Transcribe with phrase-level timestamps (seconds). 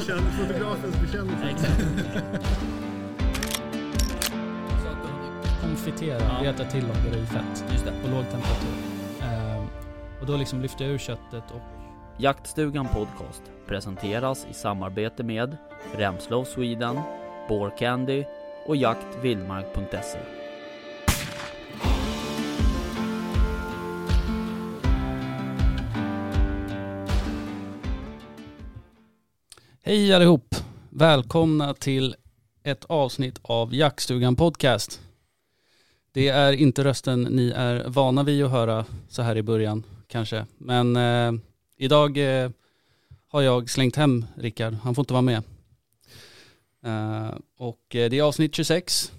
[0.00, 1.66] Bekänn, fotografens bekännelse.
[4.82, 6.42] Så att du konfitera, Ja.
[6.52, 7.92] veta till om det i fett Just det.
[8.02, 8.74] på låg temperatur.
[9.22, 9.66] Ehm,
[10.20, 11.60] och då liksom lyfter jag ur köttet och
[12.16, 15.56] Jaktstugan Podcast presenteras i samarbete med
[15.96, 17.00] Remslow Sweden,
[17.78, 18.24] Candy
[18.66, 20.18] och jaktvildmark.se.
[29.90, 30.54] Hej allihop!
[30.90, 32.16] Välkomna till
[32.62, 35.00] ett avsnitt av Jaktstugan Podcast.
[36.12, 40.46] Det är inte rösten ni är vana vid att höra så här i början kanske.
[40.58, 41.32] Men eh,
[41.76, 42.50] idag eh,
[43.28, 44.74] har jag slängt hem Rickard.
[44.74, 45.42] Han får inte vara med.
[46.84, 49.12] Eh, och eh, det är avsnitt 26.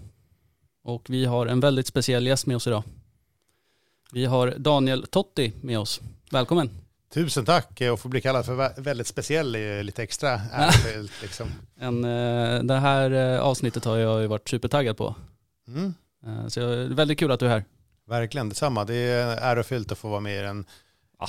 [0.83, 2.83] Och vi har en väldigt speciell gäst med oss idag.
[4.11, 6.01] Vi har Daniel Totti med oss.
[6.29, 6.80] Välkommen!
[7.13, 11.47] Tusen tack och få bli kallad för vä- väldigt speciell är lite extra ärofyllt liksom.
[11.79, 15.15] En, eh, det här eh, avsnittet har jag ju varit supertaggad på.
[15.67, 15.93] Mm.
[16.25, 17.63] Eh, Så det är väldigt kul att du är här.
[18.09, 18.85] Verkligen detsamma.
[18.85, 20.65] Det är ärofyllt att få vara med i den,
[21.23, 21.27] Ah.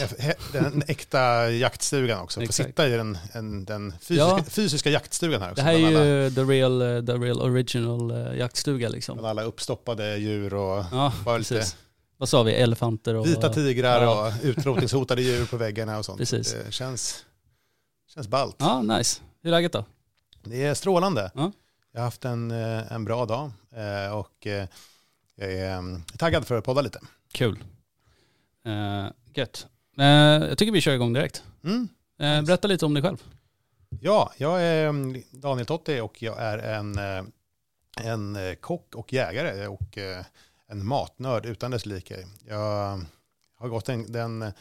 [0.53, 2.41] den äkta jaktstugan också.
[2.47, 4.45] Få sitta i den, en, den fysiska, Ja.
[4.49, 5.63] fysiska jaktstugan här också.
[5.65, 9.17] Det här är alla, ju the real, eh, the real original eh, jaktstuga liksom.
[9.19, 11.77] bland alla uppstoppade djur och Ja, bara lite precis.
[12.23, 12.55] Vad sa vi?
[12.55, 13.27] Elefanter och...
[13.27, 14.27] vita tigrar Ja.
[14.27, 16.19] och utrotningshotade djur på väggarna och sånt.
[16.19, 16.53] Precis.
[16.53, 17.25] Det känns,
[18.09, 18.57] känns ballt.
[18.59, 19.21] Ja, nice.
[19.43, 19.85] Hur är läget då?
[20.43, 21.31] Det är strålande.
[21.35, 21.53] Ja.
[21.93, 24.69] Jag har haft en, eh, en bra dag eh, och eh,
[25.35, 27.01] jag är mm, taggad för att podda lite.
[27.33, 27.65] Kul.
[28.67, 29.67] Uh, gött.
[29.99, 31.43] Eh, jag tycker vi kör igång direkt.
[31.65, 31.89] Mm.
[32.19, 33.23] Eh, berätta lite om dig själv.
[34.01, 36.99] Ja, jag är mm, Daniel Totti och jag är en,
[38.01, 39.99] en kock och jägare och
[40.73, 42.27] en matnörd utan dess like.
[42.49, 43.01] Jag
[43.57, 44.53] har gått den, den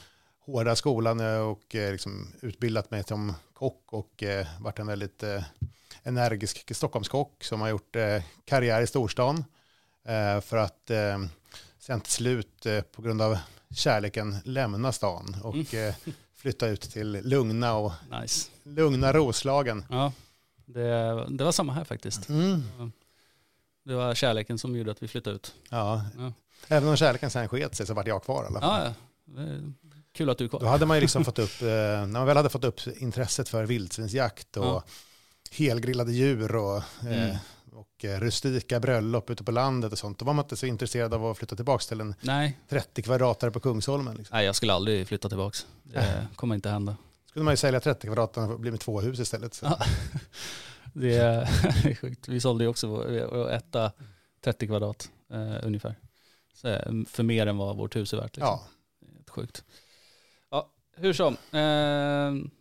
[0.46, 5.24] hårda skolan eh, och eh, liksom utbildat mig som kock och eh, varit en väldigt
[6.04, 7.96] energisk Stockholmskock som har gjort
[8.46, 9.46] karriär i storstan
[10.44, 10.92] för att
[11.80, 13.38] sen till slut på grund av
[13.76, 15.96] kärleken lämna stan och eh,
[16.36, 17.92] flytta ut till lugna och
[18.22, 18.50] Nice.
[18.64, 19.86] lugna Roslagen.
[19.90, 20.14] Ja,
[20.66, 22.30] det, det var samma här faktiskt.
[22.30, 22.64] Mm.
[23.84, 25.54] Det var kärleken som gjorde att vi flyttade ut.
[25.70, 26.06] Ja.
[26.18, 26.34] Ja.
[26.68, 28.94] Även om kärleken sen sket sig så vart jag kvar i alla fall.
[29.36, 29.44] Ja,
[30.14, 30.70] Kul att du är Då kvar.
[30.70, 33.66] hade man ju liksom fått upp, eh, när man väl hade fått upp intresset för
[33.66, 34.84] vildsvinsjakt och Ja.
[35.52, 37.36] helgrillade djur och, eh, Mm.
[37.74, 41.14] och eh, rustika bröllop ute på landet och sånt, då var man inte så intresserad
[41.14, 42.60] av att flytta tillbaka till en Nej.
[42.70, 44.16] 30 kvadratare på Kungsholmen.
[44.16, 44.36] Liksom.
[44.38, 45.58] Nej, jag skulle aldrig flytta tillbaka.
[45.84, 46.96] Det kommer inte hända.
[47.30, 49.60] skulle man ju sälja 30 kvadratare och bli med två hus istället.
[49.64, 49.80] Ja.
[51.02, 52.28] Det är, sjukt.
[52.28, 53.92] Vi sålde ju också vår etta
[54.42, 55.96] 30 kvadrat eh, ungefär.
[56.54, 58.36] Så, eh, för mer än vad vårt hus är värt.
[58.36, 58.48] Liksom.
[58.48, 58.68] Ja.
[59.14, 59.64] Helt sjukt.
[60.50, 61.34] Ja, hur som.
[61.34, 62.52] Eh,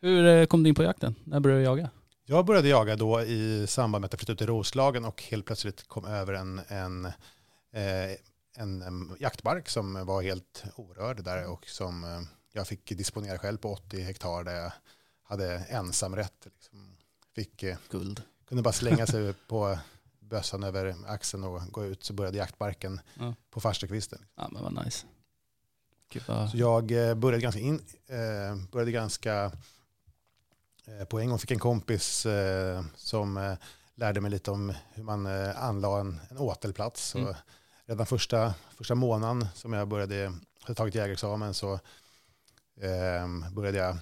[0.00, 1.14] hur eh, kom du in på jakten?
[1.24, 1.90] När började du jaga?
[2.26, 5.46] Jag började jaga då i samband med att jag flyttade ut till Roslagen och helt
[5.46, 7.04] plötsligt kom över en, en,
[7.72, 8.16] eh,
[8.56, 12.20] en, jaktmark som var helt orörd där och som eh,
[12.52, 14.72] jag fick disponera själv på 80 hektar där jag
[15.22, 16.44] hade ensamrätt.
[16.44, 16.93] Liksom.
[17.34, 18.22] Fick, eh, Guld.
[18.48, 19.78] kunde bara slänga sig på
[20.20, 23.34] bössan över axeln och gå ut så började jaktmarken Ja.
[23.50, 24.24] på farstukvisten.
[24.36, 25.06] Ja men vad nice.
[26.28, 26.50] Vad...
[26.50, 29.52] Så jag eh, började ganska, in, eh, började ganska
[30.86, 33.54] eh, på en gång fick en kompis eh, som eh,
[33.94, 37.08] lärde mig lite om hur man anlade en, en åtelplats.
[37.08, 37.34] Så Mm.
[37.86, 41.80] redan första, första månaden som jag började, hade tagit jägarexamen så
[43.52, 43.98] började jag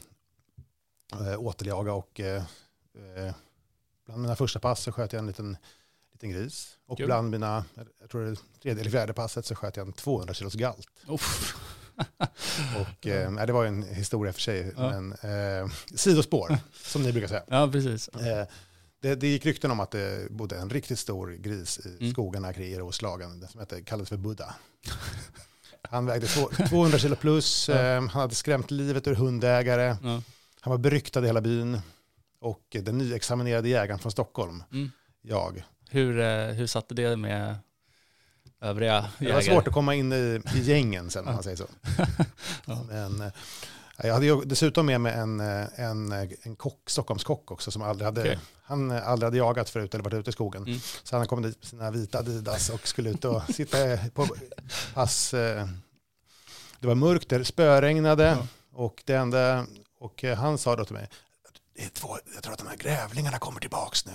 [1.38, 2.20] åteljaga och
[2.94, 3.34] eh,
[4.06, 5.56] bland mina första pass så sköt jag en liten,
[6.12, 6.76] liten gris.
[6.86, 7.06] Och Kul.
[7.06, 7.64] bland mina,
[8.00, 10.88] jag tror det tredje eller fjärde passet så sköt jag en 200 kilos galt.
[11.06, 11.54] Uff.
[12.81, 14.91] Och eh, det var en historia för sig, Ja.
[15.00, 17.42] men eh, sidospår, som ni brukar säga.
[17.48, 18.08] Ja precis.
[18.08, 18.46] Eh,
[19.00, 22.12] det, det gick rykten om att det bodde en riktigt stor gris i Mm.
[22.12, 24.55] skogarna kring Roslagen, den som hette, kallades för Buddha.
[25.82, 27.75] Han vägde två- 200 kilo plus, Ja.
[27.75, 29.96] eh, han hade skrämt livet ur hundägare,
[30.61, 31.81] han var beryktad i hela byn.
[32.43, 34.91] Och den nyexaminerade jägaren från Stockholm, Mm.
[35.23, 35.65] jag.
[35.91, 37.56] Hur, eh, hur satte det med
[38.61, 39.35] övriga Det jägare?
[39.35, 41.67] var svårt att komma in i, i gängen sen, om man säger så.
[42.67, 42.85] Ja.
[42.89, 43.33] Men, eh,
[43.97, 46.12] jag hade ju dessutom med mig en, eh, en,
[46.43, 48.39] en kock, Stockholmskock också som aldrig hade, Okej.
[48.62, 50.62] han aldrig hade jagat förut eller varit ute i skogen.
[50.62, 50.79] Mm.
[51.03, 53.77] Så han kom dit med sina vita Adidas och skulle ut och sitta
[54.15, 54.27] på
[54.94, 55.31] pass.
[56.81, 58.47] Det var mörkt, det spöregnade Ja.
[58.73, 59.67] och det enda,
[59.99, 61.09] och han sa då till mig,
[61.74, 64.12] det är två, jag tror att de här grävlingarna kommer tillbaks nu.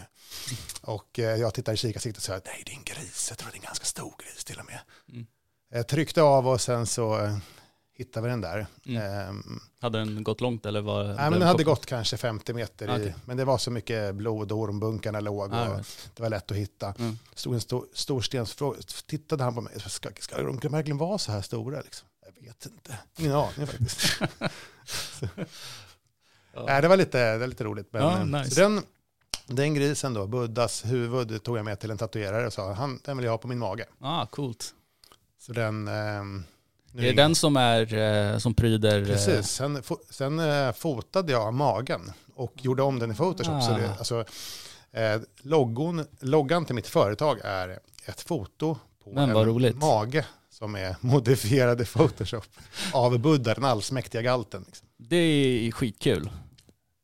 [0.82, 3.50] Och eh, jag tittar i kikarsiktet och säger, nej det är en gris, jag tror
[3.52, 4.80] det är en ganska stor gris till och med.
[5.10, 5.28] Mm.
[5.70, 7.38] Jag tryckte av och sen så eh,
[7.94, 8.68] hittade vi den där.
[8.86, 9.02] Mm.
[9.30, 12.88] Ehm, Hade den gått långt eller var nej, men den hade gått kanske 50 meter
[12.88, 13.16] i, Okej.
[13.26, 16.10] men det var så mycket blod och ormbunkarna låg och Ah, right.
[16.16, 16.94] det var lätt att hitta.
[17.00, 17.20] Mm.
[17.36, 21.32] stod en stor, stor stensfråga, tittade han på mig, ska, ska de verkligen vara så
[21.32, 21.82] här stora?
[21.82, 22.08] Liksom?
[22.26, 24.20] Jag vet inte, ingen aning faktiskt.
[26.68, 26.82] Ja.
[26.82, 27.88] Det var lite, det var lite roligt.
[27.92, 28.62] Men, Ja, eh, nice.
[28.62, 28.82] den,
[29.48, 33.18] den grisen då, Buddhas huvud, tog jag med till en tatuerare och sa han, den
[33.18, 33.86] vill jag ha på min mage.
[34.02, 34.74] Ah, coolt.
[35.40, 35.86] Så den...
[35.86, 39.02] nu Det är den som är, eh, som pryder...
[39.02, 43.64] eh, Precis, sen, fo- sen eh, fotade jag magen och gjorde om den i Photoshop.
[43.64, 43.98] Så det, Ah.
[43.98, 44.26] alltså,
[44.92, 49.76] eh, loggon, loggan till mitt företag är ett foto på Men en roligt.
[49.78, 52.46] mage som är modifierad i Photoshop
[52.94, 54.64] av Buddha, den allsmäktiga galten.
[54.68, 54.88] Liksom.
[54.98, 56.30] Det är skitkul.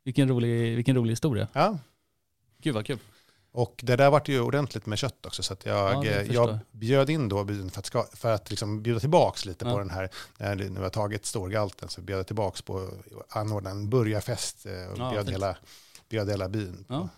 [0.04, 1.48] Vilken rolig, vilken rolig historia.
[1.52, 1.78] Ja.
[2.58, 2.98] Gud vad kul.
[3.52, 5.42] Och det där vart ju ordentligt med kött också.
[5.42, 8.50] Så att jag, Ja, eh, jag bjöd in då byn för att, ska, för att
[8.50, 9.72] liksom bjuda tillbaka lite Ja.
[9.72, 10.08] på den här,
[10.38, 12.90] när det nu har tagit storgalten så bjöd jag tillbaka på
[13.28, 15.34] anordna en burgarfest eh, och Ja, bjöd, fint.
[15.34, 15.56] hela,
[16.08, 16.84] bjöd hela byn.
[16.88, 17.08] Ja,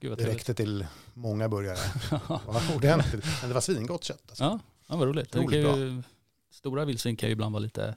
[0.00, 1.78] Gud vad Det räckte till många burgare.
[2.10, 3.24] Det var ordentligt.
[3.40, 4.22] Men det var svingott kött.
[4.28, 4.44] Alltså.
[4.44, 5.32] Ja, ja vad roligt.
[5.32, 6.02] Det kan ju,
[6.50, 7.96] stora vildsvin kan ju ibland vara lite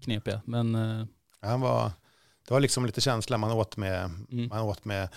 [0.00, 0.40] knepiga.
[0.44, 1.06] Men eh,
[1.40, 1.92] Han var,
[2.48, 4.48] det var liksom lite känsla man åt med, mm.
[4.48, 5.08] man åt med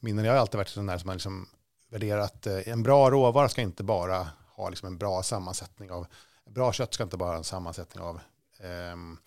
[0.00, 0.24] minnen.
[0.24, 1.48] Jag har alltid varit sån där som har liksom
[1.88, 6.06] värderat, eh, en bra råvara ska inte bara ha liksom en bra sammansättning av,
[6.50, 8.20] bra kött ska inte bara ha en sammansättning av
[8.60, 9.18] ehm,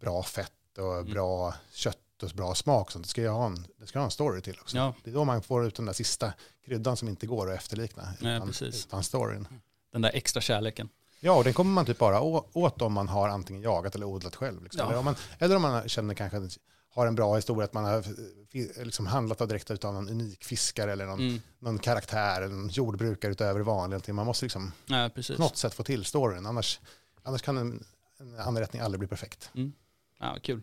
[0.00, 1.12] bra fett och Mm.
[1.12, 2.90] bra kött och bra smak.
[2.90, 4.76] Så det ska ju ha en, det ska ha en story till också.
[4.76, 6.32] ja, Det är då man får ut den där sista
[6.64, 8.86] kryddan som inte går att efterlikna Nej, utan, precis.
[8.86, 9.48] utan storyn.
[9.92, 10.88] den där extra kärleken.
[11.20, 12.20] Ja, och den kommer man typ bara
[12.52, 14.62] åt om man har antingen jagat eller odlat själv.
[14.62, 14.80] Liksom.
[14.80, 14.86] Ja.
[14.86, 16.58] Eller, om man, eller om man känner kanske att
[17.00, 18.02] har en bra historia, att man har
[18.52, 21.40] fi- liksom handlat av direkt av någon unik fiskare eller någon, Mm.
[21.58, 24.14] någon karaktär eller någon jordbrukare utöver det vanliga.
[24.14, 26.80] Man måste liksom Ja, på något sätt få till storyn, annars,
[27.22, 27.84] annars kan en,
[28.20, 29.50] en anrättning aldrig bli perfekt.
[30.20, 30.60] Ja, kul.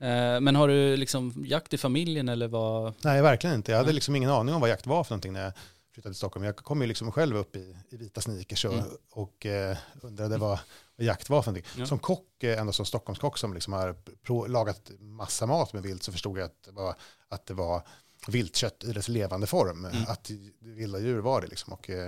[0.00, 2.94] Eh, men har du liksom jakt i familjen eller vad?
[3.04, 3.72] Nej, verkligen inte.
[3.72, 5.52] Jag hade liksom ingen aning om vad jakt var för någonting när jag
[5.96, 6.44] flyttade till Stockholm.
[6.44, 8.84] Jag kom ju liksom själv upp i, i vita sneakers och, Mm.
[9.10, 10.58] och eh, undrade vad,
[10.96, 11.72] vad jakt var för någonting.
[11.78, 11.86] Ja.
[11.86, 16.02] Som kock, eh, ändå som Stockholmskock som liksom har pro, lagat massa mat med vilt
[16.02, 16.94] så förstod jag att det var,
[17.28, 17.82] att det var
[18.28, 19.84] viltkött i dess levande form.
[19.84, 20.02] Mm.
[20.08, 21.72] Att vilda djur var det liksom.
[21.72, 22.06] Och, eh,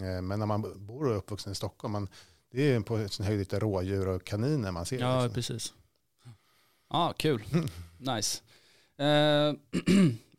[0.00, 2.08] eh, men när man bor och är uppvuxen i Stockholm, man,
[2.50, 4.98] det är på sin höjd lite rådjur och kaniner man ser.
[4.98, 5.34] Ja, liksom.
[5.34, 5.72] precis.
[6.90, 7.44] Ja, kul.
[7.98, 8.42] Nice.
[8.96, 9.54] Eh,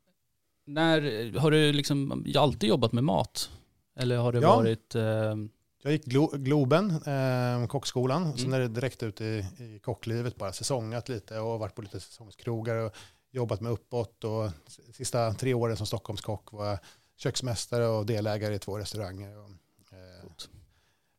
[0.66, 3.50] när, har du liksom alltid jobbat med mat?
[3.96, 4.56] Eller har det Ja.
[4.56, 4.96] varit...
[4.96, 5.36] Eh,
[5.84, 8.38] Jag gick Glo Globen, eh, kockskolan, Mm.
[8.38, 12.00] sen är det direkt ut i, i kocklivet, bara säsongat lite och varit på lite
[12.00, 12.96] säsongskrogar och
[13.32, 14.50] jobbat med uppåt och
[14.94, 16.80] sista tre åren som Stockholmskock var jag
[17.18, 19.38] köksmästare och delägare i två restauranger.
[19.38, 19.50] Och,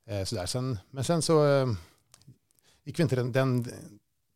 [0.09, 0.47] eh, eh, sådär.
[0.47, 1.67] Sen, men sen så eh,
[2.85, 3.67] gick vi inte den, den,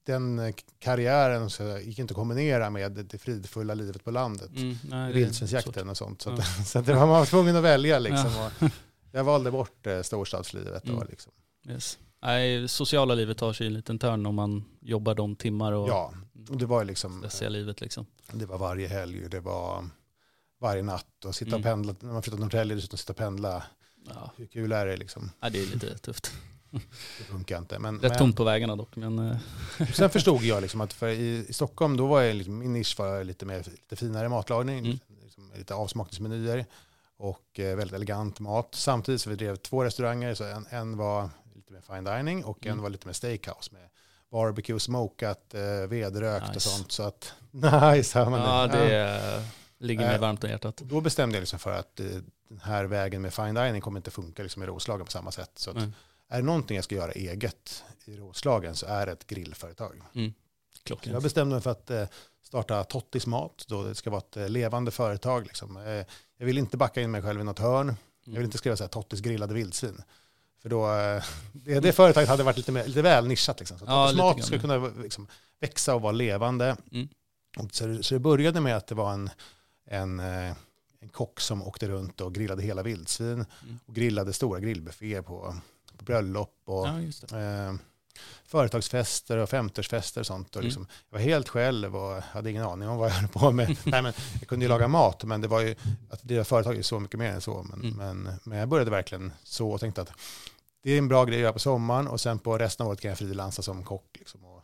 [0.07, 4.51] den karriären så gick inte att kombinera med det, fridfulla livet på landet.
[4.57, 5.13] mm.
[5.13, 6.23] Vildsvinsjakten och sånt.
[6.23, 6.35] Så, Ja.
[6.35, 8.31] att, så att det var man var tvungen att välja liksom.
[8.37, 8.71] Och
[9.13, 11.07] jag valde bort eh, storstadslivet då Mm.
[11.11, 11.33] liksom.
[11.69, 11.99] Yes.
[12.23, 16.13] Nej, sociala livet tar sig en liten törn om man jobbar de timmar och Ja,
[16.49, 18.07] och det var liksom, stressiga livet liksom.
[18.33, 19.89] det var varje helg, det var
[20.61, 21.63] varje natt och sitta och Mm.
[21.63, 23.63] pendla, när man flyttar till Norrtälje, dessutom sitta och pendla,
[24.15, 25.31] Ja, hur kul är det liksom?
[25.41, 26.33] nej, det är lite tufft.
[27.19, 27.79] Det funkar inte.
[27.79, 29.37] Men, Rätt men tomt på vägarna dock, men eh,
[29.95, 33.25] sen förstod jag liksom att i, i Stockholm, då var jag liksom, min nisch var
[33.25, 34.99] lite mer, lite finare matlagning, Mm.
[35.25, 36.67] liksom, lite avsmakningsmenyer
[37.17, 38.69] och eh, väldigt elegant mat.
[38.73, 42.67] Samtidigt så vi drev två restauranger, så en, en var lite mer fine dining och
[42.67, 42.83] en Mm.
[42.83, 43.83] var lite mer steakhouse med
[44.31, 46.69] barbecue, smokat, eh, vedrökt och Nice.
[46.69, 46.93] sånt.
[46.93, 48.97] Så att, nice, hör man ja, det.
[49.37, 49.43] eh,
[49.79, 50.81] ligger mig Eh, varmt om hjärtat.
[50.81, 52.07] Och då bestämde jag liksom för att eh,
[52.49, 55.51] den här vägen med fine dining kommer inte funka liksom i Roslagen på samma sätt.
[55.55, 55.91] Så att, Nej.
[56.29, 60.03] Är det någonting jag ska göra eget i Roslagen så är det ett grillföretag.
[61.05, 62.07] Så jag bestämde mig för att eh,
[62.43, 63.65] starta Tottis Mat.
[63.69, 65.47] Då det ska vara ett eh, levande företag.
[65.47, 65.77] Liksom.
[65.77, 66.07] Eh,
[66.39, 67.97] jag vill inte backa in mig själv i något hörn.
[68.25, 70.03] Jag vill inte skriva så här Tottis grillade vildsvin.
[70.63, 70.87] För då,
[71.53, 73.59] det, det företaget hade varit lite, mer, lite väl nischat.
[73.59, 73.79] Liksom.
[73.79, 75.29] Så Ja, Tottis Mat ska kunna liksom,
[75.61, 76.77] växa och vara levande.
[76.93, 77.09] Mm.
[77.71, 79.31] Så, så det började med att det var en,
[79.87, 80.21] en,
[81.01, 83.33] en kock som åkte runt och grillade hela vildsvin.
[83.33, 83.79] Mm.
[83.87, 85.57] Och grillade stora grillbufféer på,
[85.99, 86.93] på bröllop och Ja,
[87.29, 87.37] det.
[87.39, 87.75] eh,
[88.45, 90.49] företagsfester och 50-årsfester och sånt.
[90.51, 90.65] Och Mm.
[90.67, 93.77] liksom, Jag var helt själv och hade ingen aning om vad jag höll på med.
[93.85, 95.75] Nej, men jag kunde ju laga mat, men det var ju,
[96.11, 97.63] att driva företag är så mycket mer än så.
[97.71, 97.95] Men, Mm.
[98.25, 100.13] men, men jag började verkligen så och tänkte att
[100.83, 103.01] det är en bra grej att göra på sommaren och sen på resten av året
[103.01, 104.17] kan jag frilansa som kock.
[104.19, 104.63] Liksom, och,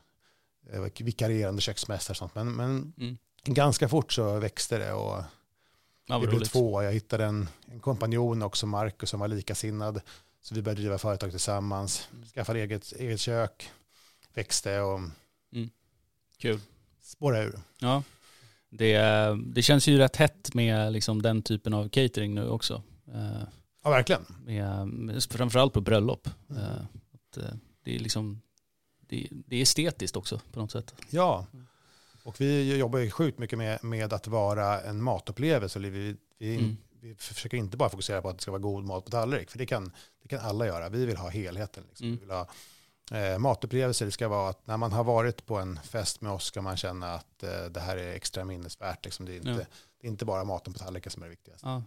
[0.72, 2.34] eh, vikarierande köksmästare och sånt.
[2.34, 3.18] Men, men Mm.
[3.44, 5.22] ganska fort så växte det och
[6.06, 6.52] Ja, vad blev roligt.
[6.52, 6.82] två.
[6.82, 10.00] Jag hittade en, en kompanjon också, Marcus, som var likasinnad.
[10.42, 12.24] Så vi började driva företag tillsammans, Mm.
[12.26, 13.70] skaffade eget, eget kök,
[14.34, 15.00] växte och
[16.38, 16.60] Kul.
[17.02, 17.60] spårade ur.
[17.78, 18.02] Ja.
[18.70, 18.98] Det,
[19.46, 22.82] det känns ju rätt hett med liksom den typen av catering nu också.
[23.14, 23.42] Eh,
[23.84, 24.24] Ja, verkligen.
[24.44, 26.28] med, framförallt på bröllop.
[26.50, 26.82] Eh,
[27.14, 28.40] att, eh, det är liksom
[29.00, 30.94] det, det är estetiskt också på något sätt.
[31.10, 31.46] Ja,
[32.24, 35.78] och vi jobbar ju sjukt mycket med, med att vara en matupplevelse.
[35.78, 36.76] Vi, vi, Mm.
[37.02, 39.58] Vi försöker inte bara fokusera på att det ska vara god mat på tallrik, för
[39.58, 39.92] det kan,
[40.22, 40.88] det kan alla göra.
[40.88, 41.84] Vi vill ha helheten.
[41.88, 42.06] Liksom.
[42.06, 42.18] Mm.
[42.18, 42.48] Vi vill ha
[43.32, 44.06] eh, matupplevelser.
[44.06, 46.76] Det ska vara att när man har varit på en fest med oss ska man
[46.76, 49.04] känna att eh, det här är extra minnesvärt.
[49.04, 49.26] Liksom.
[49.26, 49.56] Det, är inte, Ja.
[50.00, 51.82] det är inte bara maten på tallriken som är det viktigaste.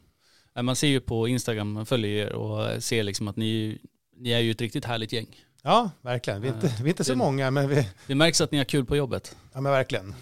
[0.54, 0.62] Ja.
[0.64, 3.80] Man ser ju på Instagram, man följer er och ser liksom att ni,
[4.16, 5.36] ni är ju ett riktigt härligt gäng.
[5.62, 6.42] Ja, verkligen.
[6.42, 8.58] Vi är inte, vi är inte så Det- många, men, vi, Det märks att ni
[8.58, 9.36] har kul på jobbet.
[9.54, 10.16] ja, men verkligen.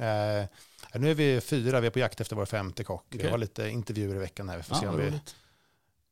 [0.00, 0.46] Eh,
[0.98, 3.04] nu är vi fyra, vi är på jakt efter vår femte kock.
[3.10, 3.30] Vi Okej.
[3.30, 4.56] har lite intervjuer i veckan här.
[4.56, 5.12] Vi får se Ja, om vi,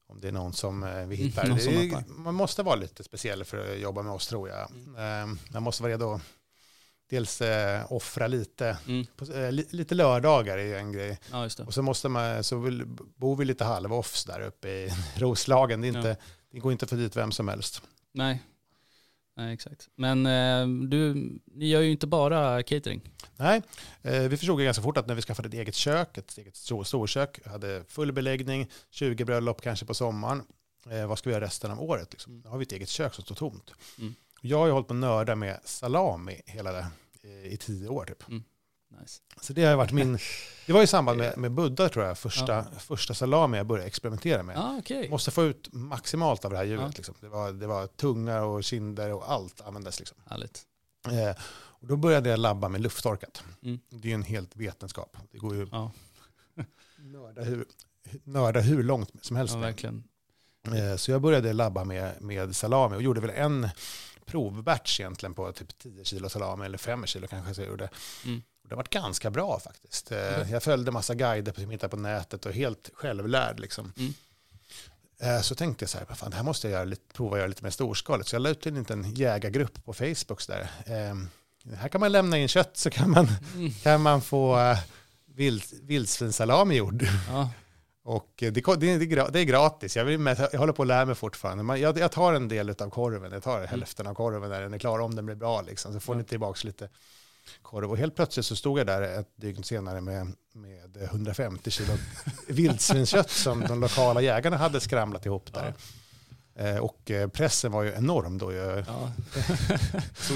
[0.06, 1.48] om det är någon som eh, vi Mm, hittar.
[1.48, 4.60] det som är, man måste vara lite speciell för att jobba med oss tror jag.
[4.98, 6.22] Eh, man måste vara redo att
[7.10, 8.78] dels eh, offra lite.
[8.88, 9.06] Mm.
[9.16, 11.18] På, eh, li, lite lördagar är ju en grej.
[11.30, 11.48] Ja.
[11.66, 12.86] Och så måste man, så vill,
[13.16, 15.80] bor vi lite halv-offs där uppe i Roslagen.
[15.80, 16.16] Det, inte, Ja.
[16.50, 17.82] det går inte få dit vem som helst.
[18.12, 18.42] Nej.
[19.36, 19.88] Nej, exakt.
[19.96, 21.14] Men eh, du,
[21.46, 23.10] ni gör ju inte bara catering.
[23.36, 23.62] Nej,
[24.02, 26.84] eh, vi förstod ganska fort att när vi skaffade ett eget kök, ett eget stor,
[26.84, 30.42] storkök, hade full beläggning, 20 bröllop kanske på sommaren.
[30.90, 32.12] Eh, vad ska vi göra resten av året?
[32.12, 32.32] Liksom?
[32.32, 32.42] Mm.
[32.42, 33.70] Då har vi ett eget kök som står tomt.
[33.98, 34.14] Mm.
[34.40, 36.86] Jag har ju hållit på att nörda med salami hela det,
[37.22, 38.24] eh, i tio år typ.
[39.00, 39.20] Nice.
[39.40, 40.18] Så det har varit min,
[40.66, 42.64] det var i samband med, med Buddha tror jag, första, Ja.
[42.78, 44.56] första salami jag började experimentera med.
[44.56, 45.08] Ja, okej.
[45.10, 46.82] Måste få ut maximalt av det här djuret.
[46.82, 46.92] Ja.
[46.96, 47.14] Liksom.
[47.20, 49.98] Det, var, det var tunga och kinder och allt användes.
[49.98, 50.16] Liksom.
[50.30, 50.62] Härligt.
[51.06, 51.36] Eh,
[51.84, 53.42] och då började jag labba med lufttorkat.
[53.62, 53.78] Mm.
[53.90, 55.16] Det är ju en helt vetenskap.
[55.30, 55.92] Det går ju Ja,
[56.98, 57.64] nörda hur,
[58.24, 59.54] nörda hur långt som helst.
[59.54, 60.04] ja verkligen.
[60.74, 63.68] Eh, så jag började labba med, med salami och gjorde väl en
[64.26, 67.90] provbatch egentligen på typ 10 kilo salami eller 5 kilo kanske så jag gjorde.
[68.24, 68.42] Mm.
[68.62, 70.06] Och det har varit ganska bra faktiskt.
[70.06, 70.46] Okej.
[70.50, 73.92] Jag följde massa guider som hittade på nätet och helt självlärd liksom.
[73.96, 74.14] Mm.
[75.20, 77.32] Eh, Så tänkte jag så här, "Vad fan, det här måste jag göra, lite- prova
[77.36, 78.28] att göra lite mer storskaligt.
[78.28, 80.40] Så jag la ut en liten jägargrupp på Facebook.
[80.40, 80.70] Så där.
[81.76, 83.70] Här kan man lämna in kött så kan man, Mm.
[83.82, 84.78] kan man få eh,
[85.34, 87.06] vild, vildsvinssalami gjord.
[87.28, 87.50] Ja,
[88.04, 89.96] Och det, det, är- det, är gratis.
[89.96, 91.78] Jag, vill med, jag håller på att lära mig fortfarande.
[91.78, 93.32] Jag, jag tar en del av korven.
[93.32, 95.62] Jag tar hälften av korven när den är klar, om den blir bra.
[95.62, 95.92] Liksom.
[95.92, 96.18] Så får Ja.
[96.18, 96.88] ni tillbaka lite
[97.62, 97.90] korv.
[97.90, 101.92] Och helt plötsligt så stod jag där ett dygn senare med, med 150 kilo
[102.48, 105.74] vildsvinskött som de lokala jägarna hade skramlat ihop där.
[106.56, 108.52] Eh, Och eh, pressen var ju enorm då.
[108.52, 109.10] Jag, ja.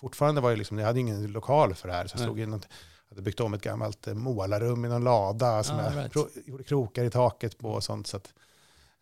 [0.00, 2.06] fortfarande var ju liksom, jag hade ingen lokal för det här.
[2.06, 2.26] Så jag Nej.
[2.26, 2.68] stod i något,
[3.08, 6.46] hade byggt om ett gammalt eh, målarrum i någon lada som Ah, jag right.
[6.46, 8.06] gjorde krokar i taket på och sånt.
[8.06, 8.34] Så att,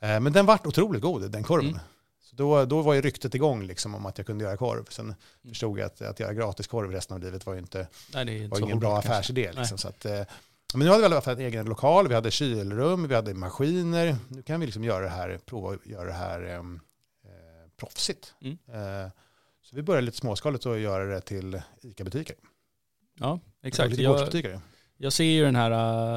[0.00, 1.68] eh, men den vart otroligt god, den korven.
[1.70, 1.80] Mm.
[2.22, 4.84] Så då, då var ju ryktet igång liksom, om att jag kunde göra korv.
[4.90, 5.16] Sen Mm.
[5.48, 8.48] förstod jag att, att göra gratiskorv resten av livet var ju inte, Nej, det inte
[8.48, 9.10] var ingen bra kanske.
[9.10, 9.52] affärsidé.
[9.52, 10.22] Liksom, så att, eh,
[10.74, 13.34] men nu hade vi i alla fall en egen lokal, vi hade kylrum, vi hade
[13.34, 14.16] maskiner.
[14.28, 16.60] Nu kan vi liksom göra det här, prova att göra det här eh, eh,
[17.76, 18.34] proffsigt.
[18.40, 18.58] Mm.
[18.72, 19.10] Eh,
[19.68, 22.36] så vi började lite småskaligt och göra det till ICA-butiker.
[23.18, 23.90] Ja, exakt.
[23.90, 24.60] Lite Jag,
[24.96, 25.70] jag ser ju den här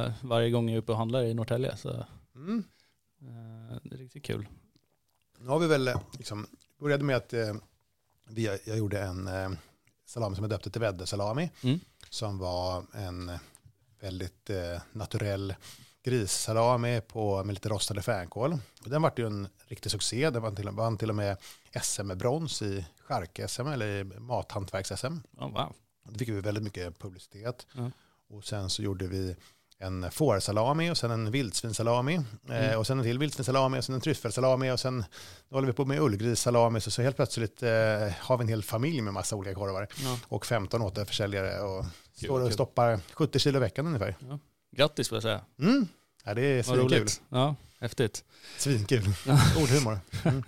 [0.05, 1.77] uh, varje gång jag är uppe och handlar i Norrtälje.
[1.77, 2.05] Så
[2.36, 2.63] Mm.
[3.22, 4.48] uh, det är riktigt kul.
[5.39, 6.48] Nu har vi väl eh, liksom,
[6.79, 7.55] började med att eh,
[8.29, 9.51] vi, jag gjorde en eh,
[10.05, 11.51] salami som jag döpte till väddersalami.
[11.63, 11.79] Mm.
[12.10, 13.31] Som var en
[14.00, 14.50] väldigt
[14.91, 15.55] naturell
[16.03, 18.58] grissalami på, med lite rostade fänkål.
[18.84, 20.29] Och den vart ju en riktig succé.
[20.29, 21.38] Den vann till, vann till och med
[21.81, 25.20] SM-brons i chark-SM eller i mathantverks-SM.
[25.38, 25.74] Oh, wow.
[26.10, 27.67] Då fick vi väldigt mycket publicitet.
[27.75, 27.91] Ja.
[28.29, 29.36] Och sen så gjorde vi
[29.77, 32.15] en fårsalami och sen en vildsvinssalami.
[32.15, 32.79] Eh, Mm.
[32.79, 35.03] och sen en till vildsvinssalami och sen en tryffelsalami och sen
[35.50, 36.81] håller vi på med ullgrissalami.
[36.81, 37.70] Så, så helt plötsligt eh,
[38.20, 39.88] har vi en hel familj med massa olika korvar.
[40.03, 40.17] Ja.
[40.27, 44.15] Och 15 återförsäljare och står och stoppar 70 kilo i veckan ungefär.
[44.71, 45.41] Grattis får jag säga.
[45.59, 45.87] Mm.
[46.23, 47.07] Ja, det är svinkul.
[47.29, 48.23] Ja, häftigt.
[48.57, 49.03] Svinkul.
[49.61, 49.99] Ordhumor.
[50.23, 50.43] Mm.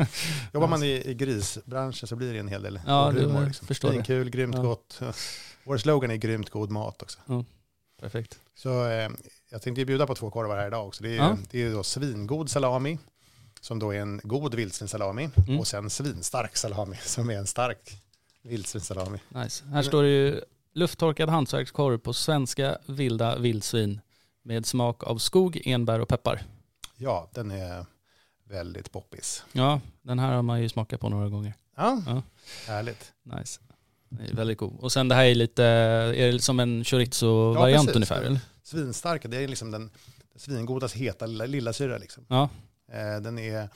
[0.54, 3.40] Jobbar man i, i grisbranschen så blir det en hel del Ja, ordhumor.
[3.42, 3.68] det Liksom.
[3.68, 3.94] förstår det.
[3.94, 4.62] Svinkul, grymt Ja.
[4.62, 5.00] gott.
[5.64, 7.20] Vår slogan är grymt god mat också.
[8.02, 8.40] Perfekt.
[8.56, 9.10] Så eh,
[9.50, 11.04] jag tänkte bjuda på två korvar här idag också.
[11.04, 11.38] Det är, Ja.
[11.52, 13.00] det är då svingod salami,
[13.62, 15.30] som då är en god vildsvinssalami.
[15.48, 15.60] Mm.
[15.60, 18.02] Och sen svinstark salami, som är en stark
[18.42, 19.20] vildsvinssalami.
[19.30, 19.66] Nice.
[19.66, 20.42] Här står det ju
[20.74, 24.02] lufttorkad hantverkskorv på svenska vilda vildsvin
[24.44, 26.44] med smak av skog, enbär och peppar.
[26.98, 27.86] Ja, den är
[28.50, 29.44] väldigt poppis.
[29.52, 31.54] Ja, den här har man ju smakat på några gånger.
[31.78, 32.22] Ja, Ja.
[32.68, 33.14] härligt.
[33.24, 33.60] Nice.
[34.10, 34.80] Det är väldigt god.
[34.80, 37.96] Och sen det här är lite, är det som en chorizo-variant precis.
[37.96, 38.22] ungefär?
[38.22, 38.40] Eller?
[38.64, 39.82] Svinstarka, det är liksom den,
[40.32, 41.98] den svingodas heta lilla, lilla syra.
[41.98, 42.26] Liksom.
[42.30, 42.50] Ja,
[42.92, 43.70] Eh, den är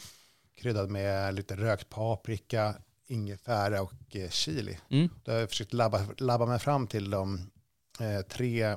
[0.57, 2.75] kryddad med lite rökt paprika,
[3.07, 4.77] ingefära och eh, chili.
[4.89, 5.09] Mm.
[5.23, 7.51] Då har jag försökt labba, labba mig fram till de
[7.99, 8.75] eh, tre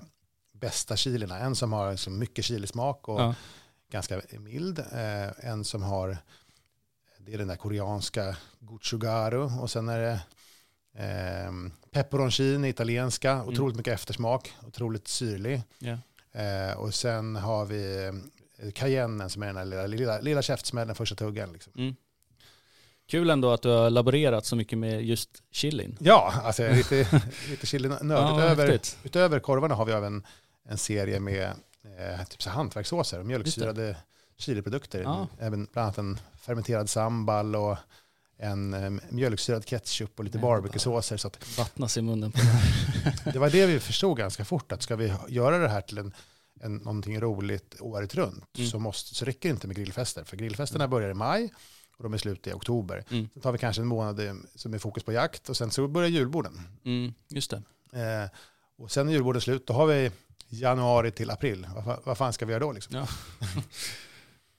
[0.60, 1.38] bästa chilierna.
[1.38, 3.34] En som har liksom mycket chilismak och Ja.
[3.92, 4.78] ganska mild.
[4.78, 6.16] Eh, en som har,
[7.18, 10.20] det är den där koreanska gochugaru och sen är det
[11.04, 11.52] eh,
[11.90, 15.62] peperoncini, italienska, otroligt mycket eftersmak, otroligt syrlig.
[15.78, 15.98] Ja.
[16.40, 18.10] Eh, och sen har vi
[18.58, 21.52] eh, cayennen som är den här lilla, lilla, lilla käftsmällen, första tuggan.
[21.52, 21.72] Liksom.
[21.76, 21.94] Mm.
[23.08, 25.96] Kul ändå att du har laborerat så mycket med just chilin.
[26.00, 28.00] Ja, alltså jag är lite, lite chili-nörd.
[28.18, 28.98] Ja, utöver, häftigt.
[29.04, 30.26] utöver korvarna har vi även
[30.70, 31.52] en serie med
[31.98, 33.96] eh, typ så hantverkssåser och mjölksyrade
[34.36, 35.02] chiliprodukter.
[35.02, 35.28] Ja.
[35.38, 37.76] Även bland annat en fermenterad sambal och
[38.36, 41.16] en eh, mjölksyrad ketchup och lite barbecue-såser.
[41.16, 43.32] Så att Vattnas i munnen på det här.
[43.32, 46.14] det var det vi förstod ganska fort, att ska vi göra det här till en,
[46.60, 48.70] en, någonting roligt året runt Mm.
[48.70, 50.24] så, måste, så räcker det inte med grillfester.
[50.24, 51.52] För grillfesterna börjar i maj
[51.96, 53.04] och de är slut i oktober.
[53.10, 53.28] Mm.
[53.32, 54.20] Sen tar vi kanske en månad
[54.54, 56.60] som är fokus på jakt och sen så börjar julborden.
[56.84, 57.62] Mm, just det.
[57.92, 58.30] Eh,
[58.78, 60.10] och sen är julborden slut, då har vi
[60.50, 61.66] januari till april.
[61.86, 62.72] Vad, vad fan ska vi göra då?
[62.72, 62.96] Liksom?
[62.96, 63.06] Ja.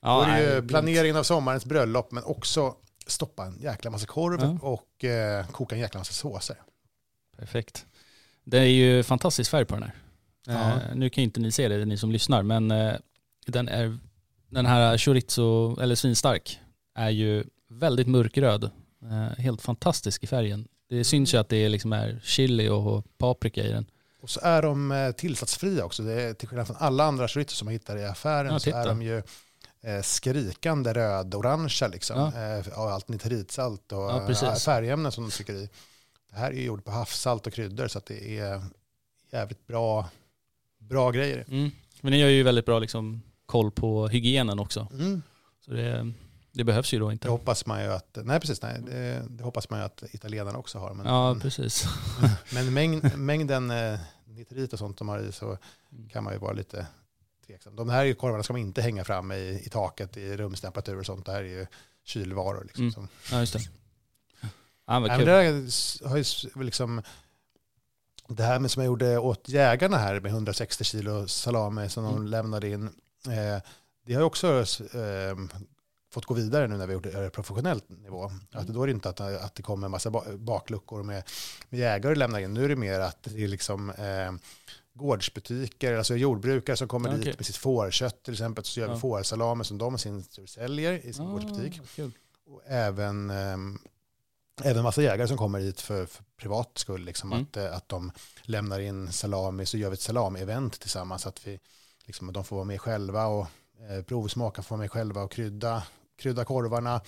[0.26, 2.74] då är det ju planeringen av sommarens bröllop, men också
[3.06, 4.58] stoppa en jäkla massa korv Ja.
[4.68, 6.56] och eh, koka en jäkla massa såser.
[7.36, 7.86] Perfekt.
[8.44, 9.94] Det är ju fantastisk färg på den här.
[10.46, 10.70] Ja.
[10.70, 12.94] Eh, nu kan ju inte ni se det, ni som lyssnar, men eh,
[13.46, 13.98] den, är,
[14.48, 16.60] den här chorizo, eller svinstark,
[16.94, 18.70] är ju väldigt mörkröd.
[19.02, 20.68] Eh, helt fantastisk i färgen.
[20.88, 23.86] Det syns ju att det liksom är chili och paprika i den.
[24.22, 26.02] Och så är de eh, tillsatsfria också.
[26.02, 28.70] Det är, till skillnad från alla andra chorizo som man hittar i affären Ja, så
[28.70, 29.22] är de ju
[29.80, 32.18] eh, skrikande röd-orangea liksom.
[32.18, 32.58] Ja.
[32.58, 35.68] Eh, av allt nitritsalt och Ja, färgämnen som de trycker i.
[36.30, 38.62] Det här är ju gjort på havssalt och kryddor så det är
[39.32, 40.08] jävligt bra,
[40.78, 41.44] bra grejer.
[41.48, 41.70] Mm.
[42.00, 44.88] Men ni har ju väldigt bra liksom, koll på hygienen också.
[44.92, 45.22] Mm.
[45.64, 46.12] Så det,
[46.52, 47.28] det behövs ju då Det inte.
[47.28, 50.78] hoppas man ju att, nej precis, nej, det, det hoppas man ju att italienarna också
[50.78, 50.94] har.
[50.94, 51.84] Men, Ja, precis.
[52.54, 55.58] men mängd, mängden eh, nitrit och sånt de har i så
[56.10, 56.86] kan man ju vara lite
[57.46, 57.76] tveksam.
[57.76, 61.26] De här korvarna ska man inte hänga fram i, i taket i rumstemperatur och sånt.
[61.26, 61.66] Det här är ju
[62.04, 62.62] kylvaror.
[62.64, 63.08] Liksom, Mm.
[63.30, 63.60] Ja, just det.
[64.86, 66.24] Ja, men det där har ju
[66.64, 67.02] liksom,
[68.28, 72.14] det här med som jag gjorde åt jägarna här med 160 kilo salami som de
[72.14, 72.26] Mm.
[72.26, 72.84] lämnade in.
[73.26, 73.62] Eh,
[74.06, 74.48] det har ju också
[74.94, 75.36] eh,
[76.12, 78.24] fått gå vidare nu när vi gjort det på professionellt nivå.
[78.28, 78.40] Mm.
[78.52, 81.22] Att då är det inte att, att det kommer en massa ba- bakluckor med,
[81.68, 82.54] med jägare lämnar in.
[82.54, 84.32] Nu är det mer att det är liksom eh,
[84.94, 88.64] gårdsbutiker, alltså jordbrukare som kommer Ja, dit med sitt fårkött till exempel.
[88.64, 88.98] Så gör vi Ja.
[88.98, 91.80] fårsalami som de i sin tur säljer i sin Ah, gårdsbutik.
[91.96, 92.12] kul.
[92.46, 93.78] Och även, ehm,
[94.62, 97.04] även massa jägare som kommer hit för, för privat skull.
[97.04, 97.44] Liksom, Mm.
[97.44, 101.26] att, eh, att de lämnar in salami, så gör vi ett salami-event tillsammans.
[101.26, 101.60] Att vi,
[102.04, 103.46] liksom, de får vara med själva och
[103.90, 105.82] eh, provsmaka, får vara med själva och krydda,
[106.22, 107.00] krydda korvarna.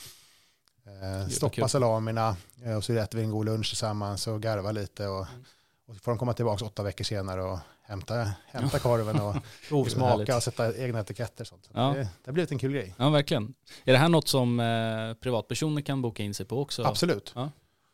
[0.86, 1.68] Eh, stoppa kul.
[1.68, 5.06] salamina eh, och så äter vi en god lunch tillsammans och garva lite.
[5.06, 5.44] Och, Mm.
[5.88, 9.36] och så får de komma tillbaka åtta veckor senare och hämta, hämta korven och
[9.68, 11.42] provsmaka och sätta egna etiketter.
[11.44, 11.64] Och sånt.
[11.64, 11.80] Så Ja.
[11.88, 12.94] det, det har blivit en kul grej.
[12.98, 13.54] Ja, verkligen.
[13.84, 16.84] Är det här något som eh, privatpersoner kan boka in sig på också?
[16.84, 17.32] Absolut.
[17.34, 17.50] Ja.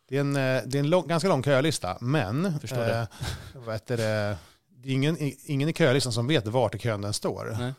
[0.09, 2.99] Det är en, eh, det är en lång, ganska lång kölista, men Förstår det.
[3.01, 3.07] eh,
[3.65, 4.37] vad heter det,
[4.69, 7.57] det är ingen, ingen i kölistan som vet vart i kön den står.
[7.59, 7.73] Nej.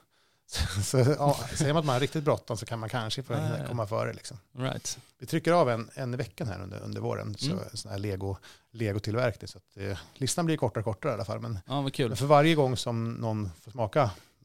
[0.83, 3.67] Så ja, säger man att man har riktigt bråttom så kan man kanske få ja.
[3.67, 4.13] komma före.
[4.13, 4.37] Liksom.
[4.57, 4.99] Right.
[5.19, 7.63] Vi trycker av en, en i veckan här under, under våren, så, Mm.
[7.73, 8.35] sån här Lego,
[8.71, 9.47] Lego-tillverkning.
[9.47, 11.39] Så att, eh, listan blir kortare och kortare i alla fall.
[11.39, 12.07] Men, kul.
[12.07, 14.01] men för varje gång som någon får smaka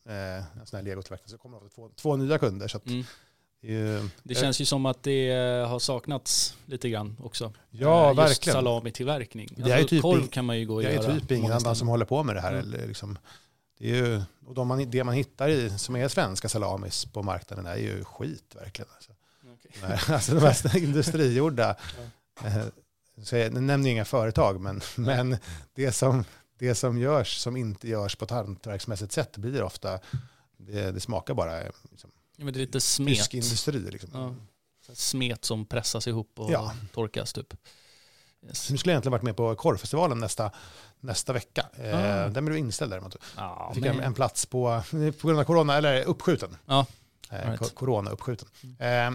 [0.08, 2.68] eh, en sån här Lego-tillverkning så kommer att få två nya kunder.
[2.68, 2.86] Så att,
[3.62, 4.10] Mm.
[4.22, 5.30] det, känns ju som att det
[5.68, 7.52] har saknats lite grann också.
[7.70, 8.54] Ja, Eh, Just verkligen.
[8.54, 9.48] salamitillverkning.
[9.56, 11.20] Det är ju Alltså, typ korv kan man ju gå och Det är göra.
[11.20, 12.52] typ ingen annan som håller på med det här.
[12.52, 12.60] Mm.
[12.74, 13.18] Eller liksom,
[13.78, 17.22] det, är ju, och de man, det man hittar i, som är svenska salamis på
[17.22, 18.88] marknaden är ju skit verkligen.
[18.94, 19.12] Alltså.
[19.82, 21.76] Nej, alltså de här industrigjorda,
[22.44, 22.64] eh,
[23.22, 25.36] så jag nämner inga företag, men, men
[25.74, 26.24] det, som,
[26.58, 29.98] det som görs som inte görs på ett hantverksmässigt sätt blir ofta,
[30.56, 33.34] det, det smakar bara liksom, Ja, men det är lite smet.
[33.34, 33.78] industri.
[33.90, 34.10] Liksom.
[34.12, 34.34] Ja.
[34.94, 36.74] Smet som pressas ihop och Ja.
[36.92, 37.54] torkas typ.
[38.48, 38.70] Yes.
[38.70, 40.50] Nu skulle jag egentligen varit med på korvfestivalen nästa,
[41.00, 41.66] nästa vecka.
[41.78, 42.28] Eh, Ah.
[42.28, 43.16] Den blev inställd däremot.
[43.36, 44.82] Jag fick men- en, en plats på,
[45.20, 46.56] på grund av corona, eller uppskjuten.
[46.66, 46.86] Ja,
[47.30, 47.74] Eh, right.
[47.74, 48.48] Corona uppskjuten.
[48.78, 49.10] Eh,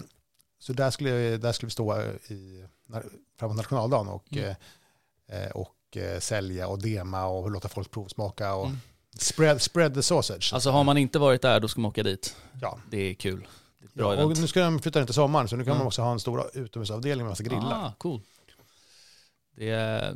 [0.60, 2.66] så där skulle, där skulle vi stå i,
[3.40, 5.52] framåt nationaldagen och, Mm.
[5.54, 8.78] och eh, sälja och dema och låta folk provsmaka och Mm.
[9.18, 10.52] spread, spread the sausage.
[10.54, 12.36] Alltså har man inte varit där då ska man åka dit.
[12.62, 12.80] Ja.
[12.90, 13.48] Det är kul.
[13.94, 15.78] Det är Ja, och nu ska de flytta in till sommaren så nu kan Mm.
[15.78, 17.86] man också ha en stor utomhusavdelning med massa grillar.
[17.86, 18.22] Ah, cool.
[19.62, 20.16] Det är,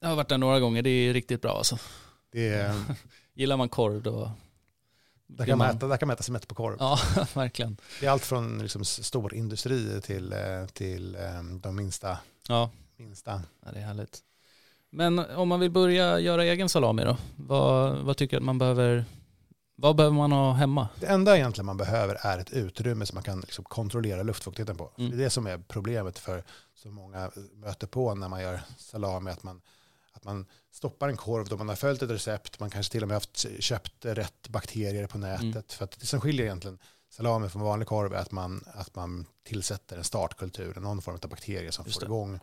[0.00, 1.78] jag har varit där några gånger, det är riktigt bra alltså.
[2.32, 2.74] Det är,
[3.34, 4.32] Gillar man korv då,
[5.26, 6.76] Där kan, man äta, där kan man äta mätt på korv.
[6.78, 6.98] Ja,
[7.34, 7.76] verkligen.
[8.00, 12.18] Det är allt från liksom storindustri till, eh, till eh, de minsta.
[12.48, 12.70] Ja.
[12.96, 13.42] minsta.
[13.64, 14.18] ja, det är härligt.
[14.90, 17.16] Men om man vill börja göra egen salami då?
[17.36, 19.04] Vad, vad tycker du att man behöver,
[19.76, 20.88] vad behöver man ha hemma?
[21.00, 24.90] Det enda egentligen man behöver är ett utrymme som man kan liksom kontrollera luftfuktigheten på.
[24.98, 25.10] Mm.
[25.10, 29.30] Det är det som är problemet för så många möter på när man gör salami.
[29.30, 29.60] Att man,
[30.12, 32.60] att man stoppar en korv då man har följt ett recept.
[32.60, 35.42] Man kanske till och med haft köpt rätt bakterier på nätet.
[35.42, 35.62] Mm.
[35.68, 36.78] För att det som skiljer egentligen
[37.10, 41.30] salami från vanlig korv är att man, att man tillsätter en startkultur, någon form av
[41.30, 42.06] bakterier som Just får det.
[42.06, 42.40] igång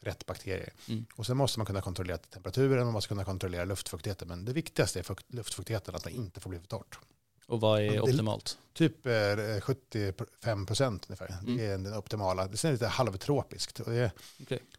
[0.00, 0.72] rätt bakterier.
[0.88, 1.06] Mm.
[1.16, 4.28] Och sen måste man kunna kontrollera temperaturen och man måste kunna kontrollera luftfuktigheten.
[4.28, 6.98] Men det viktigaste är fukt, luftfuktigheten, att det inte får bli för torrt.
[7.46, 8.58] Och vad är Det- optimalt?
[8.72, 11.38] Typ eh, 75 procent ungefär.
[11.42, 11.56] Mm.
[11.56, 12.46] Det är den optimala.
[12.48, 13.80] Det är lite halvtropiskt.
[13.80, 14.12] Och det,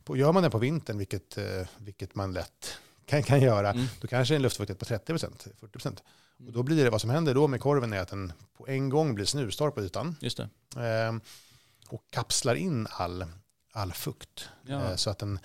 [0.03, 3.85] på, gör man det på vintern, vilket, eh, vilket man lätt kan, kan göra, Mm.
[4.01, 6.03] då kanske en luftfuktighet på 30 procent, 40 procent.
[6.47, 8.89] Och då blir det, vad som händer då med korven är att den på en
[8.89, 10.49] gång blir snustorr på ytan Just det.
[11.07, 11.13] eh,
[11.89, 13.25] och kapslar in all,
[13.71, 14.49] all fukt.
[14.65, 14.89] Ja.
[14.89, 15.39] Eh, så att den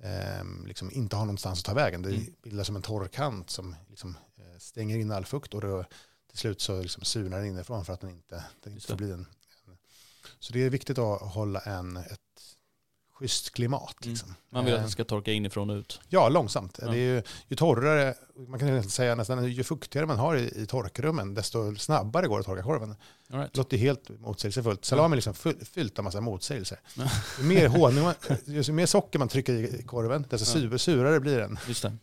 [0.00, 2.02] eh, liksom inte har någonstans att ta vägen.
[2.02, 2.34] Det Mm.
[2.42, 5.84] bildas som en torrkant som liksom, eh, stänger in all fukt och då
[6.30, 9.10] till slut så liksom surnar den inifrån för att den inte, den inte får bli
[9.12, 9.26] en,
[9.66, 9.78] en.
[10.38, 12.20] Så det är viktigt att hålla en, ett
[13.18, 13.96] schysst klimat.
[14.02, 14.12] Mm.
[14.12, 14.34] Liksom.
[14.50, 16.00] Man vill att Eh, den ska torka inifrån och ut.
[16.08, 16.78] Ja, långsamt.
[16.82, 16.90] Ja.
[16.90, 18.14] Det är ju, ju torrare,
[18.48, 22.36] man kan nästan säga nästan ju fuktigare man har i, i torkrummen, desto snabbare går
[22.36, 22.94] det att torka korven.
[23.30, 23.52] All right.
[23.52, 24.84] Det låter helt motsägelsefullt.
[24.84, 26.80] Salami är liksom fyllt av massa motsägelser.
[26.96, 27.10] Ja.
[27.38, 30.68] Ju mer honung, man, ju mer socker man trycker i korven, desto Ja.
[30.70, 31.58] sur, surare blir den.
[31.68, 31.96] Just det.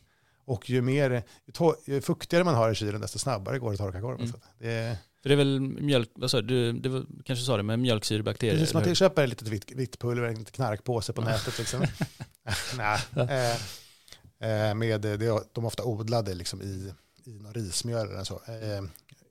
[0.45, 3.73] Och ju, mer, ju, to, ju fuktigare man har i kylen, desto snabbare går det
[3.73, 4.19] att torka korven.
[4.19, 4.31] Mm.
[4.31, 7.57] Så det är, För det är väl mjölk, vad sa du, du var, kanske sa
[7.57, 8.55] det, men mjölksyrebakterier?
[8.55, 8.95] precis hur?
[8.95, 11.59] köper ett litet vitt, vitt pulver, en liten knarkpåse på nätet.
[11.59, 11.79] Liksom.
[12.77, 15.17] Nej, eh, eh, med, det,
[15.53, 18.35] de är ofta odlade liksom i, i rismjöl eller så.
[18.35, 18.83] Eh,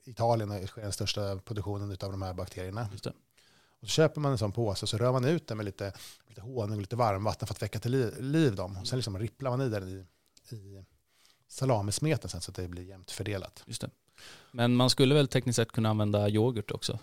[0.05, 2.87] Italien sker den största produktionen av de här bakterierna.
[3.79, 5.93] Och så köper man en sån påse och så rör man ut den med lite,
[6.27, 8.77] lite honung och lite varmvatten för att väcka till liv, liv dem.
[8.77, 10.05] Och sen liksom ripplar man i den i,
[10.55, 10.85] i
[11.47, 13.63] salamismeten så att det blir jämnt fördelat.
[13.65, 13.89] Just det.
[14.51, 16.99] Men man skulle väl tekniskt sett kunna använda yoghurt också?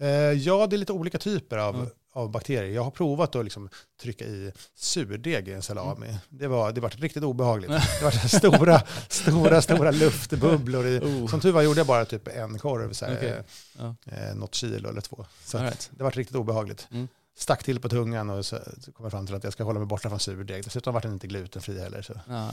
[0.00, 1.86] Eh, ja, det är lite olika typer av, Mm.
[2.12, 2.74] av bakterier.
[2.74, 3.68] Jag har provat att liksom
[4.02, 6.18] trycka i surdeg i en salami.
[6.28, 7.70] Det, var, det var riktigt obehagligt.
[7.70, 10.98] Det var stora, stora, stora luftbubblor i.
[10.98, 11.26] Oh.
[11.28, 13.42] Som tur var gjorde jag bara typ en korv, så här, Okej.
[13.78, 13.94] Ja.
[14.12, 15.26] eh, något kilo eller två.
[15.44, 15.90] Så right.
[15.92, 16.88] det var riktigt obehagligt.
[16.90, 17.08] Mm.
[17.38, 18.56] Stack till på tungan och så,
[18.92, 20.64] kom jag fram till att jag ska hålla mig borta från surdeg.
[20.64, 22.02] Dessutom var den inte glutenfri heller.
[22.02, 22.50] Så Ah,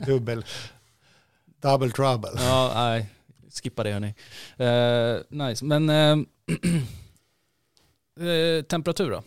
[0.06, 0.44] dubbel,
[1.60, 2.30] double trouble.
[2.36, 3.08] ja, nej.
[3.62, 4.14] Skippa det hörni.
[4.58, 6.16] Eh, nice, men eh,
[8.68, 9.22] temperatur då?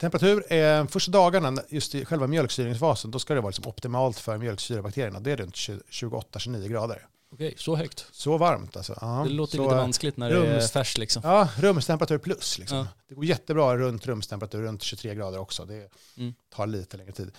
[0.00, 4.38] Temperatur, är första dagarna, just i själva mjölksyringsfasen, då ska det vara liksom optimalt för
[4.38, 5.20] mjölksyrebakterierna.
[5.20, 7.06] Det är runt 28-29 grader.
[7.32, 8.06] Okej, så högt.
[8.12, 8.98] Så varmt alltså.
[9.00, 11.22] Ja, Det låter så, lite vanskligt när det är rums- färs liksom.
[11.24, 12.58] Ja, rumstemperatur plus.
[12.58, 12.78] Liksom.
[12.78, 12.86] Ja.
[13.08, 15.64] Det går jättebra runt rumstemperatur, runt 23 grader också.
[15.64, 16.34] Det Mm.
[16.54, 17.32] tar lite längre tid.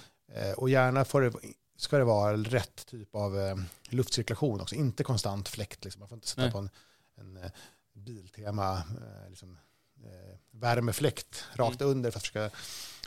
[0.57, 1.31] Och gärna får det,
[1.81, 3.55] ska det vara rätt typ av eh,
[3.89, 5.83] luftcirkulation också, inte konstant fläkt.
[5.83, 5.99] Liksom.
[5.99, 6.51] Man får inte sätta Nej.
[6.51, 6.69] på en,
[7.15, 7.51] en eh,
[7.93, 9.57] Biltema eh, liksom,
[10.51, 12.55] värmefläkt rakt under för att försöka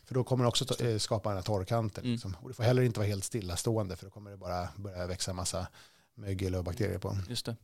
[0.04, 0.64] för då kommer det också
[0.98, 2.04] skapa den här torrkanten.
[2.04, 2.12] Mm.
[2.12, 2.36] Liksom.
[2.40, 5.32] Och det får heller inte vara helt stillastående för då kommer det bara börja växa
[5.32, 5.66] massa
[6.14, 7.18] mögel och bakterier på.
[7.28, 7.56] Just det.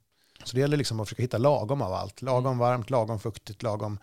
[0.44, 2.22] Så det gäller liksom att försöka hitta lagom av allt.
[2.22, 2.58] Lagom Mm.
[2.58, 3.98] varmt, lagom fuktigt, lagom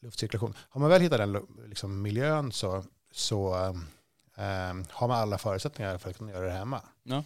[0.00, 0.54] luftcirkulation.
[0.68, 3.54] Har man väl hittat den liksom, miljön så, så
[4.90, 6.82] har man alla förutsättningar för att kunna göra det hemma.
[7.02, 7.24] Ja.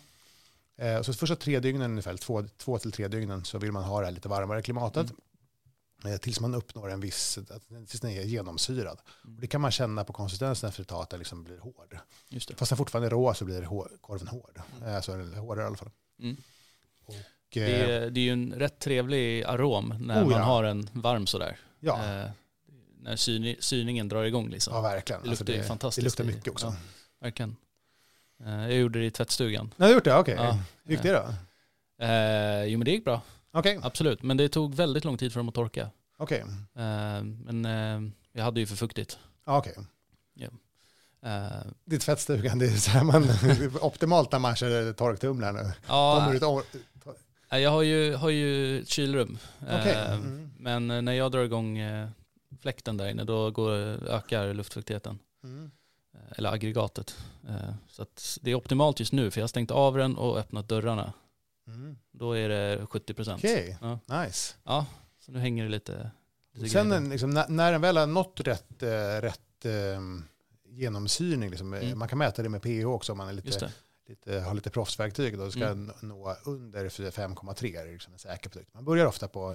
[0.77, 3.85] Eh, och så första tre dygnen ungefär, två, två till tre dygnen så vill man
[3.85, 5.11] ha det här lite varmare klimatet.
[5.11, 6.15] Mm.
[6.15, 7.39] Eh, tills man uppnår en viss,
[7.89, 9.01] tills den är genomsyrad.
[9.25, 9.35] Mm.
[9.37, 11.99] Och det kan man känna på konsistensen efter ett tag att den liksom blir hård.
[12.29, 12.55] Just det.
[12.57, 14.61] Fast den fortfarande är rå så blir hår, korven hård.
[14.77, 14.89] Mm.
[14.89, 15.91] Eh, alltså hårdare i alla fall.
[16.23, 16.37] Mm.
[17.07, 17.15] Och,
[17.53, 20.45] Det, eh, är, det är ju en rätt trevlig arom när Oh, man ja.
[20.45, 21.59] har en varm sådär.
[21.81, 22.05] ja.
[22.05, 22.31] Eh,
[23.05, 24.75] när syni, syningen drar igång liksom.
[24.75, 25.23] Ja, verkligen.
[25.23, 26.67] Det luktar ju det, fantastiskt Det luktar mycket också.
[26.67, 26.77] ja.
[27.23, 27.57] Verkligen.
[28.45, 29.75] Eh, jag gjorde det i tvättstugan.
[29.77, 30.17] Ni har gjort det?
[30.17, 30.35] Okej.
[30.35, 30.59] Ja.
[30.85, 31.35] Hur gick det då?
[32.05, 33.79] Eh, jo men det gick bra, Okej.
[33.83, 34.23] absolut.
[34.23, 35.91] Men det tog väldigt lång tid för dem att torka.
[36.19, 36.41] Okej.
[36.75, 39.19] Eh, men eh, jag hade ju för fuktigt.
[39.45, 39.75] Ja, okej.
[41.25, 43.29] Eh, Det är tvättstugan, det är så här man,
[43.81, 45.73] optimalt när man kör torktumlaren.
[45.89, 46.65] ja, och,
[47.53, 49.39] eh, jag har ju, har ju ett kylrum.
[49.61, 49.97] Okej.
[50.09, 50.51] Mm.
[50.59, 51.79] Men när jag drar igång
[52.63, 53.71] fläkten där inne då går,
[54.09, 55.19] ökar luftfuktigheten.
[55.45, 55.71] Mm.
[56.23, 57.17] Eh, Eller aggregatet.
[57.49, 58.07] Eh, Så
[58.41, 61.13] det är optimalt just nu för jag har stängt av den och öppnat dörrarna.
[61.67, 61.97] Mm.
[62.13, 63.39] Då är det 70 procent.
[63.45, 64.23] Okej, Ja.
[64.25, 64.55] nice.
[64.65, 64.87] Ja,
[65.21, 66.11] så nu hänger det lite,
[66.55, 67.03] lite Sen grejer.
[67.03, 70.01] en, liksom, när, när den väl har nått rätt, eh, rätt eh,
[70.69, 71.99] genomsyrning, liksom, Mm.
[71.99, 73.71] man kan mäta det med pH också om man är lite
[74.09, 75.93] lite, har lite proffsverktyg då, ska Mm.
[76.03, 78.75] nå under 5,3 är liksom en säker produkt.
[78.75, 79.55] Man börjar ofta på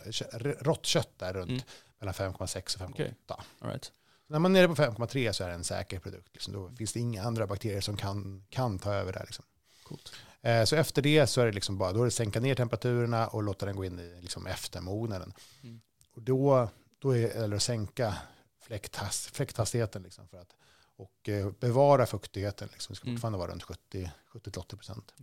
[0.60, 1.62] rått kött där runt Mm.
[2.00, 2.92] mellan 5,6 och 5,8.
[2.94, 3.16] Okej.
[3.60, 3.92] All right.
[4.28, 6.30] När man är nere på 5,3 så är det en säker produkt.
[6.34, 6.54] Liksom.
[6.54, 9.24] Då finns det inga andra bakterier som kan, kan ta över där.
[9.26, 9.46] Liksom.
[9.84, 10.14] Coolt.
[10.42, 13.28] Eh, så efter det så är det liksom bara då är det sänka ner temperaturerna
[13.28, 15.34] och låta den gå in i liksom eftermognaden.
[15.64, 15.82] Mm.
[16.16, 18.16] Och då, då är, eller att sänka
[18.62, 20.56] fläkthas, fläkthastigheten liksom för att,
[20.96, 22.70] och eh, bevara fuktigheten.
[22.72, 22.94] Liksom.
[22.94, 23.16] Det ska Mm.
[23.18, 25.14] fortfarande vara runt 70 70-80 procent.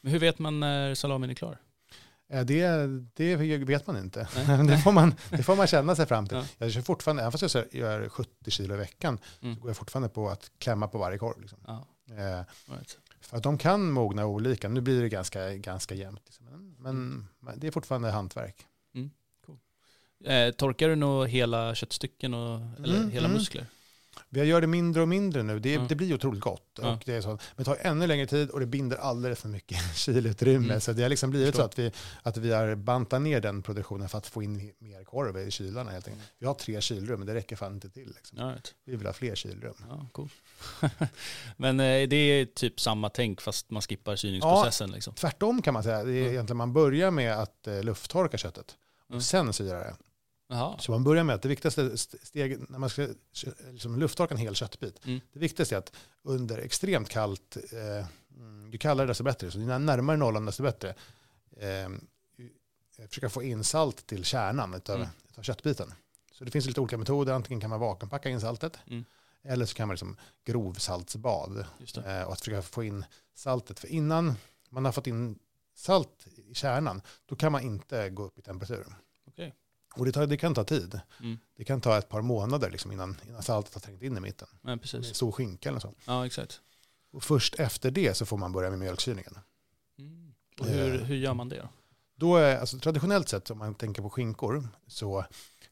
[0.00, 1.58] Men hur vet man när salamin är klar?
[2.30, 4.28] Eh, det, det vet man inte.
[4.46, 4.66] Nej.
[4.66, 6.36] det, får man, det får man känna sig fram till.
[6.36, 6.44] Ja.
[6.58, 9.54] Jag kör fortfarande, även fast jag gör 70 kilo i veckan, Mm.
[9.54, 11.40] så går jag fortfarande på att klämma på varje korv.
[11.40, 11.58] Liksom.
[11.66, 12.98] Ja, Eh, right.
[13.20, 14.68] För att de kan mogna olika.
[14.68, 16.22] Nu blir det ganska, ganska jämnt.
[16.24, 16.46] Liksom.
[16.46, 17.60] Men, men Mm.
[17.60, 18.66] det är fortfarande hantverk.
[20.24, 23.38] Eh, torkar du nog hela köttstycken och, eller Mm, hela mm.
[23.38, 23.66] muskler?
[24.30, 25.58] Vi gör det mindre och mindre nu.
[25.58, 25.86] Det, Ja.
[25.88, 26.78] det blir otroligt gott.
[26.82, 26.92] Ja.
[26.92, 29.48] Och det är så, men det tar ännu längre tid och det binder alldeles för
[29.48, 30.66] mycket kylutrymme.
[30.66, 30.80] Mm.
[30.80, 31.62] Så det har liksom blivit Förstår.
[31.62, 35.04] så att vi, att vi har bantat ner den produktionen för att få in mer
[35.04, 35.90] korv i kylarna.
[35.90, 36.24] Helt enkelt.
[36.38, 38.12] Vi har tre kylrum, men det räcker fan inte till.
[38.16, 38.38] Liksom.
[38.38, 38.74] Right.
[38.84, 39.74] Vi vill ha fler kylrum.
[39.88, 40.28] Ja, cool.
[41.56, 45.14] Men eh, det är typ samma tänk fast man skippar syningsprocessen liksom.
[45.14, 46.04] Tvärtom kan man säga.
[46.04, 46.30] Det är Ja.
[46.30, 49.20] egentligen man börjar med att eh, lufttorka köttet och Mm.
[49.22, 49.96] sen syra det.
[50.48, 50.78] Jaha.
[50.78, 53.08] Så man börjar med att det viktigaste st- steget när man ska
[53.70, 55.06] liksom lufttorka en hel köttbit.
[55.06, 55.20] Mm.
[55.32, 58.06] Det viktigaste är att under extremt kallt, eh,
[58.36, 60.94] mm, ju kallare desto bättre, så ju närmare nollan desto bättre,
[61.56, 61.88] eh,
[63.08, 65.08] försöka få in salt till kärnan av Mm.
[65.28, 65.94] utav köttbiten.
[66.32, 69.04] Så det finns lite olika metoder, antingen kan man vakuumpacka in saltet, Mm.
[69.42, 71.64] eller så kan man liksom grovsaltsbad
[72.06, 73.78] eh, och att försöka få in saltet.
[73.78, 74.34] För innan
[74.70, 75.38] man har fått in
[75.74, 78.86] salt i kärnan, då kan man inte gå upp i temperatur.
[79.98, 81.00] Och det, tar, det kan ta tid.
[81.20, 81.38] Mm.
[81.56, 84.48] Det kan ta ett par månader liksom innan, innan saltet har trängt in i mitten.
[84.62, 85.16] Ja, precis.
[85.16, 85.94] stor skinka eller så.
[86.06, 86.60] Ja, exakt.
[87.12, 89.38] Och först efter det så får man börja med mjölksyrningen.
[89.98, 90.34] Mm.
[90.60, 91.00] Och hur, Eh.
[91.06, 91.68] hur gör man det då?
[92.16, 95.24] Då är, alltså, traditionellt sett om man tänker på skinkor så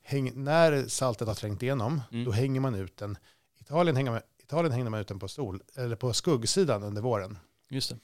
[0.02, 2.24] häng, när saltet har trängt igenom Mm.
[2.24, 3.18] då hänger man ut den.
[3.58, 7.02] I Italien hänger man, Italien hänger man ut den på, sol, eller på skuggsidan under
[7.02, 7.38] våren.
[7.68, 7.98] Just det.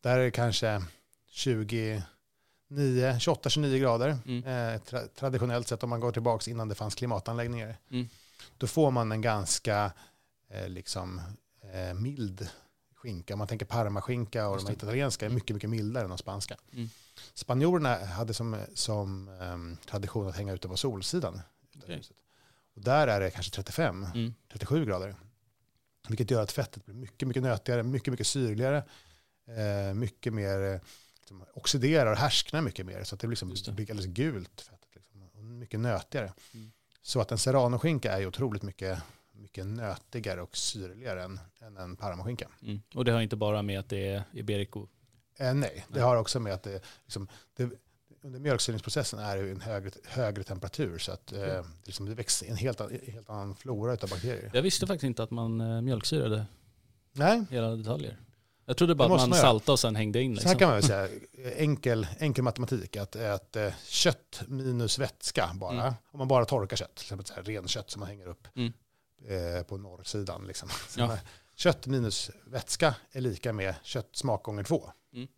[0.00, 0.82] Där är det kanske
[2.78, 4.18] 28-29 grader.
[4.26, 4.44] Mm.
[4.74, 7.76] Eh, tra, traditionellt sett om man går tillbaka innan det fanns klimatanläggningar.
[7.90, 8.08] Mm.
[8.58, 9.92] Då får man en ganska
[10.50, 11.20] eh, liksom,
[11.72, 12.48] eh, mild
[12.94, 13.34] skinka.
[13.34, 16.18] Om man tänker parmaskinka och Just de här italienska är mycket, mycket mildare än de
[16.18, 16.56] spanska.
[16.72, 16.88] Mm.
[17.34, 21.40] Spanjorerna hade som, som ehm, tradition att hänga ute på solsidan.
[21.86, 22.16] huset.
[22.74, 24.34] Och där är det kanske 35, Mm.
[24.52, 25.14] 37 grader.
[26.08, 28.84] Vilket gör att fettet blir mycket, mycket nötigare, mycket, mycket syrligare.
[29.46, 30.80] Eh, mycket mer, eh,
[31.24, 33.04] liksom, oxiderar och härsknar mycket mer.
[33.04, 33.90] Så att det blir, liksom, det.
[33.90, 34.60] alldeles gult.
[34.60, 36.32] Fettet, liksom, och mycket nötigare.
[36.54, 36.72] Mm.
[37.02, 38.98] Så att en serranoskinka är ju otroligt mycket,
[39.32, 42.48] mycket nötigare och syrligare än, än en parmaskinka.
[42.62, 42.82] Mm.
[42.94, 44.86] Och det har inte bara med att det är iberico.
[45.36, 46.02] Eh, nej, det Nej.
[46.02, 47.70] har också med att det, liksom, det
[48.24, 51.50] under mjölksyrningsprocessen är det en högre, högre temperatur så att eh, Okej.
[51.50, 54.50] det, liksom, det växer en helt, en helt annan flora av bakterier.
[54.54, 56.46] Jag visste faktiskt inte att man eh, mjölksyrade
[57.12, 58.18] Nej, hela detaljer.
[58.66, 60.30] Jag trodde bara att man saltade och sen hängde in.
[60.30, 60.48] så Liksom.
[60.48, 61.08] här kan man väl säga,
[61.56, 65.94] enkel, enkel matematik, att, att eh, kött minus vätska bara, Mm.
[66.12, 68.72] om man bara torkar kött, till exempel så här som man hänger upp Mm.
[69.56, 70.46] eh, på norrsidan.
[70.46, 70.68] Liksom.
[70.88, 71.18] Så Ja.
[71.56, 74.90] Kött minus vätska är lika med kött smak gånger två.
[75.14, 75.28] Mm.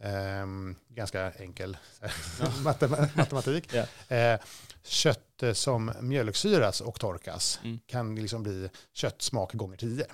[0.00, 2.08] Ehm, ganska enkel Ja.
[2.64, 3.68] matem- matematik.
[3.74, 4.14] Ja.
[4.16, 4.40] Eh,
[4.84, 7.78] kött som mjölksyras och torkas Mm.
[7.86, 10.06] kan liksom bli köttsmak gånger tio.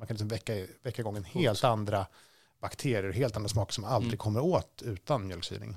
[0.00, 2.06] Man kan liksom väcka, väcka igång en helt andra
[2.60, 4.18] bakterier, helt andra smaker som man aldrig Mm.
[4.18, 5.74] kommer åt utan det.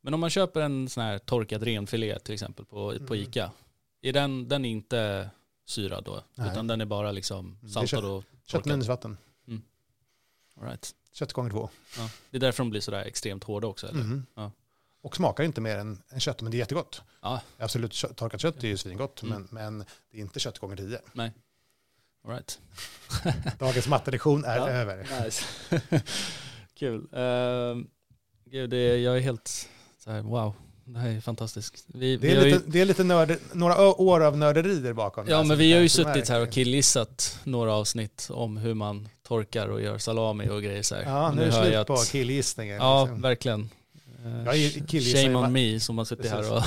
[0.00, 3.28] Men om man köper en sån här torkad renfilé till exempel på, på Mm.
[3.28, 3.50] Ica.
[4.02, 5.30] Är den, den är inte
[5.64, 6.24] syrad då?
[6.34, 6.50] Nej.
[6.52, 8.66] Utan den är bara liksom saltad kött- och Kött torkad?
[8.72, 9.16] minus vatten,
[10.56, 10.94] All right.
[11.12, 11.68] kött gånger två.
[11.96, 12.10] ja.
[12.30, 14.00] Det är därför de blir sådär extremt hårda också eller?
[14.02, 14.26] Mhm.
[14.34, 14.50] Ja.
[15.02, 17.02] Och smakar inte mer än, än kött, men det är jättegott.
[17.20, 17.40] Ja.
[17.58, 19.46] Absolut, kött, torkat kött är ju svingott, Mm.
[19.50, 21.00] men, men det är inte kött gånger tio.
[22.24, 22.58] All right.
[23.58, 24.68] Dagens mattelektion är Ja.
[24.68, 25.24] över.
[25.24, 25.44] Nice.
[26.78, 27.00] Kul.
[27.14, 27.84] Uh,
[28.50, 29.68] gud, det, jag är helt
[30.04, 30.54] så här, wow.
[30.84, 31.84] Det här är fantastiskt.
[31.86, 35.28] Vi, Det vi är ju, lite, det är lite nörd, några år av nörderier bakom.
[35.28, 39.68] ja men vi har ju suttit här och killgissat några avsnitt om hur man torkar
[39.68, 41.02] och gör salami och grejer så här.
[41.02, 42.76] Ja, Och nu är det slut på att- killgissningen.
[42.76, 43.20] Ja, liksom.
[43.22, 43.70] verkligen.
[44.46, 46.62] Eh, ju Shame on me som har suttit här och...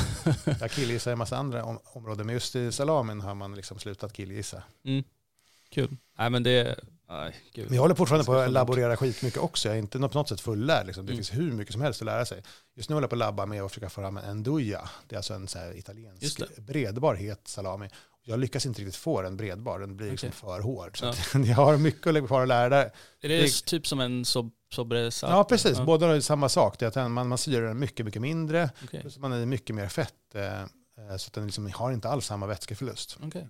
[0.62, 3.80] Jag killgissar i en massa andra om, områden, men just i salamin har man liksom
[3.80, 4.64] slutat killgissa.
[4.86, 5.04] Mm.
[5.74, 5.98] Kul.
[6.18, 6.76] Nej men det...
[7.10, 7.66] Nej, gud.
[7.66, 9.68] Men jag håller fortfarande på att laborera skitmycket också.
[9.68, 10.86] Jag är inte på något sätt fullärd.
[10.88, 11.06] Liksom.
[11.06, 11.18] Det Mm.
[11.18, 12.44] finns hur mycket som helst att lära sig.
[12.76, 14.90] Just nu håller jag på att labba med att försöka få fram en duja.
[15.08, 17.90] Det är alltså en så italiensk bredbar het salami.
[18.26, 20.40] Jag lyckas inte riktigt få den bredbar, den blir liksom Okej.
[20.40, 20.98] för hård.
[21.00, 21.10] Så Ja.
[21.10, 22.92] att jag har mycket att kvar att lära där.
[23.22, 25.22] Är det, Det- typ som en sob Sobres?
[25.24, 25.78] Ja, precis.
[25.78, 25.84] Ja.
[25.86, 26.80] Båda har ju samma sak.
[26.80, 28.70] Det är att man, man syrar den mycket, mycket mindre.
[28.84, 29.02] Okej.
[29.02, 30.14] Plus man är mycket mer fett.
[30.36, 30.68] eh, eh,
[31.18, 33.18] Så att den liksom har inte alls samma vätskeförlust.
[33.24, 33.48] Okej.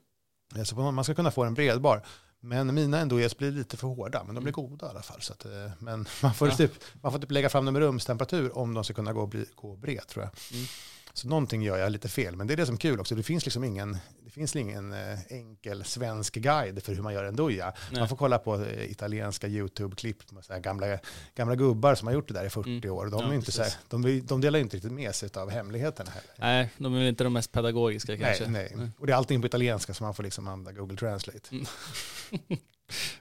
[0.56, 2.06] Eh, Så man ska kunna få den bredbar.
[2.46, 4.70] Men mina Endojes blir lite för hårda, men de blir Mm.
[4.70, 5.22] goda i alla fall.
[5.22, 6.56] Så att, eh, men man får, Ja.
[6.56, 9.46] typ, man får typ lägga fram dem i rumstemperatur om de ska kunna gå, bli,
[9.56, 10.32] gå bred tror jag.
[10.58, 10.66] Mm.
[11.16, 13.16] Så någonting gör jag lite fel, men det är det som är kul också.
[13.16, 17.24] Det finns liksom ingen, det finns ingen eh, enkel svensk guide för hur man gör
[17.24, 17.74] en doja.
[17.92, 18.00] Nej.
[18.00, 21.00] Man får kolla på eh, italienska YouTube-klipp med så gamla,
[21.36, 22.92] gamla gubbar som har gjort det där i 40 Mm.
[22.92, 23.06] år.
[23.08, 26.32] De, Ja, inte så här, de, de delar inte riktigt med sig av hemligheterna heller.
[26.38, 28.48] Nej, de är väl inte de mest pedagogiska kanske.
[28.48, 28.90] Nej, nej.
[28.98, 31.40] Och det är allting på italienska så man får liksom använda Google Translate.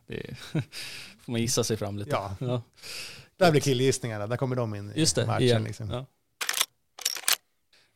[0.06, 0.36] Det
[1.20, 2.10] får man gissa sig fram lite.
[2.10, 2.62] Ja, Ja,
[3.36, 4.26] där blir killgissningarna.
[4.26, 5.26] Där kommer de in just i det.
[5.26, 5.64] matchen.
[5.64, 5.90] Liksom.
[5.90, 6.06] Ja.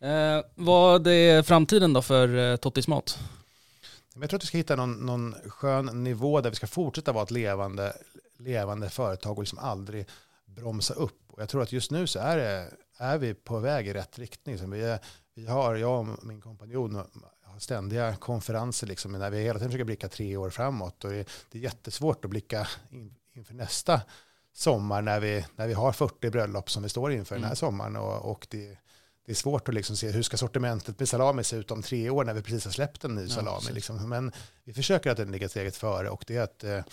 [0.01, 3.19] Eh, vad är framtiden då för eh, Tottis mat?
[4.21, 7.25] Jag tror att vi ska hitta någon, någon skön nivå där vi ska fortsätta vara
[7.25, 7.97] ett levande,
[8.39, 10.07] levande företag och liksom aldrig
[10.47, 11.21] bromsa upp.
[11.29, 14.19] Och jag tror att just nu så är, det, är vi på väg i rätt
[14.19, 14.59] riktning.
[14.59, 14.99] Så vi, är,
[15.35, 16.95] vi har, jag och min kompanjon
[17.43, 21.05] har ständiga konferenser liksom, när vi hela tiden försöker blicka tre år framåt.
[21.05, 24.01] Och det, det är jättesvårt att blicka in, inför nästa
[24.53, 27.57] sommar när vi, när vi har 40 bröllop som vi står inför den här Mm.
[27.57, 27.97] sommaren.
[27.97, 28.79] Och, och det,
[29.27, 32.11] det är svårt att liksom se hur ska sortimentet med salami se ut om tre
[32.11, 33.73] år när vi precis har släppt en ny salami.
[33.73, 34.09] liksom.
[34.09, 34.33] Men
[34.65, 36.85] vi försöker att den ligger steget före och det är att eh,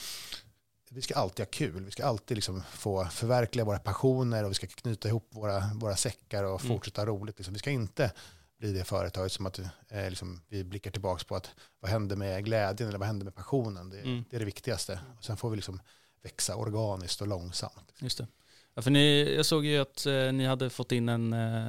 [0.89, 1.85] vi ska alltid ha kul.
[1.85, 5.95] Vi ska alltid liksom få förverkliga våra passioner och vi ska knyta ihop våra, våra
[5.95, 6.75] säckar och Mm.
[6.75, 7.37] fortsätta roligt.
[7.37, 7.53] Liksom.
[7.53, 8.11] Vi ska inte
[8.59, 12.45] bli det företaget som att eh, liksom, vi blickar tillbaka på att vad hände med
[12.45, 13.89] glädjen eller vad hände med passionen.
[13.89, 14.23] Det, Mm.
[14.29, 14.99] det är det viktigaste.
[15.17, 15.81] Och sen får vi liksom
[16.23, 17.93] växa organiskt och långsamt.
[17.99, 18.27] Just det.
[18.75, 21.67] Ja, för ni, jag såg ju att eh, ni hade fått in en, eh,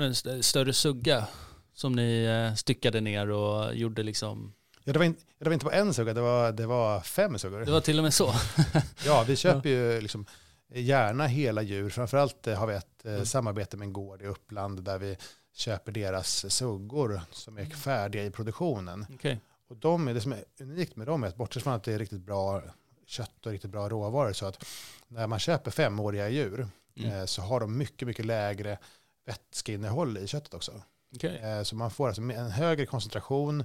[0.00, 1.26] en st- större sugga
[1.74, 4.52] som ni eh, styckade ner och gjorde liksom.
[4.84, 7.38] Ja, det, var in, det var inte bara en sugga, det var, det var fem
[7.38, 7.60] suggor.
[7.64, 8.32] Det var till och med så.
[9.06, 10.26] Ja, vi köper ju liksom
[10.74, 11.90] gärna hela djur.
[11.90, 13.26] Framförallt eh, har vi ett eh, Mm.
[13.26, 15.16] samarbete med en gård i Uppland där vi
[15.54, 19.06] köper deras suggor som är färdiga i produktionen.
[19.14, 19.40] Okej.
[19.68, 21.98] Och de, det som är unikt med dem är att bortsett från att det är
[21.98, 22.62] riktigt bra
[23.06, 24.64] kött och riktigt bra råvaror så att
[25.08, 27.26] när man köper femåriga djur Mm.
[27.26, 28.78] så har de mycket, mycket lägre
[29.24, 30.82] vätskeinnehåll i köttet också.
[31.14, 31.36] Okej.
[31.42, 33.64] Eh, Så man får alltså en högre koncentration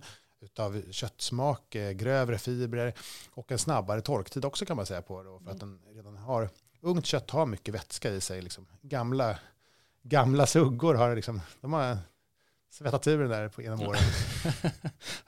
[0.59, 2.93] av köttsmak, eh, grövre fibrer
[3.33, 5.45] och en snabbare torktid också kan man säga på det.
[5.45, 6.49] För att den redan har,
[6.81, 8.41] ungt kött har mycket vätska i sig.
[8.41, 8.67] Liksom.
[8.81, 9.39] Gamla,
[10.03, 11.97] gamla suggor har, liksom, de har
[12.69, 14.01] svettat ur den där på genom åren.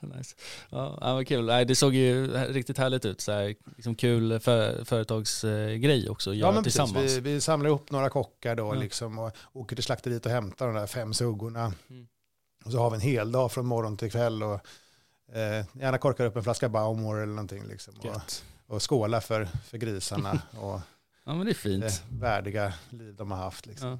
[0.00, 0.36] nice.
[0.70, 1.46] Ja, vad kul.
[1.46, 3.20] Nej, det såg ju riktigt härligt ut.
[3.20, 6.80] Så här, liksom kul för, företagsgrej också att göra Ja, men precis.
[6.80, 7.12] tillsammans.
[7.12, 8.80] Vi, vi samlar ihop några kockar då Ja.
[8.80, 11.72] liksom, och åker till slakteriet och hämtar de där fem suggorna.
[11.90, 12.06] Mm.
[12.64, 14.54] Och så har vi en hel dag från morgon till kväll och
[15.36, 17.64] eh, gärna korkar upp en flaska Baumor eller någonting.
[17.64, 18.44] Liksom, och, Gött.
[18.66, 20.80] och skåla för, för grisarna och
[21.24, 21.84] Ja, men det är fint.
[21.84, 23.66] det värdiga liv de har haft.
[23.66, 23.88] Liksom.
[23.88, 23.98] Ja.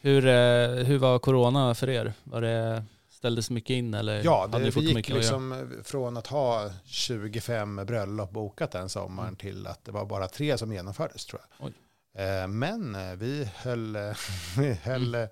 [0.00, 2.12] Hur, eh, hur var corona för er?
[2.24, 6.16] Var det, ställdes mycket in eller Ja, hade det, ni vi gick att liksom från
[6.16, 9.36] att ha 25 bröllop bokat den sommaren Mm.
[9.36, 11.66] till att det var bara tre som genomfördes tror jag.
[11.66, 11.72] Oj.
[12.24, 14.02] Eh, Men eh, vi höll, eh,
[14.58, 15.22] vi höll Mm.
[15.22, 15.28] eh,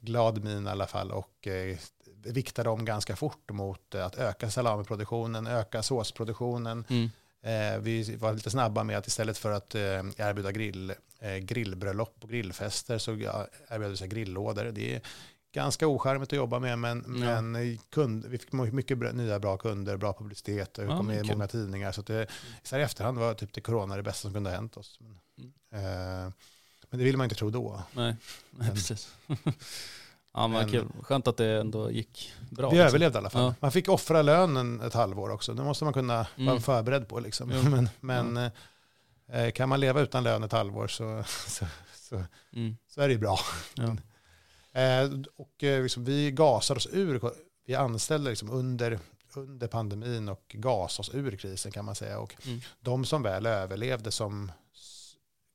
[0.00, 1.76] glad min i alla fall och eh,
[2.24, 6.84] viktade om ganska fort mot eh, att öka salamiproduktionen, öka såsproduktionen.
[6.88, 7.10] Mm.
[7.42, 9.80] Eh, Vi var lite snabba med att istället för att eh,
[10.16, 13.12] erbjuda grill, eh, grillbröllop och grillfester så
[13.68, 14.64] erbjöd vi grillådor.
[14.64, 15.00] Det är
[15.52, 17.40] ganska ocharmigt att jobba med men, Ja.
[17.42, 21.06] men kund, vi fick mycket bra, nya bra kunder, bra publicitet och vi Ja, kom
[21.06, 21.92] med i många tidningar.
[21.92, 22.26] Så det,
[22.62, 24.98] så här i efterhand var typ det corona det bästa som kunde ha hänt oss.
[25.00, 25.52] Men, Mm.
[26.26, 26.32] eh,
[26.90, 27.82] men det vill man inte tro då.
[27.92, 28.16] Nej, nej
[28.50, 29.14] Men- precis.
[30.34, 30.86] ja men, kul.
[31.02, 32.70] Skönt att det ändå gick bra.
[32.70, 32.86] Vi liksom.
[32.88, 33.42] överlevde i alla fall.
[33.42, 33.54] Ja.
[33.60, 35.54] Man fick offra lönen ett halvår också.
[35.54, 36.46] Det måste man kunna Mm.
[36.46, 37.20] vara förberedd på.
[37.20, 37.50] Liksom.
[37.54, 37.62] Jo.
[37.70, 38.50] Men, men
[39.32, 42.76] eh, kan man leva utan lön ett halvår så, så, så, Mm.
[42.88, 43.38] så är det ju bra.
[43.74, 43.96] Ja.
[44.72, 47.20] Eh, och liksom, vi gasar oss ur,
[47.66, 48.98] vi anställde liksom under,
[49.34, 52.18] under pandemin och gasade oss ur krisen kan man säga.
[52.18, 52.60] Och Mm.
[52.80, 54.52] de som väl överlevde som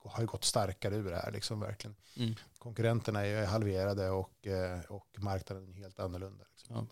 [0.09, 1.31] har ju gått starkare ur det här.
[1.31, 1.95] Liksom, verkligen.
[2.17, 2.35] Mm.
[2.57, 6.45] Konkurrenterna är halverade och, eh, och marknaden är helt annorlunda.
[6.51, 6.75] Liksom.
[6.75, 6.87] Ja.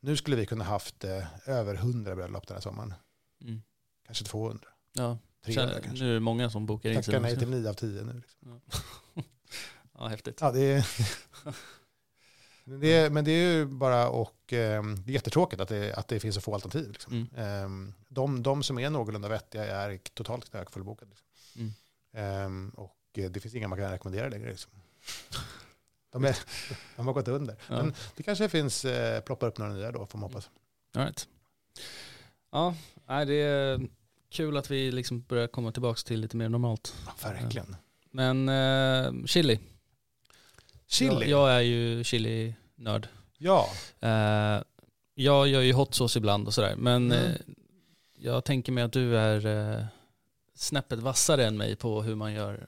[0.00, 2.94] Nu skulle vi kunna haft eh, över 100 bröllop den här sommaren.
[3.40, 3.62] Mm.
[4.06, 4.68] Kanske 200.
[4.92, 5.18] Ja.
[5.44, 6.04] 300 Känner, kanske.
[6.04, 7.38] nu är det många som bokar in Tackar nej sig.
[7.38, 8.12] till 9 av 10 nu.
[8.12, 8.60] Liksom.
[9.98, 10.40] Ja, häftigt.
[10.40, 10.86] Ja, det är,
[12.64, 15.94] Men det är, men det är ju bara och eh, det är jättetråkigt att det,
[15.94, 16.92] att det finns så få alternativ.
[16.92, 17.28] Liksom.
[17.34, 17.88] Mm.
[17.88, 21.10] Eh, de, de som är någorlunda vettiga är totalt knökfullbokade.
[21.10, 21.26] Liksom.
[21.60, 21.72] Mm.
[22.12, 24.50] Eh, och eh, det finns inga man kan rekommendera längre.
[24.50, 24.72] Liksom.
[26.12, 26.36] De, är,
[26.96, 27.56] de har gått under.
[27.68, 27.76] Ja.
[27.76, 30.50] Men det kanske finns, eh, ploppar upp några nya då får man hoppas.
[30.94, 31.28] All right.
[32.52, 32.74] Ja,
[33.06, 33.80] det är
[34.30, 36.94] kul att vi liksom börjar komma tillbaka till lite mer normalt.
[37.22, 37.76] Verkligen.
[38.10, 39.58] Men eh, chili.
[40.86, 41.10] Chili.
[41.10, 43.08] Jag, jag är ju chili-nörd.
[43.38, 43.68] Ja.
[44.00, 44.62] Eh,
[45.14, 46.76] jag gör ju hot sauce ibland och sådär.
[46.76, 47.24] Men Mm.
[47.30, 47.36] eh,
[48.18, 49.84] jag tänker mig att du är eh,
[50.54, 52.66] snäppet vassare än mig på hur man gör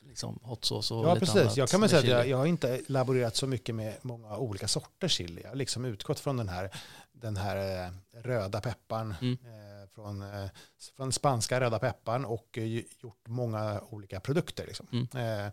[0.00, 1.40] liksom, hot sauce och Ja, lite precis.
[1.40, 4.36] annat Jag kan väl säga att jag, jag har inte laborerat så mycket med många
[4.36, 5.42] olika sorters chili.
[5.42, 6.70] Jag har liksom utgått från den här,
[7.12, 7.92] den här eh,
[8.22, 9.32] röda pepparn, Mm.
[9.44, 10.50] eh, från, eh,
[10.96, 12.58] från spanska röda pepparn och
[13.00, 14.66] gjort många olika produkter.
[14.66, 14.86] Liksom.
[15.14, 15.46] Mm.
[15.46, 15.52] Eh,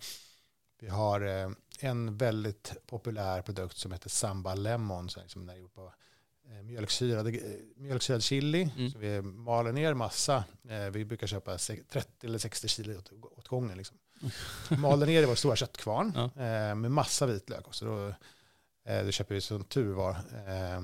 [0.80, 1.22] vi har
[1.80, 5.93] en väldigt populär produkt som heter Samba Lemon, som är gjord på
[6.64, 7.41] mjölksyrad, eh,
[7.78, 8.70] mjölksyrad chili.
[8.78, 8.91] Mm.
[8.91, 10.43] Så vi maler ner massa.
[10.70, 13.78] Eh, vi brukar köpa se- 30 eller 60 kilo åt, åt gången.
[13.78, 13.97] Liksom.
[14.70, 16.24] Maler ner i vår stora köttkvarn Ja.
[16.43, 17.68] eh, med massa vitlök.
[17.68, 18.08] Och så då,
[18.91, 20.82] eh, då köper vi som tur var eh,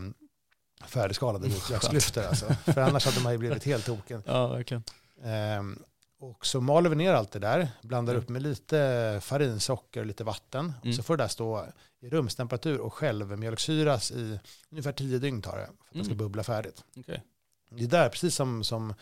[0.88, 2.24] färdigskalade vitlöksklyftor.
[2.24, 2.45] Alltså.
[2.53, 4.24] För annars hade man ju blivit helt token.
[4.26, 4.84] Ja, verkligen.
[5.24, 5.80] Ehm,
[6.20, 8.24] och så maler vi ner allt det där, blandar Mm.
[8.24, 10.74] upp med lite farinsocker och lite vatten.
[10.82, 10.89] Mm.
[10.89, 11.66] Och så får det där stå
[12.06, 14.39] i rumstemperatur och självmjölksyras i
[14.70, 16.18] ungefär 10 dygn tar det för att det ska Mm.
[16.18, 16.84] bubbla färdigt.
[16.97, 17.24] Okej.
[17.70, 18.93] Det är där, precis som, som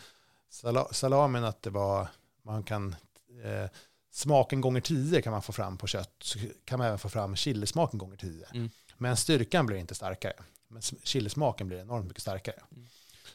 [0.90, 2.08] salamin, att det var,
[2.42, 2.96] man kan
[3.44, 3.70] eh,
[4.10, 6.14] smaken gånger 10 kan man få fram på kött.
[6.18, 8.46] Så kan man även få fram chilismaken gånger 10.
[8.54, 8.70] Mm.
[8.98, 10.32] Men styrkan blir inte starkare.
[10.68, 12.56] Men chilismaken blir enormt mycket starkare.
[12.72, 12.86] Mm.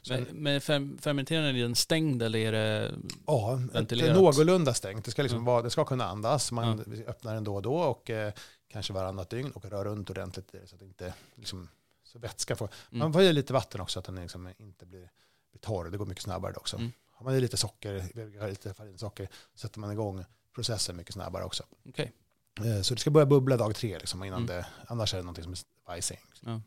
[0.10, 0.62] Men, men
[1.02, 2.92] fermenterar ni den stängd eller är det...
[3.28, 4.16] Ja, Ventilerat.
[4.16, 5.06] någorlunda stängt.
[5.06, 5.46] Det ska, liksom Ja.
[5.52, 6.52] vara, det ska kunna andas.
[6.52, 7.04] Man Ja.
[7.12, 8.34] öppnar den då och då och eh,
[8.72, 11.70] kanske varannat dygn och rör runt ordentligt så att inte liksom,
[12.04, 12.70] så vätska får.
[12.92, 13.00] Mm.
[13.00, 15.12] Man får i lite vatten också så att den liksom inte blir,
[15.52, 15.90] blir torr.
[15.90, 16.78] Det går mycket snabbare också.
[16.78, 16.92] Mm.
[17.12, 21.64] Har man i lite socker, lite farinsocker, sätter man igång processen mycket snabbare också.
[21.90, 22.12] Okej.
[22.66, 24.48] Eh, så det ska börja bubbla dag tre liksom, innan Mm.
[24.56, 26.20] det, annars är det någonting som är vajsing.
[26.42, 26.64] Men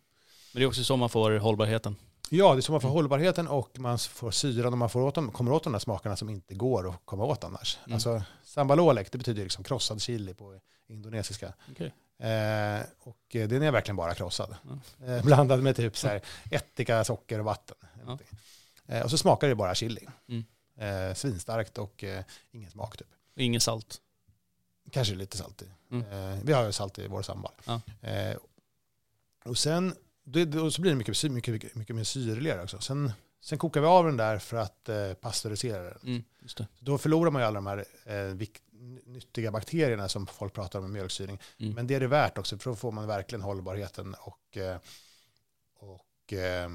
[0.53, 1.97] det är också så man får hållbarheten.
[2.31, 2.95] Ja, det är så man får Mm.
[2.95, 6.17] hållbarheten och man får syran och man får åt dem, kommer åt de där smakerna
[6.17, 7.79] som inte går att komma åt annars.
[7.85, 7.95] Mm.
[7.95, 10.61] Alltså sambalolek, det betyder liksom krossad chili på
[10.93, 11.53] indonesiska.
[11.71, 11.95] Okej.
[12.19, 14.57] Eh, och eh, den är verkligen bara krossad.
[14.99, 15.07] Ja.
[15.07, 16.21] Eh, blandad med typ så här
[16.51, 17.77] ättika, socker och vatten.
[18.01, 18.29] någonting.
[18.87, 20.09] Eh, och så smakar det bara chili.
[20.29, 20.45] Mm.
[20.77, 23.09] Eh, svinstarkt och eh, ingen smak typ.
[23.35, 24.01] Och inget salt.
[24.91, 25.67] Kanske lite salt i.
[25.91, 26.41] Mm.
[26.45, 27.53] Vi har ju salt i vår sambal.
[29.45, 29.95] Och sen
[30.65, 32.81] och så blir det mycket, mycket, mycket, mycket mer syrligare också.
[32.81, 35.99] Sen, sen kokar vi av den där för att eh, pasteurisera den.
[36.03, 36.23] Mm.
[36.79, 38.35] Då förlorar man ju alla de här eh,
[39.07, 41.39] nyttiga bakterierna som folk pratar om med mjölksyring.
[41.59, 41.75] Mm.
[41.75, 44.77] Men det är det värt också, för då får man verkligen hållbarheten och, eh,
[45.79, 46.69] och eh,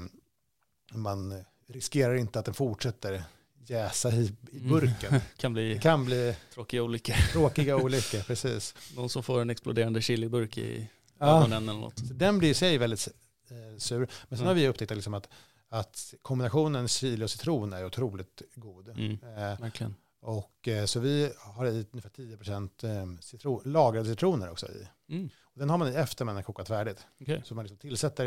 [0.92, 3.22] man riskerar inte att den fortsätter
[3.66, 4.68] jäsa i, i Mm.
[4.68, 5.20] burken.
[5.36, 7.14] kan Det bli kan bli tråkiga olyckor.
[7.32, 8.74] tråkiga olyckor, precis.
[8.96, 10.88] Någon som får en exploderande chiliburk i
[11.18, 11.26] Ja.
[11.38, 11.98] ögonen eller något.
[11.98, 13.08] Så den blir i sig väldigt
[13.50, 13.98] eh, sur.
[13.98, 14.46] Men sen Mm.
[14.46, 15.28] har vi upptäckt liksom att,
[15.68, 18.88] att kombinationen chili och citron är otroligt god.
[18.88, 19.94] Mm, Eh, verkligen.
[20.20, 24.88] Och, eh, så vi har i ungefär 10% eh, citron, lagrade citroner också i.
[25.08, 27.06] Mm, Och den har man i efter man har kokat färdigt.
[27.20, 27.42] okej.
[27.44, 28.24] Så man liksom tillsätter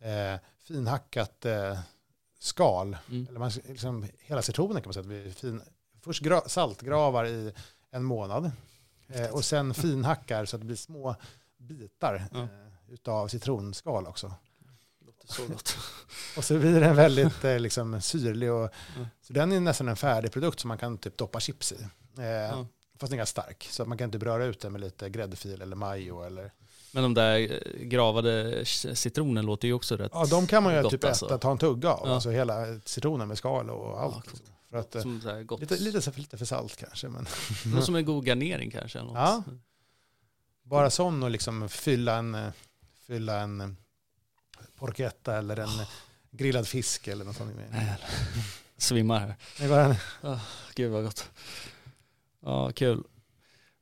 [0.00, 1.78] eh, finhackat eh,
[2.38, 3.26] skal, Mm.
[3.28, 5.00] eller man, liksom, hela citronen kan man säga.
[5.20, 5.62] att vi fin,
[6.00, 7.52] först gra, saltgravar i
[7.90, 8.50] en månad
[9.08, 11.16] eh, och sen finhackar så att det blir små
[11.58, 12.46] bitar eh,
[12.88, 14.32] utav citronskal också.
[15.26, 15.76] Så gott.
[16.36, 18.52] Och så blir den väldigt eh, liksom, syrlig.
[18.52, 19.06] Och, Mm.
[19.22, 21.76] Så den är nästan en färdig produkt som man kan typ doppa chips i.
[22.18, 22.66] Eh, Ja.
[22.98, 23.68] Fast den är ganska stark.
[23.70, 26.22] Så man kan typ röra ut den med lite gräddfil eller majo.
[26.22, 26.52] Eller...
[26.92, 28.64] Men de där eh, gravade
[28.94, 31.38] citronen låter ju också rätt Ja, de kan man ju gott typ äta, alltså.
[31.38, 32.08] ta en tugga av.
[32.08, 32.14] Ja.
[32.14, 34.14] Alltså hela citronen med skal och allt.
[34.14, 34.46] Ja, liksom.
[34.70, 37.08] För att, eh, lite, lite, lite för salt kanske.
[37.08, 37.26] Men
[37.74, 39.02] Något som en god garnering kanske.
[39.02, 39.14] Något.
[39.16, 39.42] Ja.
[40.62, 42.36] bara sån och liksom fylla en,
[43.06, 43.76] fylla en
[44.76, 45.86] porchetta eller en
[46.30, 47.50] grillad fisk eller något sånt.
[47.70, 47.96] Nej,
[48.78, 49.36] Svimmar här.
[49.60, 49.96] Nej, bara,
[50.74, 51.30] Gud vad gott.
[52.42, 52.98] Ja, kul.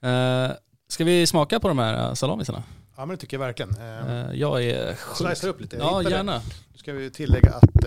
[0.05, 0.53] Uh,
[0.89, 2.63] ska vi smaka på de här eh, salamisarna?
[2.97, 3.77] ja, men det tycker jag verkligen.
[3.77, 5.45] Eh, jag är sjukt...
[5.45, 5.77] upp lite.
[5.77, 6.43] Ja, gärna.
[6.73, 7.85] Nu ska vi tillägga att,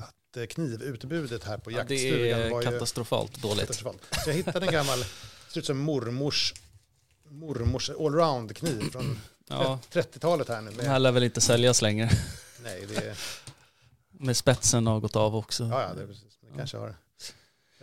[0.00, 3.60] att eh, knivutbudet här på Ja, det jaktstugan är var ju katastrofalt dåligt.
[3.60, 4.02] katastrofalt.
[4.24, 5.04] Så jag hittade en gammal,
[5.48, 6.54] ser ut som mormors,
[7.28, 9.18] mormors allround-kniv från
[9.48, 10.70] Ja, 30-talet här nu.
[10.70, 12.10] Med, här lär väl inte säljas längre.
[12.62, 13.16] nej, det är,
[14.10, 15.64] Med spetsen har gått av också.
[15.64, 16.38] ja, ja, det är precis.
[16.40, 16.56] Det Ja.
[16.56, 16.94] kanske har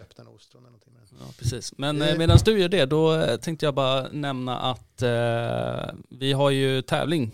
[0.02, 0.94] öppnat ostron eller någonting.
[1.20, 1.74] Ja, precis.
[1.78, 6.34] Men eh, medan du gör det, då eh, tänkte jag bara nämna att eh, vi
[6.34, 7.32] har ju tävling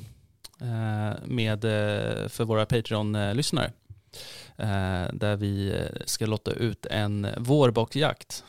[0.62, 3.72] eh, med, eh, för våra Patreon-lyssnare.
[4.58, 8.44] Eh, där vi ska lotta ut en vårbockjakt.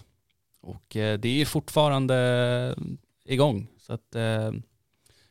[0.60, 2.74] Och det är fortfarande
[3.24, 3.66] igång.
[3.80, 4.14] Så att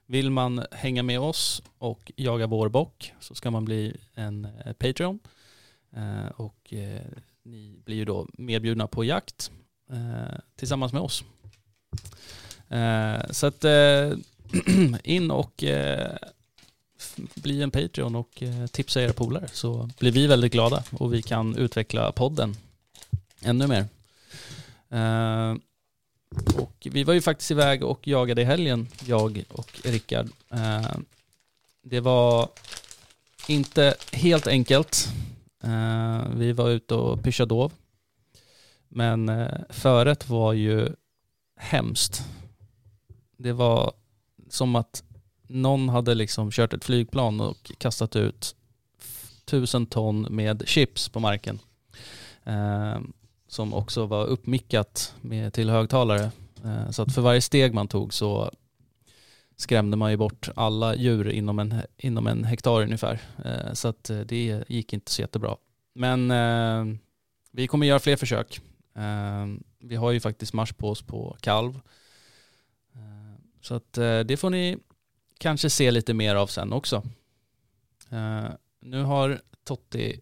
[0.09, 4.73] vill man hänga med oss och jaga vår bock så ska man bli en eh,
[4.73, 5.19] Patreon.
[5.95, 7.01] Eh, och eh,
[7.43, 9.51] ni blir ju då medbjudna på jakt
[10.55, 11.23] tillsammans med oss.
[13.31, 13.65] Så att
[15.03, 15.63] in och
[17.35, 21.55] bli en Patreon och tipsa era polare så blir vi väldigt glada och vi kan
[21.55, 22.55] utveckla podden
[23.41, 23.85] ännu mer.
[26.57, 30.27] Och vi var ju faktiskt iväg och jagade i helgen, jag och Rickard.
[30.51, 30.97] Eh,
[31.81, 32.49] det var
[33.47, 35.07] inte helt enkelt.
[35.63, 37.71] Eh, vi var ute och pyschade dov.
[38.87, 40.89] Men eh, föret var ju
[41.55, 42.23] hemskt.
[43.37, 43.91] Det var
[44.49, 45.03] som att
[45.47, 48.55] någon hade liksom kört ett flygplan och kastat ut
[49.45, 51.59] tusen ton med chips på marken.
[53.49, 56.31] Som också var uppmickat med, till högtalare.
[56.65, 58.51] Eh, så att för varje steg man tog så
[59.55, 63.21] skrämde man ju bort alla djur inom en, inom en hektar ungefär.
[63.45, 65.57] Eh, så att eh, det gick inte så jättebra.
[65.93, 66.97] Men eh,
[67.51, 68.61] vi kommer göra fler försök.
[68.95, 69.45] Eh,
[69.79, 71.75] vi har ju faktiskt marsch på oss på kalv.
[72.95, 74.77] Eh, så att eh, det får ni
[75.37, 77.03] kanske se lite mer av sen också.
[78.09, 80.19] Eh, nu har Totti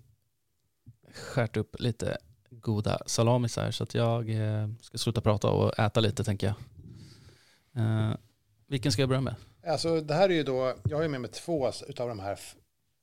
[1.14, 2.18] skärt upp lite
[2.68, 6.56] goda salamisar så att jag eh, ska sluta prata och äta lite tänker jag.
[7.84, 8.16] Eh,
[8.68, 9.36] vilken ska jag börja med?
[9.68, 12.40] Alltså det här är ju då, jag har ju med mig två av de här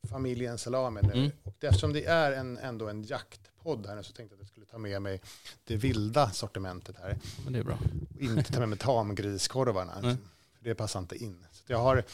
[0.08, 1.12] familjen salami nu.
[1.12, 1.30] Mm.
[1.42, 4.48] Och eftersom det är en, ändå en jaktpodd här nu så tänkte jag att jag
[4.48, 5.20] skulle ta med mig
[5.64, 7.18] det vilda sortimentet här.
[7.44, 7.78] Men det är bra.
[8.14, 9.92] Och inte ta med mig tamgriskorvarna.
[10.02, 10.16] Nej.
[10.58, 11.46] För det passar inte in.
[11.52, 12.04] Så jag har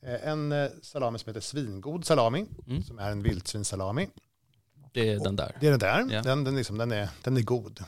[0.00, 2.46] eh, en salami som heter svingod salami.
[2.66, 2.82] Mm.
[2.82, 4.08] Som är en vildsvinssalami.
[4.92, 5.56] Det är den där.
[5.60, 6.06] Det är den där.
[6.10, 6.22] Ja.
[6.22, 7.84] Den, den, liksom, den, är, den är god.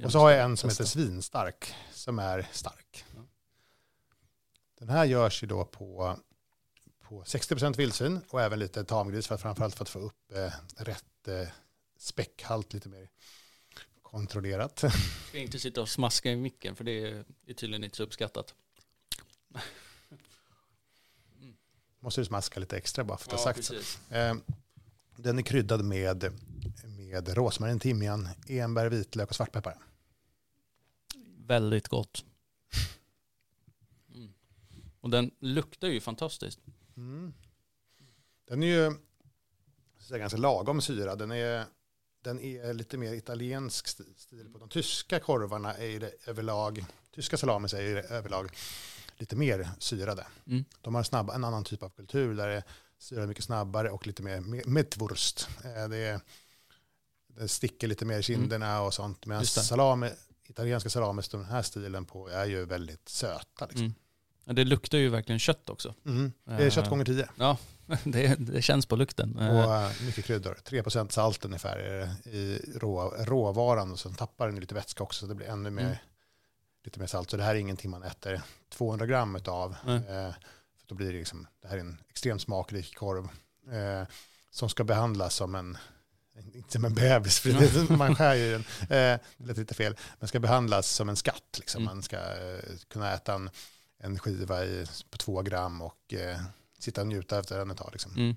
[0.00, 3.04] Jag Och så har jag en som heter svinstark, som är stark.
[3.16, 3.22] Ja.
[4.78, 6.16] Den här görs ju då på,
[7.00, 10.52] på 60% vildsvin och även lite tamgris, för att, framförallt för att få upp eh,
[10.76, 11.48] rätt eh,
[11.98, 13.08] späckhalt lite mer
[14.02, 14.84] kontrollerat.
[15.28, 18.54] ska inte sitta och smaska i micken för det är tydligen inte så uppskattat.
[22.00, 23.72] Måste du smaska lite extra bara för att ha sagt så.
[23.74, 24.10] precis.
[24.10, 24.34] Eh,
[25.22, 26.32] den är kryddad med,
[26.84, 29.78] med rosmarin, timjan, enbär, vitlök och svartpeppar.
[31.46, 32.24] Väldigt gott.
[34.14, 34.32] Mm.
[35.00, 36.60] Och den luktar ju fantastiskt.
[36.96, 37.34] Mm.
[38.48, 38.94] Den är ju
[39.98, 41.18] så ganska lagom syrad.
[41.18, 41.64] Den är,
[42.22, 47.36] den är lite mer italiensk sti- stil på de tyska korvarna är det överlag, tyska
[47.36, 48.56] salamis är det överlag
[49.16, 50.26] lite mer syrade.
[50.46, 50.64] Mm.
[50.80, 52.64] De har snabb, en annan typ av kultur där det
[53.00, 55.48] syrar mycket snabbare och lite mer metwurst.
[55.64, 56.20] Eh, Det,
[57.26, 59.26] det sticker lite mer i kinderna och sånt.
[59.26, 59.42] Medan Mm.
[59.42, 59.46] Det.
[59.62, 60.10] salami,
[60.48, 63.66] italienska salamis, den här stilen på, är ju väldigt söta.
[63.66, 63.80] Liksom.
[63.80, 63.94] Mm.
[64.44, 65.94] Ja, Det luktar ju verkligen kött också.
[66.06, 66.32] Mm.
[66.44, 67.28] Det är kött Eh, gånger tio.
[67.36, 67.56] Ja,
[68.04, 69.38] det, det känns på lukten.
[69.38, 70.58] Och Eh, mycket kryddor.
[70.64, 71.78] 3% salt ungefär
[72.28, 75.82] i rå, råvaran och sen tappar den lite vätska också så det blir ännu mer,
[75.84, 75.96] Mm.
[76.84, 77.30] lite mer salt.
[77.30, 79.76] Så det här är ingenting man äter 200 gram av.
[80.90, 83.28] Då blir det liksom, det här är en extremt smakrik korv
[83.72, 84.08] eh,
[84.50, 85.78] som ska behandlas som en
[86.54, 88.64] inte som en bebis, för det, man skär ju den.
[88.80, 89.96] Eh, det lät lite fel.
[90.18, 91.56] Men ska behandlas som en skatt.
[91.58, 91.82] Liksom.
[91.82, 91.94] Mm.
[91.94, 93.50] Man ska eh, kunna äta en,
[93.98, 96.40] en skiva i, på två gram och eh,
[96.78, 97.88] sitta och njuta efter den ett tag.
[97.92, 98.12] Liksom.
[98.16, 98.36] Mm.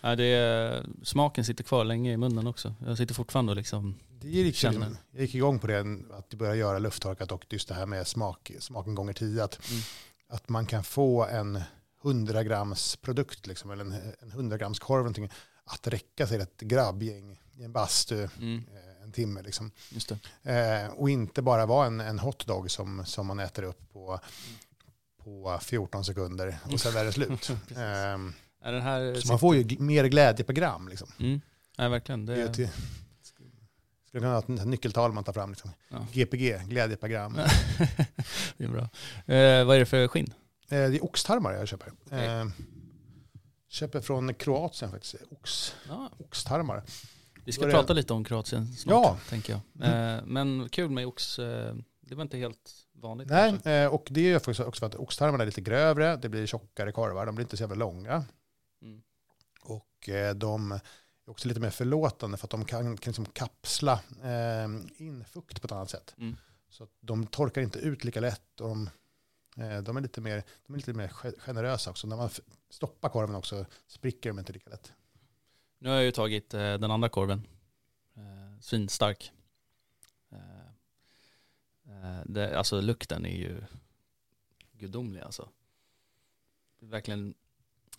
[0.00, 2.74] Ja, det är, smaken sitter kvar länge i munnen också.
[2.86, 4.96] Jag sitter fortfarande och liksom, Det gick, Känner.
[5.10, 8.50] jag gick igång på det, att börja göra lufttorkat och just det här med smak,
[8.58, 9.44] smaken gånger tio.
[9.44, 9.82] Att, Mm.
[10.30, 11.62] Att man kan få en
[12.04, 15.30] 100 grams produkt, liksom, eller en, en 100 grams korv, någonting,
[15.64, 19.42] att räcka sig ett grabbgäng i en bastu mm, eh, en timme.
[19.42, 19.70] Liksom.
[20.42, 24.20] Eh, och inte bara vara en, en hotdog som, som man äter upp på,
[25.24, 27.50] på 14 sekunder och sen är det slut.
[27.70, 28.18] Eh,
[28.62, 30.88] Är så man får ju mer glädje per gram.
[30.88, 31.08] Liksom.
[31.18, 31.40] Mm.
[31.76, 32.26] Ja, verkligen.
[32.26, 32.68] Det Det, till,
[34.10, 35.50] skulle kunna ha ett nyckeltal man tar fram.
[35.50, 35.70] Liksom.
[35.88, 36.06] Ja.
[36.12, 37.34] GPG, glädje per gram.
[37.38, 37.44] Ja.
[38.56, 38.82] det är bra.
[39.34, 40.34] Eh, vad är det för skinn?
[40.62, 41.92] Eh, det är oxtarmar jag köper.
[42.06, 42.26] Okej.
[42.26, 42.46] Eh,
[43.68, 45.14] köper från Kroatien faktiskt.
[45.30, 46.82] Ox, Ja, oxtarmar.
[47.44, 49.18] vi ska prata lite om Kroatien snart, Ja.
[49.28, 49.88] tänker jag.
[50.16, 51.38] Eh, men kul med ox.
[51.38, 53.28] Eh, det var inte helt vanligt.
[53.28, 53.70] Nej, kanske.
[53.72, 56.16] eh, och det är faktiskt också för att oxtarmarna är lite grövre.
[56.16, 57.26] Det blir tjockare korvar.
[57.26, 58.24] De blir inte så jävla långa.
[58.82, 59.02] Mm.
[59.62, 60.80] Och eh, de
[61.30, 64.64] också lite mer förlåtande för att de kan, kan liksom kapsla eh,
[64.96, 66.14] in fukt på ett annat sätt.
[66.18, 66.36] Mm.
[66.68, 68.60] Så att de torkar inte ut lika lätt.
[68.60, 68.90] Och de,
[69.56, 72.06] eh, de, är lite mer, de är lite mer ge- generösa också.
[72.06, 72.30] När man
[72.70, 74.92] stoppar korven också spricker de inte lika lätt.
[75.78, 77.46] Nu har jag ju tagit eh, den andra korven.
[78.14, 79.32] Eh, svinstark.
[80.30, 80.60] Eh,
[81.88, 83.62] eh, det, alltså lukten är ju
[84.72, 85.48] gudomlig alltså.
[86.80, 87.34] verkligen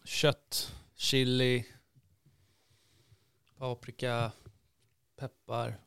[0.04, 1.66] kött, chili,
[3.62, 4.32] paprika,
[5.16, 5.80] peppar.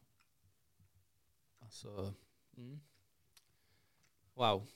[1.63, 2.15] Alltså,
[2.57, 2.81] mm.
[4.35, 4.67] wow.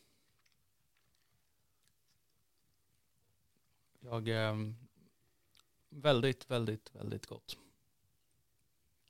[4.01, 4.57] Jag, eh,
[5.89, 7.57] väldigt, väldigt, väldigt gott.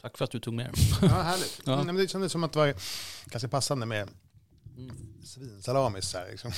[0.00, 1.08] Tack för att du tog med den.
[1.10, 1.62] Ja, härligt.
[1.66, 1.84] Ja.
[1.84, 2.74] Men det kändes som att det var
[3.30, 4.08] ganska passande med
[4.76, 5.22] Mm.
[5.24, 6.14] svinsalamis.
[6.14, 6.52] Här, liksom.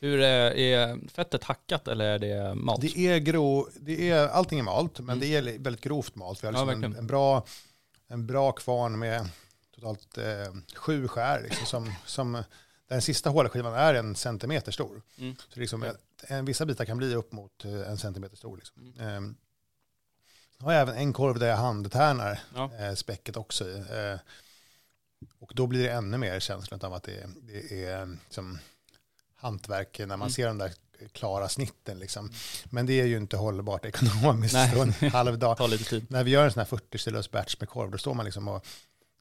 [0.00, 2.80] Hur är, är fettet hackat eller är det malt?
[2.80, 5.20] Det är grå, det är, allting är malt, men Mm.
[5.20, 6.42] det är väldigt grovt malt.
[6.42, 6.98] Vi har Ja, liksom en, verkligen.
[7.00, 7.46] en, bra,
[8.08, 9.28] en bra kvarn med
[9.74, 11.42] totalt eh, sju skär.
[11.42, 12.42] Liksom, som, som,
[12.88, 15.02] den sista hårda skivan är en centimeter stor.
[15.18, 15.36] Mm.
[15.48, 15.96] Så liksom, en,
[16.26, 18.56] en, vissa bitar kan bli upp mot eh, en centimeter stor.
[18.56, 18.94] Liksom.
[18.98, 19.24] Mm.
[19.24, 19.30] Eh,
[20.58, 22.70] jag har även en korv där jag handtärnar Ja.
[22.78, 23.76] eh, späcket också i.
[23.78, 24.18] Eh,
[25.38, 28.58] och då blir det ännu mer känslan av att det, är- det är liksom
[29.40, 30.30] hantverk när man Mm.
[30.30, 30.72] ser de där
[31.12, 31.98] klara snitten.
[31.98, 32.30] Liksom.
[32.64, 35.58] Men det är ju inte hållbart ekonomiskt en halv dag.
[36.08, 38.48] När vi gör en sån här 40 kilos batch med korv, då står man liksom
[38.48, 38.66] och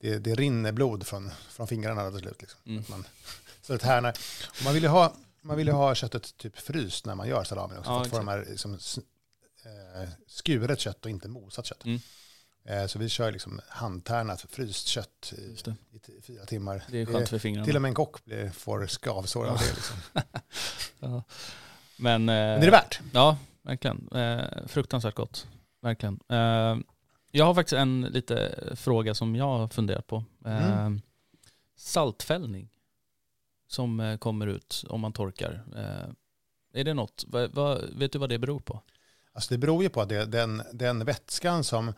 [0.02, 2.42] det, det rinner blod från, från fingrarna till slut.
[2.42, 2.60] Liksom.
[2.66, 2.84] Mm.
[2.90, 3.06] Man,
[3.62, 4.18] så det tärnar.
[4.60, 7.78] Och man vill ju ha, man vill ha köttet typ fryst när man gör salamin
[7.78, 7.92] också.
[7.92, 11.86] Ja, för att få de här liksom, eh, skuret kött och inte mosat kött.
[11.86, 12.00] Mm.
[12.70, 15.76] Eh, så vi kör liksom handtärnat fryst kött i, det.
[16.22, 16.84] fyra timmar.
[16.88, 17.66] Det är skönt för fingrarna.
[17.66, 19.74] till och med en kock blir, får skavsår av det.
[19.76, 19.98] Liksom.
[21.00, 21.24] Ja.
[21.98, 23.00] Men, Men eh, det är det värt.
[23.14, 24.10] Ja, verkligen.
[24.12, 25.48] Eh, fruktansvärt gott.
[25.82, 26.20] Verkligen.
[27.32, 30.24] Jag har faktiskt en lite fråga som jag har funderat på.
[30.46, 31.02] Mm.
[31.76, 32.70] Saltfällning
[33.68, 35.64] som kommer ut om man torkar.
[36.74, 37.26] Är det något?
[37.94, 38.82] Vet du vad det beror på?
[39.34, 41.94] Alltså det beror ju på att det, den, den vätskan som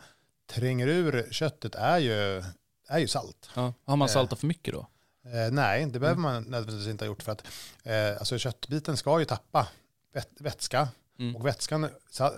[0.52, 2.44] tränger ur köttet är ju,
[2.88, 3.50] är ju salt.
[3.54, 3.74] Ja.
[3.84, 4.12] Har man Eh.
[4.12, 4.86] saltat för mycket då?
[5.24, 6.22] Eh, nej, det behöver Mm.
[6.22, 7.44] man nödvändigtvis inte ha gjort för att
[7.82, 9.68] eh, alltså köttbiten ska ju tappa
[10.12, 10.88] vät, vätska
[11.18, 11.36] Mm.
[11.36, 11.88] och vätskan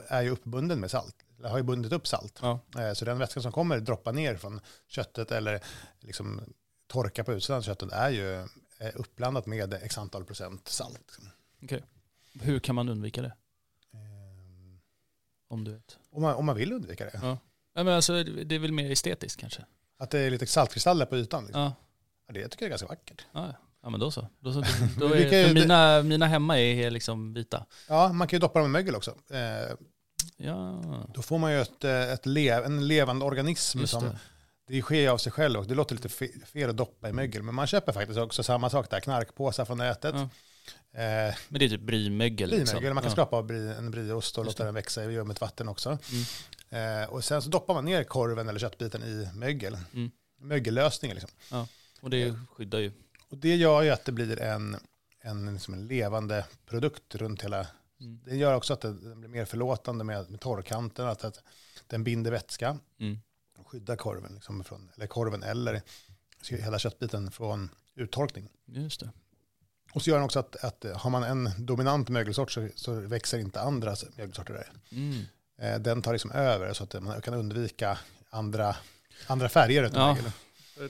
[0.09, 1.17] är ju uppbunden med salt.
[1.45, 2.39] Har ju bundit upp salt.
[2.43, 2.59] Ja.
[2.79, 5.61] Eh, så den vätskan som kommer droppa ner från köttet eller
[6.01, 6.41] liksom
[6.87, 8.49] torka på utsidan av köttet är ju
[8.95, 11.19] uppblandat med x antal procent salt.
[11.61, 11.83] liksom.
[12.41, 13.33] Hur kan man undvika det?
[13.93, 14.79] Eh,
[15.49, 15.99] Om du vet.
[16.11, 17.21] om, man, om man vill undvika det.
[17.23, 17.39] Ja.
[17.75, 19.64] Ja, men alltså, det är väl mer estetiskt kanske?
[19.99, 21.45] Att det är lite saltkristaller på ytan.
[21.45, 21.62] Liksom.
[21.62, 21.75] Ja.
[22.27, 23.27] Ja, det tycker jag är ganska vackert.
[23.33, 23.91] Ja, ja.
[23.91, 24.29] men då så.
[24.41, 24.61] Då, så,
[24.99, 27.66] då är, för mina, mina hemma är liksom vita.
[27.89, 29.14] Ja, man kan ju doppa dem i mögel också.
[29.31, 29.75] Eh,
[30.37, 30.83] Ja,
[31.14, 34.18] då får man ju ett, eh, ett lev, en levande organism just som det.
[34.68, 37.43] det sker av sig själv och det låter lite fe- fel att doppa i mögel.
[37.43, 40.14] Men man köper faktiskt också samma sak där, knarkpåsar från nätet.
[40.14, 40.22] Ja.
[41.01, 42.51] Eh, Men det är typ brymögel.
[42.51, 42.95] brimögel, liksom.
[42.95, 43.11] man kan ja.
[43.11, 45.89] skrapa av en brieost och Just låta den växa i ljummet vatten också.
[45.89, 46.25] Mm.
[46.71, 49.79] Eh, och sen så doppar man ner korven eller köttbiten i mögel.
[49.95, 50.11] Mm.
[50.39, 51.31] Mögellösningen liksom.
[52.01, 52.93] Och det skyddar ju.
[53.29, 54.77] Och det gör ju att det blir en,
[55.21, 57.67] en, liksom en levande produkt runt hela
[58.01, 58.21] Mm.
[58.25, 61.43] Det gör också att den blir mer förlåtande med, med torrkanten, att, att
[61.87, 63.19] den binder vätska Mm.
[63.59, 65.83] och skyddar korven, liksom från, eller korven eller
[66.49, 68.49] hela köttbiten från uttorkning.
[68.65, 69.11] Just det.
[69.93, 73.39] Och så gör den också att, att har man en dominant mögelsort så, så växer
[73.39, 74.73] inte andra mögelsorter där.
[74.91, 75.23] Mm.
[75.59, 77.98] Eh, Den tar liksom över så att man kan undvika
[78.30, 78.76] andra,
[79.26, 80.14] andra färger Ja.
[80.14, 80.30] mögel.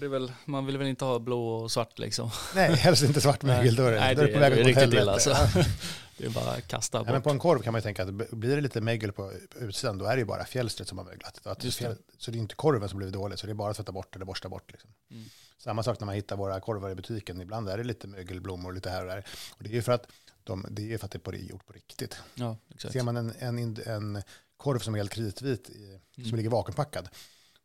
[0.00, 2.30] Det är väl, man vill väl inte ha blå och svart liksom.
[2.54, 4.52] Nej, helst inte svart mögel, då är det, Nej, då är det det på väg
[4.52, 5.34] åt riktigt illa helvete.
[5.34, 5.58] alltså.
[6.18, 7.22] Det är bara att kasta Ja, men bort.
[7.24, 10.04] på en korv kan man ju tänka att blir det lite mögel på utsidan då
[10.04, 11.40] är det ju bara fjälstret som har möglat.
[11.60, 11.70] Det.
[11.70, 13.92] fjäll, så det är inte korven som blir dålig, så det är bara att tvätta
[13.92, 14.72] bort eller borsta bort.
[14.72, 14.90] Liksom.
[15.10, 15.24] Mm.
[15.58, 17.40] Samma sak när man hittar våra korvar i butiken.
[17.40, 19.24] Ibland är det lite mögelblommor lite här och där.
[19.50, 20.06] Och det är ju för att,
[20.44, 22.16] de, det, är ju för att det är på, gjort på riktigt.
[22.34, 22.92] Ja, exakt.
[22.92, 24.22] Ser man en, en, en
[24.64, 26.28] korv som är helt kritvit, i, Mm.
[26.28, 27.08] som ligger vakuumpackad,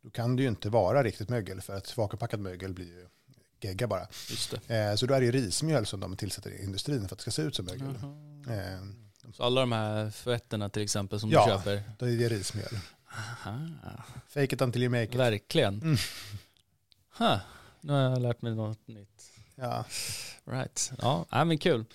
[0.01, 3.07] då kan det ju inte vara riktigt mögel, för att vakuumpackad mögel blir ju
[3.61, 4.01] gegga bara.
[4.67, 7.21] Eh, så då är det ju rismjöl som de tillsätter i industrin för att det
[7.21, 7.87] ska se ut som mögel.
[8.49, 8.79] Eh,
[9.33, 11.45] Så alla de här fötterna till exempel som Ja.
[11.45, 12.07] du köper.
[12.07, 12.79] är det rismjöl.
[13.45, 13.59] Aha.
[14.27, 15.15] Fake it until you make it.
[15.15, 15.73] Verkligen.
[15.81, 15.97] Mm.
[17.17, 17.37] Huh.
[17.81, 19.31] Nu har jag lärt mig något nytt.
[19.55, 19.85] Ja.
[20.45, 20.91] Right.
[21.01, 21.85] Ja, ja men kul.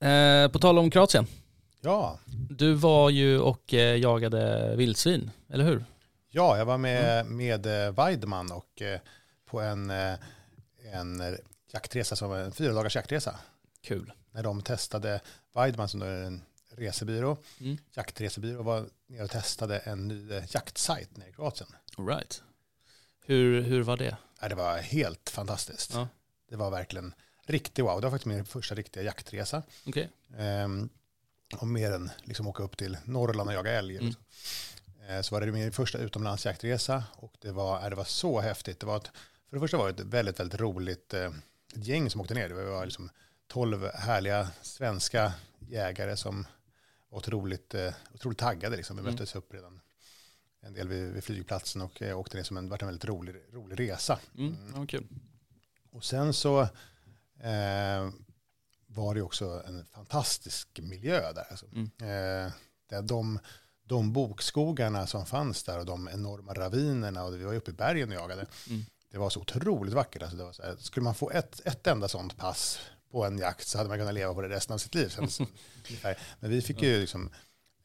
[0.00, 1.26] Eh, på tal om Kroatien.
[1.80, 2.18] Ja,
[2.50, 5.84] Du var ju och eh, jagade vildsvin, eller hur?
[6.30, 9.00] Ja, jag var med, med eh, Weidman och eh,
[9.46, 9.90] på en,
[10.92, 11.36] en
[11.72, 13.38] jaktresa som var en fyra dagars jaktresa.
[13.82, 14.12] Kul.
[14.32, 15.20] När de testade,
[15.54, 16.42] Weidman som är en
[16.76, 17.78] resebyrå, Mm.
[17.94, 21.68] jaktresebyrå, var nere och testade en ny jaktsajt nere i Kroatien.
[21.98, 22.42] All right.
[23.24, 24.16] Hur, hur var det?
[24.40, 25.94] Ja, det var helt fantastiskt.
[25.94, 26.08] Ja.
[26.48, 27.14] Det var verkligen
[27.46, 28.00] riktigt wow.
[28.00, 29.62] Det var faktiskt min första riktiga jaktresa.
[29.86, 30.10] Okej.
[30.38, 30.88] Ehm,
[31.58, 33.96] och mer än liksom åka upp till Norrland och jaga älg.
[33.96, 34.06] Mm.
[34.06, 34.24] liksom.
[35.08, 38.80] Eh, så var det min första utomlandsjaktresa och det var, eh, det var så häftigt.
[38.80, 39.10] Det var ett,
[39.48, 41.24] för det första var det ett väldigt, väldigt roligt eh,
[41.76, 42.48] ett gäng som åkte ner.
[42.48, 43.10] Det var liksom
[43.46, 45.32] 12 härliga svenska
[45.68, 46.46] jägare som
[47.08, 47.74] var otroligt,
[48.14, 48.76] otroligt taggade.
[48.76, 48.96] Liksom.
[48.96, 49.12] Vi Mm.
[49.14, 49.80] möttes upp redan
[50.62, 53.80] en del vid, vid flygplatsen och åkte ner som en, vart en väldigt rolig, rolig
[53.80, 54.18] resa.
[54.38, 54.56] Mm.
[54.76, 55.06] Ja, kul.
[55.90, 56.60] Och sen så
[57.40, 58.10] eh,
[58.94, 61.46] var det också en fantastisk miljö där.
[61.50, 61.66] Alltså.
[61.66, 61.90] Mm.
[61.98, 62.52] Eh,
[62.88, 63.38] där de,
[63.84, 68.08] de bokskogarna som fanns där och de enorma ravinerna och vi var uppe i bergen
[68.08, 68.46] och jagade.
[68.68, 68.84] Mm.
[69.10, 70.22] Det var så otroligt vackert.
[70.22, 72.78] Alltså det var så här, skulle man få ett, ett enda sånt pass
[73.10, 75.14] på en jakt så hade man kunnat leva på det resten av sitt liv.
[76.40, 77.30] Men vi fick ju liksom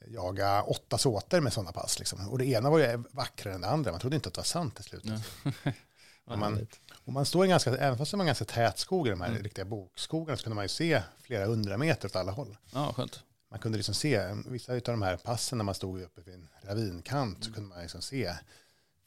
[0.07, 1.99] jaga åtta såter med sådana pass.
[1.99, 2.29] Liksom.
[2.29, 3.91] Och det ena var ju vackrare än det andra.
[3.91, 5.03] Man trodde inte att det var sant till slut.
[6.25, 6.67] Om man-.
[7.05, 9.29] Och man står i ganska, även fast det var ganska tät skog i de här
[9.29, 9.43] Mm.
[9.43, 12.57] riktiga bokskogarna så kunde man ju se flera hundra meter åt alla håll.
[12.73, 13.19] Ja, skönt.
[13.49, 16.47] Man kunde liksom se, vissa av de här passen när man stod uppe vid en
[16.61, 17.41] ravinkant Mm.
[17.41, 18.33] så kunde man liksom se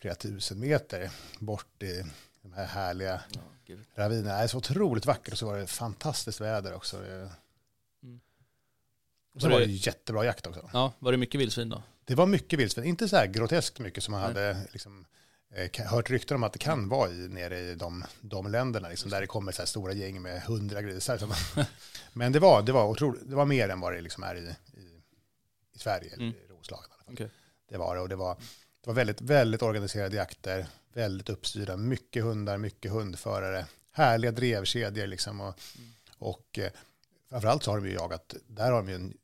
[0.00, 2.04] flera tusen meter bort i
[2.42, 3.20] de här härliga
[3.66, 4.36] Ja, ravinerna.
[4.36, 6.96] Det är så otroligt vackert och så var det fantastiskt väder också.
[6.96, 7.30] Mm.
[9.34, 10.70] Och så Var var det- det jättebra jakt också.
[10.72, 11.82] ja, var det mycket vildsvin då?
[12.04, 14.28] Det var mycket vildsvin, inte så här groteskt mycket som man Nej.
[14.28, 15.06] hade liksom,
[15.86, 19.20] hört rykten om att det kan vara i, nere i de, de länderna, liksom, där
[19.20, 21.20] det kommer så stora gäng med hundra grisar.
[22.12, 24.40] Men det var, det, var otroligt, det var mer än vad det liksom är i,
[24.80, 25.00] i,
[25.74, 26.34] i Sverige, eller Mm.
[26.36, 26.90] i Roslagen.
[27.06, 27.30] Okej.
[27.68, 28.34] Det var det och det var,
[28.80, 35.40] det var väldigt, väldigt organiserade jakter, väldigt uppstyrda, mycket hundar, mycket hundförare, härliga drevkedjor liksom.
[35.40, 35.90] Och, Mm.
[36.18, 36.70] och eh,
[37.30, 39.16] framförallt så har de ju jagat, där har de ju en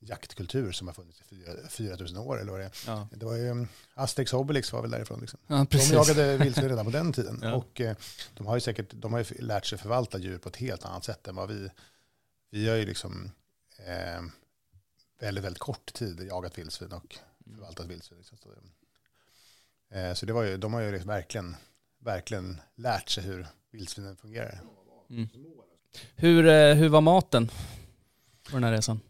[0.00, 2.72] jaktkultur som har funnits i fyra- 4000 år eller vad det är.
[2.86, 5.20] Ja, Det var ju um, Asterix Obelix var väl därifrån.
[5.20, 5.38] Liksom.
[5.46, 7.40] ja De jagade vildsvin redan på den tiden.
[7.42, 7.54] Ja.
[7.54, 7.96] Och eh,
[8.34, 11.04] de har ju säkert de har ju lärt sig förvalta djur på ett helt annat
[11.04, 11.70] sätt än vad vi.
[12.50, 13.30] Vi har ju liksom
[13.86, 14.22] eh,
[15.20, 17.58] väldigt, väldigt kort tid jagat vildsvin och Mm.
[17.58, 18.18] förvaltat vildsvin.
[18.18, 18.38] Liksom.
[18.38, 18.48] Så,
[19.96, 21.56] eh, så det var ju, de har ju liksom verkligen,
[21.98, 24.60] verkligen lärt sig hur vildsvinen fungerar.
[25.10, 25.28] Mm.
[26.16, 27.48] Hur, eh, hur var maten
[28.50, 29.00] på den här resan?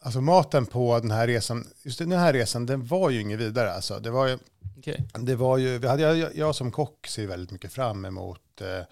[0.00, 3.72] Alltså maten på den här resan, just den här resan, den var ju inget vidare.
[3.72, 4.38] Alltså, det var ju,
[4.78, 5.08] Okej.
[5.18, 8.82] Det var ju, vi hade, jag, jag som kock ser väldigt mycket fram emot eh,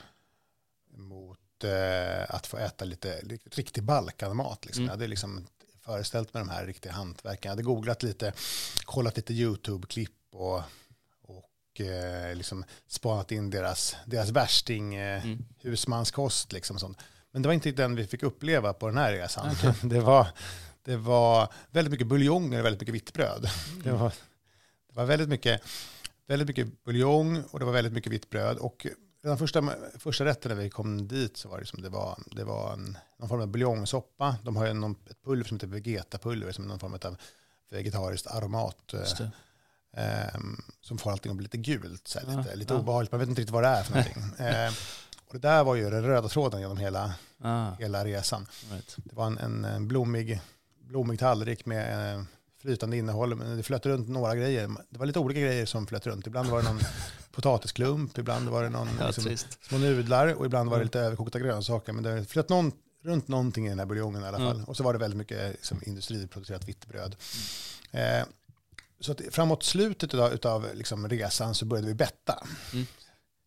[0.97, 4.65] mot, eh, att få äta lite, lite riktig Balkanmat.
[4.65, 4.83] Liksom.
[4.83, 4.87] Mm.
[4.89, 5.47] Jag hade liksom
[5.85, 7.49] föreställt mig de här riktiga hantverken.
[7.49, 8.33] Jag hade googlat lite,
[8.85, 10.63] kollat lite YouTube-klipp och,
[11.23, 15.45] och eh, liksom spanat in deras, deras värsting, eh, Mm.
[15.63, 16.53] husmanskost.
[16.53, 16.99] Liksom, sånt.
[17.37, 19.51] Men det var inte den vi fick uppleva på den här resan.
[19.53, 19.73] Okej.
[19.83, 20.27] Det, var,
[20.83, 23.51] det var väldigt mycket buljonger och väldigt mycket vitt bröd.
[23.85, 24.13] Det var,
[24.89, 25.63] det var väldigt mycket,
[26.27, 28.57] väldigt mycket buljong och det var väldigt mycket vitt bröd.
[28.59, 28.87] Och
[29.23, 32.45] redan första, första rätten när vi kom dit så var det som det var, det
[32.45, 34.37] var en, någon form av buljongsoppa.
[34.43, 37.17] De har ju någon, ett pulver som heter Vegeta-pulver som är någon form av
[37.71, 38.95] vegetariskt aromat.
[38.95, 39.27] eh,
[40.03, 42.81] ehm, som får allting att bli lite gult, så här, Ja, lite, lite ja.
[42.81, 43.13] obehagligt.
[43.13, 44.23] Man vet inte riktigt vad det är för någonting.
[44.47, 44.73] Ehm,
[45.29, 48.47] och det där var ju den röda tråden genom hela, Ah, hela resan.
[48.73, 48.97] right.
[49.05, 50.41] Det var en, en, en blommig,
[50.81, 52.23] blommig tallrik med eh,
[52.63, 54.69] flytande innehåll, men det flöt runt några grejer.
[54.91, 56.27] Det var lite olika grejer som flöt runt.
[56.27, 56.81] Ibland var det någon
[57.33, 59.37] potatisklump, ibland var det någon Ja, liksom,
[59.69, 60.87] små nudlar och ibland var det Mm.
[60.87, 61.93] lite överkokta grönsaker.
[61.93, 62.73] Men det flöt någon,
[63.03, 64.55] runt någonting i den här buljongen i alla fall.
[64.57, 64.65] Mm.
[64.65, 67.17] Och så var det väldigt mycket liksom, industriproducerat vitt bröd.
[67.91, 68.25] Eh,
[69.01, 72.47] så att framåt slutet utav liksom, resan så började vi betta.
[72.73, 72.87] Mm.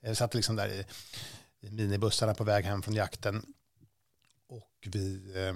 [0.02, 0.86] Jag satt liksom där i,
[1.62, 3.46] i minibussarna på väg hem från jakten.
[4.48, 5.56] Och vi, eh,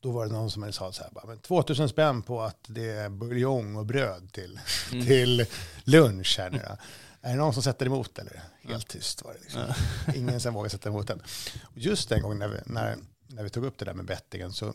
[0.00, 2.90] då var det någon som sa så här, bara, men 2000 spänn på att det
[2.90, 4.60] är buljong och bröd till,
[4.92, 5.06] Mm.
[5.06, 5.46] till
[5.84, 6.76] lunch här nu då.
[7.22, 8.42] Är det någon som sätter emot eller?
[8.62, 9.40] Helt tyst var det.
[9.40, 9.62] Liksom.
[10.14, 11.22] Ingen som vågade sätta emot den.
[11.62, 12.96] Och just den gången när vi, när,
[13.26, 14.74] när vi tog upp det där med bettingen så,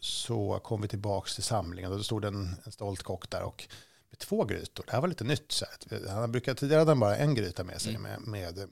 [0.00, 3.68] så kom vi tillbaka till samlingen och då stod en, en stolt kock där och
[4.10, 4.84] med två grytor.
[4.86, 5.52] Det här var lite nytt.
[5.52, 6.08] Så här.
[6.08, 8.02] Han brukar, tidigare hade han bara en gryta med sig Mm.
[8.02, 8.68] med, med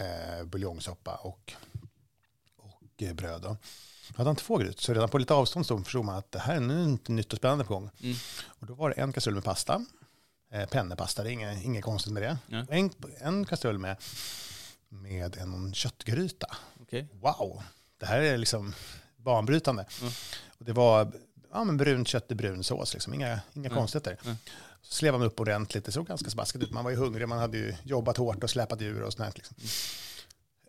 [0.00, 1.52] eh, buljongsoppa och,
[2.56, 3.42] och eh, bröd.
[3.42, 3.48] Då.
[4.08, 6.38] Då hade han två grytor, så redan på lite avstånd så förstod man att det
[6.38, 7.90] här är nu inte nytt och spännande på gång.
[8.02, 8.16] Mm.
[8.44, 9.84] Och då var det en kastrull med pasta,
[10.52, 12.38] eh, pennepasta, det är inget, inget konstigt med det.
[12.46, 12.62] Ja.
[12.62, 12.90] Och En,
[13.20, 13.96] en kastrull med,
[14.88, 16.56] med en köttgryta.
[16.80, 17.08] Okej.
[17.12, 17.62] Wow,
[17.98, 18.74] det här är liksom
[19.16, 19.86] banbrytande.
[20.00, 20.12] Mm.
[20.58, 21.12] Och det var
[21.52, 23.14] ja, men brunt kött i brun sås, liksom.
[23.14, 23.78] inga, inga Mm.
[23.78, 24.18] konstigheter.
[24.24, 24.36] Mm.
[24.82, 26.70] Så slev man upp ordentligt, det såg ganska smaskigt ut.
[26.70, 29.56] Man var ju hungrig, man hade ju jobbat hårt och släpat djur och sånt liksom.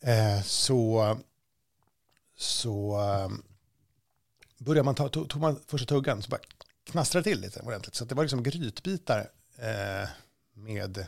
[0.01, 1.18] eh, Så,
[2.38, 3.30] så eh,
[4.57, 6.41] började man ta, tog, tog man första tuggan så bara
[6.84, 7.95] knastrade till lite ordentligt.
[7.95, 10.09] Så det var liksom grytbitar eh,
[10.53, 11.07] med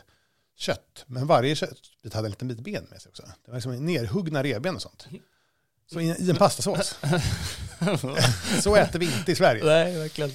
[0.56, 1.04] kött.
[1.06, 3.22] Men varje köttbit hade en liten bit ben med sig också.
[3.44, 5.06] Det var liksom nerhuggna revben och sånt.
[5.92, 6.98] Så i, i en pastasås.
[8.62, 9.64] så äter vi inte i Sverige.
[9.64, 10.32] Nej, verkligen.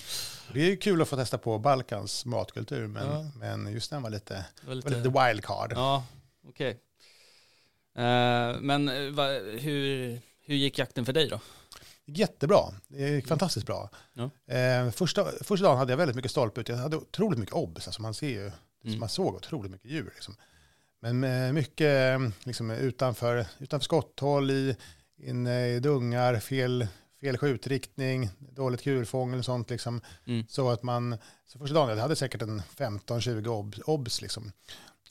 [0.54, 3.32] Det är ju kul att få testa på Balkans matkultur, men, Ja.
[3.36, 4.93] men just den var lite, var lite
[5.28, 5.72] wild card.
[5.76, 6.06] Ja,
[6.47, 6.70] okej.
[7.95, 9.28] Eh, men eh, va,
[9.60, 11.39] hur, Hur gick jakten för dig då?
[12.06, 13.89] Jättebra, det gick fantastiskt bra.
[14.14, 14.54] Ja.
[14.56, 16.70] Eh, första, första dagen hade jag väldigt mycket stolpe ut.
[16.70, 18.52] Jag hade otroligt mycket obs, alltså man ser ju,
[18.86, 19.00] Mm.
[19.00, 20.12] man såg otroligt mycket djur.
[20.16, 20.36] Liksom.
[21.00, 24.76] Men mycket liksom, utanför, utanför skotthåll, i,
[25.18, 26.88] inne i dungar, fel,
[27.22, 29.70] fel skjutriktning, dåligt kulfång och sånt.
[29.70, 30.01] Liksom.
[30.26, 30.45] Mm.
[30.49, 34.51] Så att man, så första dagen, jag hade säkert en 15-20 obs, obs liksom.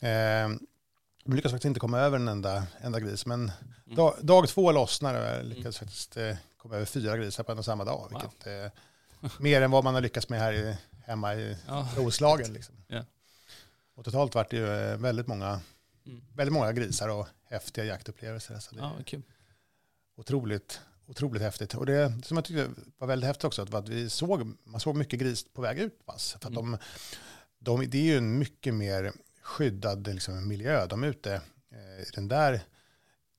[0.01, 3.53] Eh, jag lyckades faktiskt inte komma över en enda, enda gris, men
[3.87, 3.97] Mm.
[3.97, 7.59] dag, dag två lossnade och jag lyckades faktiskt eh, komma över fyra grisar på en
[7.59, 8.09] och samma dag.
[8.13, 8.21] Wow.
[8.23, 11.89] Vilket, eh, mer än vad man har lyckats med här i, hemma i Ja.
[11.97, 12.53] Roslagen.
[12.53, 12.75] Liksom.
[12.89, 13.05] Ja.
[13.95, 15.61] Och totalt vart det ju eh, väldigt många,
[16.07, 16.23] Mm.
[16.35, 18.59] väldigt många grisar och häftiga jaktupplevelser.
[18.59, 19.23] Så det Ja, kul.
[20.17, 21.75] otroligt, otroligt häftigt.
[21.75, 24.97] Och det som jag tyckte var väldigt häftigt också var att vi såg, man såg
[24.97, 26.33] mycket gris på väg ut på pass.
[26.41, 26.71] För att Mm.
[26.71, 26.79] de,
[27.59, 30.87] de, det är ju en mycket mer skyddad liksom, miljö.
[30.87, 31.33] De är ute
[31.73, 32.61] eh, i den där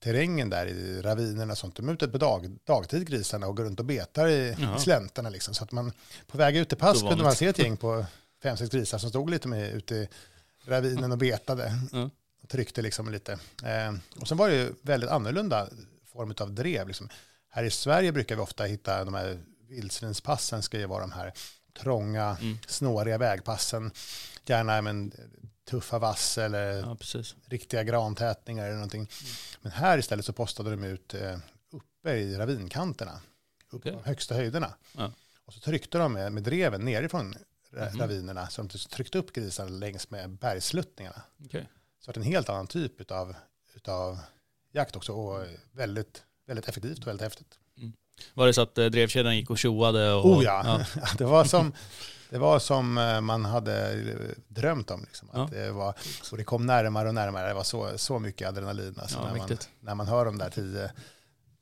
[0.02, 1.76] terrängen där i ravinerna och sånt.
[1.76, 5.28] De är ute på dag, dagtid grisarna och går runt och betar i, i slänterna.
[5.28, 5.54] Liksom.
[5.54, 5.92] Så att man
[6.26, 8.04] på väg ut till pass kunde man se ett gäng på
[8.42, 10.08] fem, sex grisar som stod lite med ute i
[10.64, 11.78] ravinen och betade.
[11.92, 12.10] Ja.
[12.42, 13.32] Och tryckte liksom lite.
[13.64, 15.68] Eh, och sen var det ju väldigt annorlunda
[16.04, 16.88] form av drev.
[16.88, 17.08] Liksom.
[17.50, 21.32] Här i Sverige brukar vi ofta hitta de här vildsvinspassen ska ju vara de här
[21.78, 22.58] trånga, Mm.
[22.66, 23.90] snåriga vägpassen.
[24.46, 25.12] Gärna med en
[25.70, 26.96] tuffa vass eller Ja,
[27.46, 29.10] riktiga grantätningar eller någonting.
[29.60, 31.38] Men här istället så postade de ut eh,
[31.70, 33.20] uppe i ravinkanterna,
[33.70, 33.92] uppe Okej.
[33.92, 34.74] på de högsta höjderna.
[34.96, 35.12] Ja.
[35.44, 37.34] Och så tryckte de med, med dreven nerifrån
[37.72, 37.98] Mhm.
[38.00, 41.22] ravinerna, så de tryckte upp grisarna längs med bergsluttningarna.
[41.44, 41.68] Okej.
[42.00, 43.00] Så att en helt annan typ
[43.74, 44.18] utav
[44.72, 47.58] jakt också och väldigt, väldigt effektivt och väldigt häftigt.
[48.34, 50.12] Var det så att eh, drevkedjan gick och tjoade?
[50.12, 50.80] Och, Oh ja,
[51.18, 51.72] det var som,
[52.30, 54.16] det var som eh, man hade eh,
[54.48, 55.00] drömt om.
[55.00, 55.28] Liksom.
[55.32, 55.94] Att det var,
[56.30, 57.48] och det kom närmare och närmare.
[57.48, 58.94] Det var så, så mycket adrenalin.
[58.98, 60.90] Alltså, Ja, när, man, när man hör de där tio,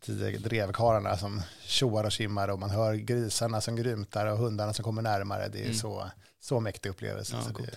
[0.05, 4.84] tio drevkarlarna som tjoar och simmar och man hör grisarna som grymtar och hundarna som
[4.84, 5.49] kommer närmare.
[5.49, 5.74] Det är Mm.
[5.74, 6.11] så,
[6.41, 7.36] så mäktig upplevelse.
[7.36, 7.70] Ja, så det,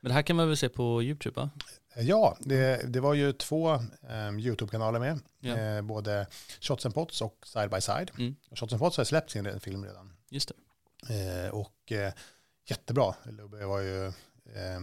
[0.00, 1.50] Men det här kan man väl se på YouTube va?
[1.96, 5.20] Ja, det, det var ju två eh, YouTube-kanaler med.
[5.40, 5.56] Ja.
[5.58, 6.26] Eh, både
[6.60, 8.10] Shots and Pots och Side by Side.
[8.18, 8.36] Mm.
[8.54, 10.12] Shots and Pots har släppt sin film redan.
[10.30, 10.52] Just
[11.08, 11.44] det.
[11.44, 12.12] Eh, och eh,
[12.66, 13.14] jättebra.
[13.24, 14.80] Lubbe var ju eh,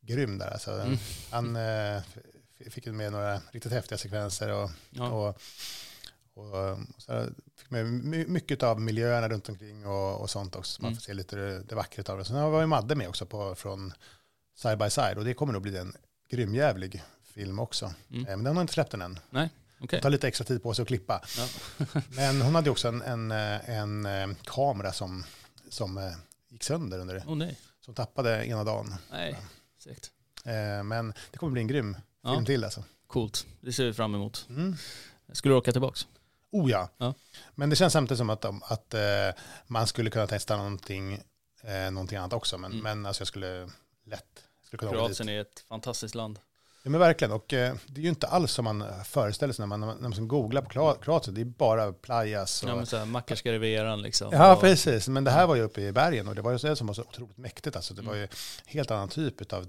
[0.00, 0.50] grym där.
[0.50, 0.96] Alltså, Mm.
[1.30, 2.02] Han eh,
[2.70, 5.08] fick med några riktigt häftiga sekvenser och, Ja.
[5.08, 5.28] och,
[6.34, 7.26] och, så
[7.56, 10.72] fick med my- mycket av miljöerna runt omkring och, och sånt också.
[10.72, 10.96] Så man Mm.
[10.96, 12.24] får se lite det, det vackra av det.
[12.24, 13.92] Sen var ju Madde med också på, från
[14.56, 15.96] Side by Side och det kommer nog bli en
[16.30, 17.02] grymjävlig
[17.34, 17.94] film också.
[18.10, 18.26] Mm.
[18.26, 19.18] Eh, men den har inte släppt den än.
[19.30, 19.50] Okej.
[19.98, 21.22] Det tar lite extra tid på sig att klippa.
[21.38, 21.48] Ja.
[22.10, 25.24] Men hon hade också en, en, eh, en, eh, kamera som,
[25.68, 26.12] som
[26.48, 27.24] gick sönder under det.
[27.26, 27.58] Åh nej.
[27.80, 28.94] Som tappade ena dagen.
[29.10, 29.36] Nej.
[29.78, 30.10] Segt.
[30.84, 32.84] Men det kommer bli en grym Ja, film till alltså.
[33.06, 33.46] coolt.
[33.60, 34.46] Det ser vi fram emot.
[34.48, 34.76] Mm.
[35.32, 36.06] Skulle du åka tillbaks?
[36.50, 36.88] Oh ja.
[36.98, 37.14] Ja.
[37.54, 38.94] Men det känns samtidigt som att, att
[39.66, 41.20] man skulle kunna testa någonting,
[41.92, 42.58] någonting annat också.
[42.58, 42.82] Men, Mm.
[42.82, 43.70] men alltså jag skulle
[44.06, 44.44] lätt
[44.78, 46.38] Kroatien är ett fantastiskt land.
[46.82, 47.32] Ja, men verkligen.
[47.32, 50.28] Och eh, det är ju inte alls som man föreställer sig när man, när man
[50.28, 51.34] googlar på Kro- Kroatien.
[51.34, 52.62] Det är bara playas.
[52.62, 54.28] Och, Ja, men så här, Mackarska rivieran liksom.
[54.32, 55.08] Ja, Och- precis.
[55.08, 56.94] Men det här var ju uppe i bergen och det var ju det som var
[56.94, 57.76] så otroligt mäktigt.
[57.76, 58.20] Alltså, det var Mm.
[58.22, 58.28] ju
[58.66, 59.66] helt annan typ av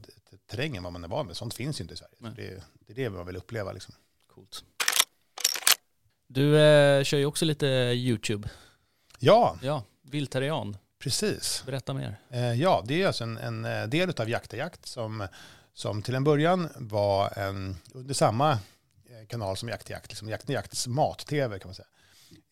[0.52, 1.38] terräng än vad man är van med.
[1.38, 2.34] Sånt finns ju inte i Sverige.
[2.36, 3.72] Det, är- det är det man vill uppleva.
[3.72, 3.94] Liksom.
[4.28, 4.64] Coolt.
[6.28, 8.50] Du eh, kör ju också lite YouTube.
[9.20, 10.78] Ja, Ja, Viltarian.
[11.02, 11.64] Precis.
[11.66, 12.16] Berätta mer.
[12.30, 15.28] Eh, ja, det är alltså en, en eh, del av Jaktajakt som,
[15.74, 20.88] som till en början var en, under samma eh, kanal som Jaktjakt, liksom Jakt Jakts
[20.88, 21.88] mat-tv kan man säga.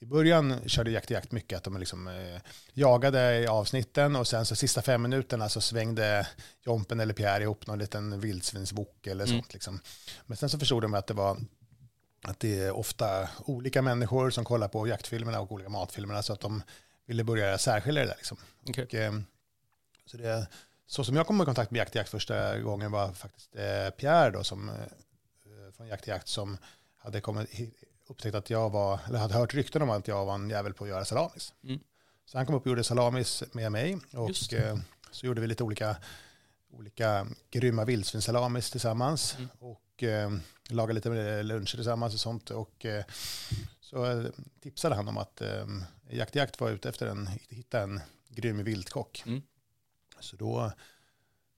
[0.02, 2.41] I början körde Jakt Jakt mycket att de liksom, eh,
[2.74, 6.28] jagade i avsnitten och sen så sista fem minuterna så svängde
[6.66, 9.38] Jompen eller Pierre ihop någon liten vildsvinsbok eller Mm.
[9.38, 9.54] sånt.
[9.54, 9.80] Liksom.
[10.26, 11.38] Men sen så förstod de att det var
[12.24, 16.39] att det är ofta olika människor som kollar på jaktfilmerna och olika matfilmerna så att
[16.39, 16.62] de
[17.10, 18.16] ville börja särskilja det där.
[18.18, 18.38] Liksom.
[18.70, 18.84] Okej.
[18.84, 19.14] Och, eh,
[20.05, 20.47] så, det,
[20.88, 24.30] så som jag kom i kontakt med Jakt Jakt första gången var faktiskt eh, Pierre
[24.32, 24.76] då, som, eh,
[25.78, 26.57] från Jakt Jakt som
[26.97, 27.49] hade kommit,
[28.07, 30.84] upptäckt att jag var, eller hade hört rykten om att jag var en jävel på
[30.84, 31.53] att göra salamis.
[31.64, 31.80] Mm.
[32.26, 34.78] Så han kom upp och gjorde salamis med mig och eh,
[35.12, 35.95] så gjorde vi lite olika,
[36.72, 39.49] olika grymma vildsvinssalamis tillsammans Mm.
[39.60, 40.32] och eh,
[40.70, 42.49] lagade lite luncher tillsammans och sånt.
[42.49, 43.03] Och, eh,
[43.90, 44.26] så eh,
[44.62, 45.68] tipsade han om att eh,
[46.10, 49.24] Jakt Jakt var ute efter en, hitta en grym viltkock.
[49.26, 49.42] Mm.
[50.20, 50.72] Så då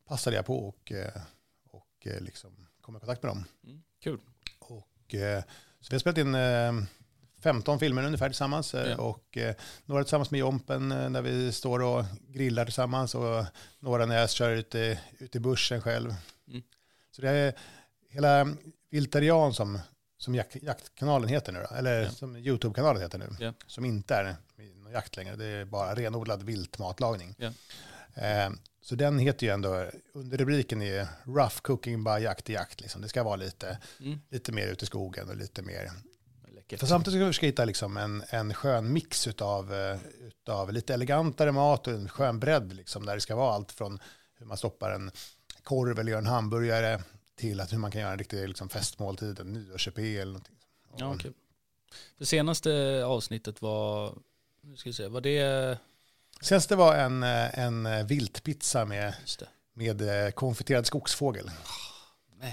[0.08, 1.22] passade jag på och, eh,
[1.70, 3.46] och eh, liksom kom i kontakt med dem.
[3.64, 3.84] Mm.
[4.04, 4.20] Kul.
[4.60, 5.44] Och, eh,
[5.80, 6.74] så vi har spelat in eh,
[7.40, 8.98] 15 filmer ungefär tillsammans Ja.
[8.98, 9.56] och eh,
[9.86, 13.46] några tillsammans med Jompen där vi står och grillar tillsammans och
[13.80, 16.16] några när jag kör ut i, ut i bussen själv.
[16.48, 16.64] Mm.
[17.12, 17.54] Så det är
[18.10, 18.56] hela
[18.90, 19.80] Viltarian som,
[20.22, 22.10] som jak, jaktkanalen heter nu då, eller Ja.
[22.12, 23.54] som YouTube-kanalen heter nu, Ja.
[23.68, 24.36] som inte är
[24.84, 27.36] någon jakt längre, det är bara renodlad viltmatlagning.
[27.38, 27.52] Ja.
[28.24, 28.50] Eh,
[28.82, 33.02] så den heter ju ändå, under rubriken är Rough Cooking by Jakt i Jakt, liksom.
[33.02, 34.20] det ska vara lite, Mm.
[34.30, 35.92] lite mer ute i skogen och lite mer
[36.56, 36.80] Läckert.
[36.80, 40.94] för samtidigt ska vi försöka hitta liksom en, en skön mix utav, eh, utav lite
[40.94, 42.74] elegantare mat och en skön bredd.
[42.74, 44.00] Liksom, där det ska vara allt från
[44.40, 45.12] hur man stoppar en
[45.64, 47.02] korv eller gör en hamburgare
[47.42, 50.56] till att hur man kan göra en riktig liksom, festmåltid, en nyårsepé eller någonting.
[50.98, 51.34] Ja, kul.
[52.18, 54.16] Det senaste avsnittet var,
[54.62, 55.78] nu ska vi se, var det,
[56.42, 59.14] Senast det var en, en viltpizza med,
[59.74, 61.46] med eh, konfiterad skogsfågel.
[61.46, 62.52] Man.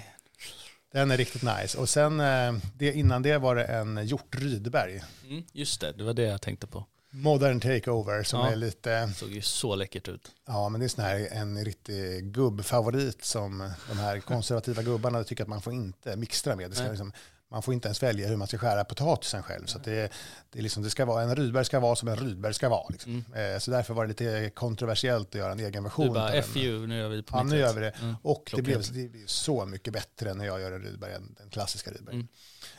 [0.92, 1.78] Den är riktigt nice.
[1.78, 5.02] Och sen eh, det, innan det var det en hjort Rydberg.
[5.28, 6.84] Mm, just det, det var det jag tänkte på.
[7.22, 8.50] Modern takeover som Ja.
[8.50, 10.30] är lite, Det såg ju så läckert ut.
[10.46, 15.42] Ja, men det är sån här, en riktig gubbfavorit som de här konservativa gubbarna tycker
[15.42, 16.70] att man får inte mixtra med.
[16.70, 17.12] Det ska liksom,
[17.50, 19.66] man får inte ens välja hur man ska skära potatisen själv.
[19.66, 20.12] Så att det,
[20.50, 22.88] det, är liksom, det ska vara, en Rydberg ska vara som en Rydberg ska vara.
[22.88, 23.24] Liksom.
[23.32, 23.54] Mm.
[23.54, 26.06] Eh, så därför var det lite kontroversiellt att göra en egen version.
[26.06, 26.42] Du bara.
[26.42, 27.90] FU, nu gör vi på Ja, nu gör vi det.
[28.02, 28.16] Mm.
[28.22, 31.50] Och det blev, det blev så mycket bättre när jag gör en Rydberg än den
[31.50, 32.14] klassiska Rydberg.
[32.14, 32.28] Mm.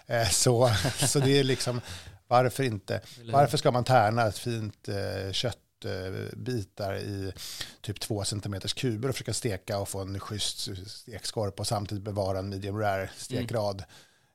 [0.08, 0.72] Eh, så,
[1.08, 1.82] så det är liksom,
[2.30, 3.02] varför inte?
[3.32, 7.34] Varför ska man tärna ett fint eh, köttbitar i
[7.82, 12.40] typ två centimeters kuber och försöka steka och få en schysst stekskorp och samtidigt bevara
[12.40, 13.84] en medium rare stekrad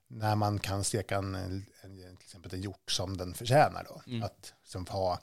[0.09, 4.03] när man kan steka en, en, till exempel en hjort som den förtjänar då.
[4.07, 4.23] Mm.
[4.23, 5.21] Att som ha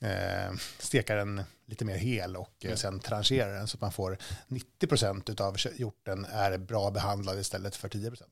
[0.00, 2.76] eh, steka den lite mer hel och eh, Ja.
[2.76, 4.18] sen tranchera den så att man får
[4.48, 8.22] 90% av hjorten är bra behandlad istället för 10%.
[8.22, 8.26] Eh,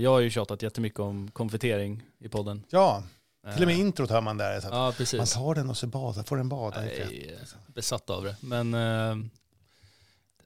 [0.00, 2.64] Jag har ju tjatat jättemycket om konfitering i podden.
[2.70, 3.02] Ja,
[3.54, 4.60] till och med Eh, introt hör man där.
[4.60, 5.32] Så att Ja, man precis.
[5.32, 6.84] tar den och så badar, får den bada.
[6.92, 8.36] Jag är besatt av det.
[8.40, 9.16] Men eh,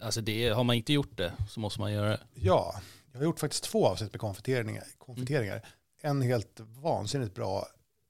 [0.00, 2.20] alltså det, har man inte gjort det så måste man göra det.
[2.34, 2.80] Ja,
[3.12, 4.84] jag har gjort faktiskt två avsnitt med konfiteringar.
[4.98, 5.66] konfiteringar.
[6.00, 7.66] En helt vansinnigt bra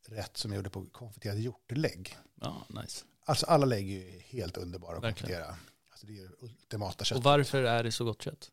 [0.09, 2.17] rätt som jag gjorde på konfiterade hjortlägg.
[2.41, 3.05] Ja, nice.
[3.25, 5.35] Alltså alla lägg är ju helt underbara att Verkligen.
[5.41, 5.57] konfitera.
[5.91, 7.25] Alltså det är ultimata Och kött.
[7.25, 8.51] varför är det så gott kött?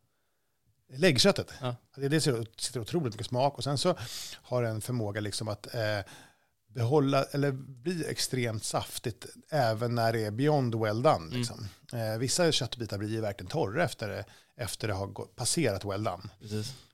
[0.89, 1.75] Läggköttet, Ja.
[1.95, 3.95] det, sitter otroligt mycket smak och sen så
[4.33, 5.99] har det en förmåga liksom att eh,
[6.67, 11.15] behålla eller bli extremt saftigt även när det är beyond well done.
[11.25, 11.38] Mm.
[11.38, 11.67] Liksom.
[11.93, 14.25] Eh, vissa köttbitar blir ju verkligen torra efter det,
[14.57, 16.23] efter det har passerat well done.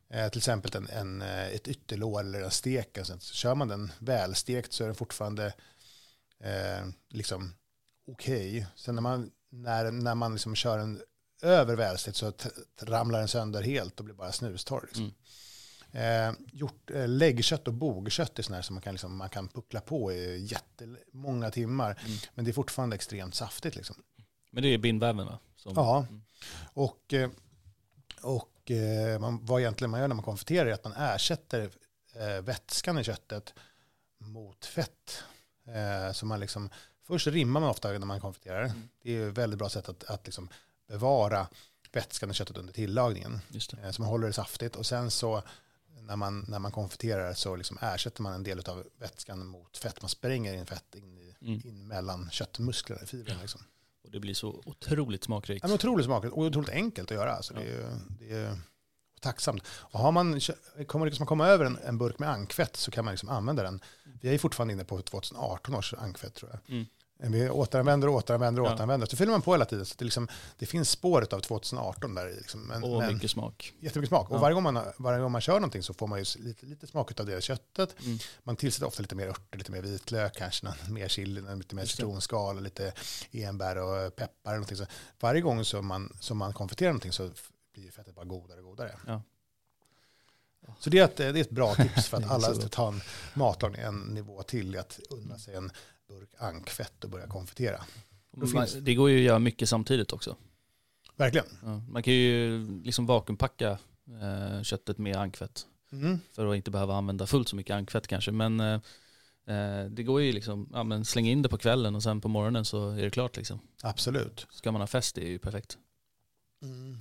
[0.09, 2.97] Eh, till exempel en, en, eh, ett ytterlår eller en stek.
[3.03, 5.53] Sen så kör man den välstekt så är den fortfarande
[6.43, 7.53] eh, liksom
[8.11, 8.67] okej.
[8.75, 11.01] Sen när man, när, när man liksom kör den
[11.41, 12.33] över välstekt så
[12.81, 14.83] ramlar den sönder helt och blir bara snustorr.
[14.87, 15.03] Liksom.
[15.03, 15.15] Mm.
[15.93, 19.47] Eh, gjort, eh, läggkött och bogkött är sådana här som man kan, liksom, man kan
[19.47, 21.99] puckla på i jättemånga timmar.
[22.05, 22.17] Mm.
[22.33, 23.75] Men det är fortfarande extremt saftigt.
[23.75, 23.95] Liksom.
[24.51, 25.39] Men det är bindväven va?
[25.55, 26.05] Som, Ja.
[26.09, 26.21] Mm.
[26.73, 27.29] Och, eh,
[28.21, 31.69] och eh, man, vad egentligen man gör när man konfiterar är att man ersätter
[32.15, 33.53] eh, vätskan i köttet
[34.17, 35.23] mot fett.
[35.67, 36.69] Eh, så man liksom,
[37.07, 38.63] först rimmar man ofta när man konfiterar.
[38.63, 38.89] Mm.
[39.03, 40.49] Det är ju ett väldigt bra sätt att, att liksom
[40.91, 41.47] bevara
[41.91, 43.39] vätskan i köttet under tillagningen.
[43.49, 43.81] Just det.
[43.83, 45.43] Eh, så man håller det saftigt och sen så
[46.01, 50.01] när man, när man konfiterar så liksom ersätter man en del av vätskan mot fett.
[50.01, 51.61] Man spränger in fett in, i, Mm.
[51.65, 53.41] in mellan köttmusklerna, fibrerna.
[53.41, 53.61] Liksom.
[54.03, 55.65] Och det blir så otroligt smakrikt.
[55.67, 57.33] Ja, otroligt smakligt och otroligt enkelt att göra.
[57.33, 58.57] Alltså, det är, det är
[59.19, 59.63] tacksamt.
[59.67, 60.39] Och har man,
[60.87, 63.63] kommer liksom man komma över en, en burk med ankfett så kan man liksom använda
[63.63, 63.79] den.
[64.21, 66.75] Vi är fortfarande inne på 2018 års ankfett tror jag.
[66.75, 66.85] Mm.
[67.29, 68.73] Vi återanvänder och återanvänder och Ja.
[68.73, 69.07] återanvänder.
[69.07, 69.85] Så fyller man på hela tiden.
[69.85, 72.33] Så det, liksom, det finns spåret av 2018 där.
[72.37, 72.61] Liksom.
[72.61, 73.73] Men, Och men mycket smak.
[73.79, 74.27] jättemycket smak.
[74.29, 74.35] Ja.
[74.35, 76.87] Och varje gång, man, varje gång man kör någonting så får man ju lite, lite
[76.87, 77.95] smak av det köttet.
[78.05, 78.17] Mm.
[78.43, 81.85] Man tillsätter ofta lite mer örter, lite mer vitlök, kanske någon mer chili, lite mer
[81.85, 82.93] citronskal, lite
[83.31, 84.51] enbär och peppar.
[84.51, 84.77] Någonting.
[84.77, 84.85] Så
[85.19, 87.29] varje gång som man, som man konfiterar någonting så
[87.73, 88.95] blir fettet bara godare och godare.
[89.07, 89.21] Ja.
[90.79, 93.01] Så det är, ett, det är ett bra tips för att alla ska ta en
[93.33, 95.71] matlagning en nivå till i att unna sig en
[96.11, 97.83] burk ankfett och börja konfitera.
[98.31, 100.35] Man, det går ju att göra mycket samtidigt också.
[101.15, 101.45] Verkligen.
[101.63, 101.81] Ja.
[101.89, 103.77] Man kan ju liksom vakuumpacka
[104.21, 106.19] eh, köttet med ankfett Mm.
[106.33, 108.31] för att inte behöva använda fullt så mycket ankfett kanske.
[108.31, 108.73] Men eh,
[109.47, 112.27] eh, det går ju liksom, ja men släng in det på kvällen och sen på
[112.27, 113.59] morgonen så är det klart liksom.
[113.83, 114.47] Absolut.
[114.49, 115.77] Ska man ha fest det är ju perfekt.
[116.61, 116.97] Mm.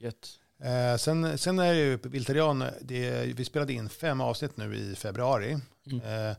[0.00, 0.38] Gött.
[0.62, 1.96] Eh, sen, sen är det ju
[2.80, 5.58] det, vi spelade in fem avsnitt nu i februari.
[5.86, 6.30] Mm.
[6.30, 6.36] Eh,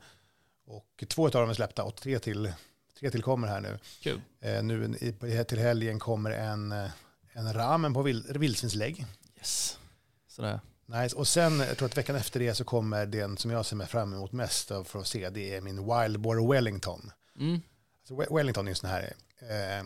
[0.69, 2.53] och två av dem är släppta och tre till,
[2.99, 3.79] tre till kommer här nu.
[4.01, 4.21] Kul.
[4.41, 6.89] Eh, nu i, till helgen kommer en, eh,
[7.33, 9.05] en ramen på vild, vildsvinslägg.
[9.37, 9.79] Yes.
[10.27, 10.59] Sådär.
[10.85, 11.15] Nice.
[11.15, 13.87] Och sen, jag tror att veckan efter det så kommer den som jag ser mig
[13.87, 17.11] fram emot mest av för att se, det är min Wild Boar Wellington.
[17.39, 17.61] Mm.
[18.01, 19.85] Alltså, We- Wellington är en sån här, eh,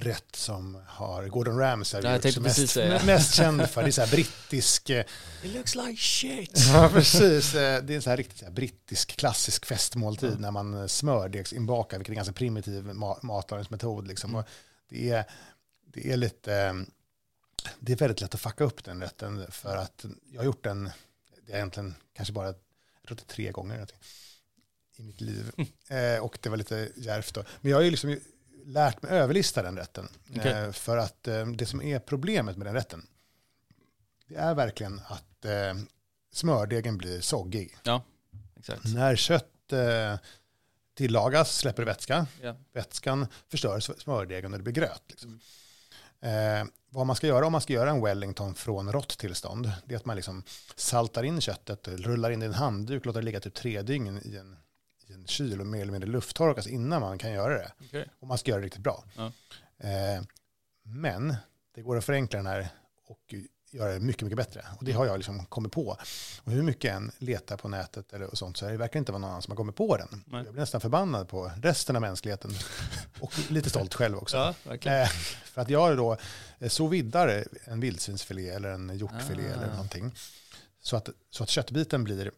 [0.00, 3.02] rätt som har Gordon Ramsay Ja, tänkte mest, säga.
[3.06, 3.82] mest känd för.
[3.82, 5.04] Det är så här brittisk, eh,
[5.42, 6.58] It looks like shit.
[6.72, 10.50] ja precis, Eh, det är en så här riktigt så här brittisk klassisk festmåltid när
[10.50, 14.08] man eh, smördegsinbakar, vilket är en ganska primitiv ma- matlagningsmetod.
[14.08, 14.30] Liksom.
[14.30, 14.44] Mm.
[14.88, 15.24] Det, är,
[15.92, 16.84] det är lite,
[17.80, 20.90] det är väldigt lätt att fucka upp den rätten för att jag har gjort den,
[21.46, 22.56] det är egentligen kanske bara, jag
[23.06, 23.86] tror det är tre gånger
[24.96, 25.52] i mitt liv.
[25.88, 27.44] Eh, och det var lite djärvt då.
[27.60, 28.16] Men jag har ju liksom
[28.64, 30.08] lärt mig överlista den rätten.
[30.36, 30.52] Okej.
[30.52, 33.06] Eh, för att eh, det som är problemet med den rätten,
[34.28, 35.74] det är verkligen att eh,
[36.32, 37.76] smördegen blir soggig.
[38.56, 38.94] Exakt.
[38.94, 39.44] När kött
[40.94, 42.26] tillagas släpper vätska.
[42.42, 42.56] Ja.
[42.72, 45.02] Vätskan förstör smördegen och det blir gröt.
[45.08, 45.40] Liksom.
[46.20, 49.94] Eh, vad man ska göra om man ska göra en Wellington från rått tillstånd, det
[49.94, 50.42] är att man liksom
[50.76, 54.36] saltar in köttet, rullar in i en handduk, låter det ligga typ tre dygn i
[54.36, 54.56] en,
[55.10, 57.72] i en kyl och mer eller mindre lufttorkas innan man kan göra det.
[57.86, 58.08] Okej.
[58.20, 59.04] Och man ska göra det riktigt bra.
[59.16, 59.32] Ja.
[59.88, 60.22] Eh,
[60.82, 61.36] men
[61.74, 62.68] det går att förenkla den här
[63.06, 63.34] och
[63.70, 64.64] göra det mycket, mycket bättre.
[64.78, 65.96] Och det har jag liksom kommit på.
[66.44, 68.98] Och hur mycket jag än letar på nätet eller och sånt så är det verkar
[68.98, 70.24] inte vara någon annan som har kommit på den.
[70.26, 70.44] Nej.
[70.44, 72.50] Jag blir nästan förbannad på resten av mänskligheten.
[73.20, 74.36] Och lite stolt själv också.
[74.36, 74.74] Ja.
[74.74, 75.08] Eh,
[75.44, 76.16] för att jag då
[76.58, 79.52] eh, så viddar en vildsvinsfilé eller en hjortfilé Ah.
[79.52, 80.12] eller någonting.
[80.82, 82.30] Så att, så att köttbiten blir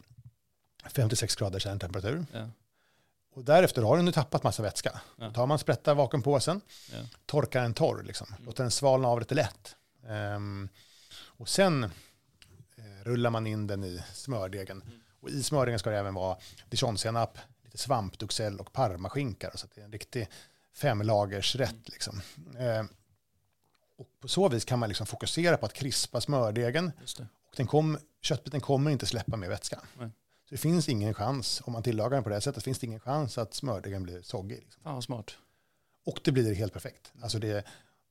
[0.94, 2.26] 56 grader kärntemperatur.
[2.32, 2.48] Ja.
[3.34, 5.00] Och därefter har den ju tappat massa vätska.
[5.16, 5.24] Ja.
[5.24, 6.60] Då tar man sprättar vakuumpåsen,
[6.92, 6.98] Ja.
[7.26, 8.26] torkar den torr, liksom.
[8.30, 8.44] Mm.
[8.44, 9.76] låter den svalna av lite lätt.
[10.08, 10.68] Ehm,
[11.12, 14.82] och sen eh, rullar man in den i smördegen.
[14.82, 15.00] Mm.
[15.20, 16.36] Och i smördegen ska det även vara
[16.68, 19.50] dijonsenap, lite svampduxell och parmaskinka.
[19.54, 20.28] Så det är en riktig
[20.74, 21.70] femlagersrätt.
[21.70, 21.82] Mm.
[21.86, 22.20] Liksom.
[22.58, 22.88] Ehm,
[23.98, 26.92] och på så vis kan man liksom fokusera på att krispa smördegen.
[27.50, 29.80] Och den kom, köttbiten kommer inte släppa mer vätska.
[29.98, 30.10] Nej.
[30.50, 32.86] Så det finns ingen chans, om man tillagar den på det här sättet, finns det
[32.86, 34.58] ingen chans att smördegen blir soggig.
[34.58, 34.82] Liksom.
[34.82, 35.30] Vad smart.
[36.06, 37.12] Och det blir helt perfekt.
[37.22, 37.64] Alltså det,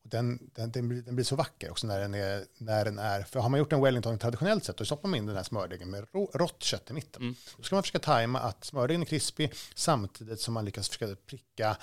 [0.04, 3.22] den, den, den, blir, den blir så vacker också när den, är, när den är...
[3.22, 5.90] För har man gjort en Wellington traditionellt sett, då stoppar man in den här smördegen
[5.90, 7.22] med rå, rått kött i mitten.
[7.22, 7.36] Mm.
[7.58, 11.78] Då ska man försöka tajma att smördegen är krispig samtidigt som man lyckas försöka pricka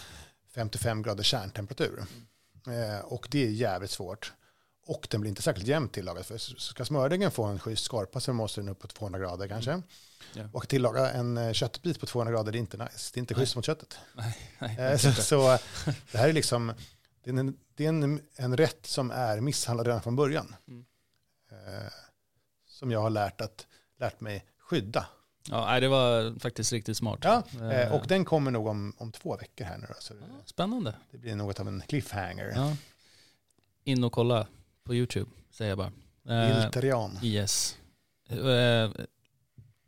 [0.55, 2.05] 55 grader kärntemperatur.
[2.67, 4.33] Eh, och det är jävligt svårt.
[4.87, 6.27] Och den blir inte särskilt jämnt tillagad.
[6.27, 9.83] För ska smördegen få en schysst skorpa så måste den upp på 200 grader kanske.
[10.35, 10.49] Ja.
[10.53, 13.11] Och att tillaga en eh, köttbit på 200 grader det är inte nice.
[13.15, 13.41] Det är inte Nej.
[13.43, 13.99] schysst mot köttet.
[14.61, 15.59] Nej, Eh, Så, så
[16.13, 16.73] det här är liksom
[17.25, 20.55] det är, en, det är en, en rätt som är misshandlad redan från början.
[20.69, 20.85] Mm.
[21.51, 21.89] Eh,
[22.69, 23.67] som jag har lärt, att,
[23.99, 25.07] lärt mig skydda.
[25.49, 27.19] Ja, nej, det var faktiskt riktigt smart.
[27.23, 29.87] Ja, Eh, eh, och den kommer nog om, om två veckor här nu.
[29.89, 30.95] Då, så ja, Spännande.
[31.11, 32.53] det blir något av en cliffhanger.
[32.57, 32.77] Ja.
[33.85, 34.47] In och kolla
[34.87, 35.93] på YouTube, säger jag bara.
[36.47, 37.19] Eh, Vilterian.
[37.23, 37.77] yes.
[38.31, 38.91] Eh,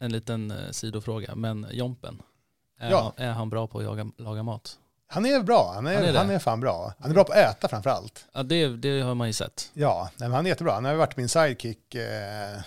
[0.00, 2.22] en liten sidofråga, men Jompen,
[2.78, 3.12] är, Ja.
[3.16, 4.78] han, är han bra på att jaga, laga mat?
[5.06, 6.40] Han är bra, han är, Han han är är, det.
[6.40, 6.94] fan bra.
[6.98, 8.26] Han är bra på att äta framför allt.
[8.32, 9.70] Ja, det, det har man ju sett.
[9.74, 10.72] Ja, nej, men han är jättebra.
[10.72, 12.60] Han har varit min sidekick, eh,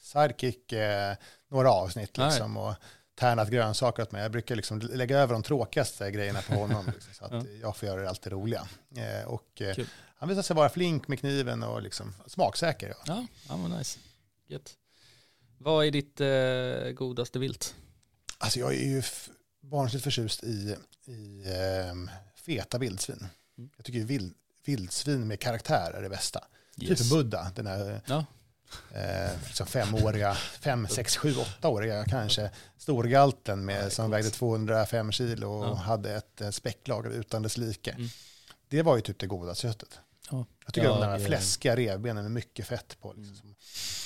[0.00, 1.14] sidekick eh,
[1.50, 2.26] några avsnitt Nej.
[2.26, 2.74] liksom, och
[3.18, 4.22] tärnat grönsaker åt mig.
[4.22, 7.42] Jag brukar liksom lägga över de tråkigaste grejerna på honom liksom, så att Ja.
[7.62, 8.62] jag får göra det roliga.
[8.96, 9.76] Eh, och, eh.
[10.18, 12.88] Han visar sig vara flink med kniven och liksom, smaksäker.
[12.88, 12.96] Ja.
[13.06, 13.98] Ja, ja men nice.
[14.48, 14.74] Gött.
[15.58, 17.74] Vad är ditt eh, godaste vilt?
[18.38, 19.02] Alltså jag är ju
[19.60, 23.26] barnsligt förtjust i, i ehm, feta vildsvin.
[23.58, 23.70] Mm.
[23.76, 26.44] Jag tycker vild, vildsvin med karaktär är det bästa.
[26.80, 28.24] Typ Buddha, den här Ja.
[28.98, 34.14] eh, liksom femåriga, fem, sex, sju, åttaåriga kanske, storgalten med, Ja, som coolt.
[34.14, 35.74] vägde 205 kilo och Ja.
[35.74, 37.90] hade ett eh, späcklager utan dess like.
[37.90, 38.08] Mm.
[38.68, 39.98] Det var ju typ det goda köttet.
[40.30, 40.46] Ja.
[40.64, 43.12] Jag tycker om de eh, fläskiga revbenen med mycket fett på.
[43.12, 43.40] Liksom.
[43.42, 43.54] Mm.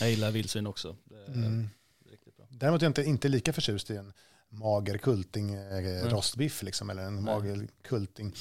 [0.01, 0.97] Jag gillar vildsvin också.
[1.05, 1.69] Det är Mm.
[2.11, 2.47] riktigt bra.
[2.51, 4.13] Däremot är jag inte, inte lika förtjust i en
[4.49, 7.25] mager kulting eh, rostbiff liksom, eller en Nej.
[7.25, 8.35] mager kulting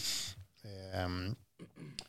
[0.62, 1.10] eh,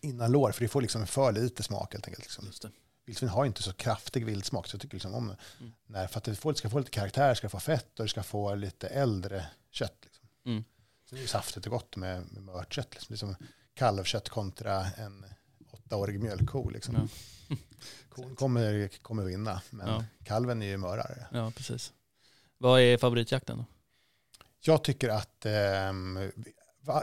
[0.00, 2.24] innan lår, för det får liksom för lite smak helt enkelt.
[2.24, 2.46] Liksom.
[2.46, 2.70] Just det.
[3.06, 5.72] Vildsvin har ju inte så kraftig vildsmak, så jag tycker liksom om Mm.
[5.86, 8.22] när, för att det får, ska få lite karaktär, ska få fett och det ska
[8.22, 9.96] få lite äldre kött.
[10.04, 10.28] Liksom.
[10.46, 10.64] Mm.
[11.08, 12.88] Så det är ju saftigt och gott med, med mört kött.
[12.94, 13.06] Liksom.
[13.08, 13.36] Det är som
[13.74, 15.24] kalvkött kontra en
[15.90, 16.70] åttaårig mjölkko.
[16.70, 17.08] Liksom.
[17.48, 17.56] Ja.
[18.08, 20.04] Kon kommer, kommer vinna, men Ja.
[20.24, 21.26] kalven är ju mörare.
[21.32, 21.92] Ja, precis.
[22.58, 23.64] Vad är favoritjakten då?
[24.60, 25.92] Jag tycker att eh,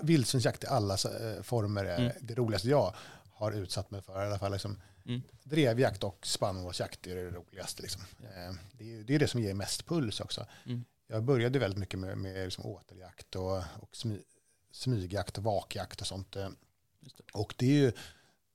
[0.04, 2.12] vildsvinsjakt i alla eh, former är Mm.
[2.22, 2.96] det roligaste jag
[3.34, 4.24] har utsatt mig för.
[4.24, 5.22] I alla fall liksom, Mm.
[5.44, 7.82] drevjakt och spannmålsjakt är det roligaste.
[7.82, 8.02] Liksom.
[8.24, 10.46] Eh, det, är, det är det som ger mest puls också.
[10.66, 10.84] Mm.
[11.08, 14.20] Jag började väldigt mycket med, med liksom åteljakt och, och smy,
[14.72, 16.36] smygjakt och vakjakt och sånt.
[16.36, 16.50] eh.
[17.00, 17.12] Det.
[17.34, 17.92] Och det, är ju,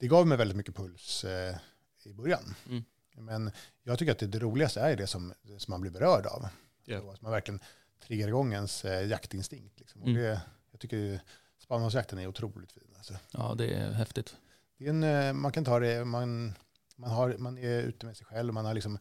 [0.02, 1.56] det gav mig väldigt mycket puls eh,
[2.04, 2.54] i början.
[2.68, 2.84] Mm.
[3.16, 3.50] Men
[3.82, 6.48] jag tycker att det, det roligaste är det som, som man blir berörd av.
[6.86, 7.60] Så att man verkligen
[8.06, 9.80] triggar igång ens eh, jaktinstinkt.
[9.80, 10.02] Liksom.
[10.02, 10.22] Och Mm.
[10.22, 11.20] det, jag tycker
[11.58, 12.94] spannmålsjakten är otroligt fin.
[12.96, 13.14] Alltså.
[13.30, 14.36] Ja, det är häftigt.
[14.78, 16.52] det är en, eh, man kan ta det, man,
[16.96, 18.98] man, har, man är ute med sig själv, man har liksom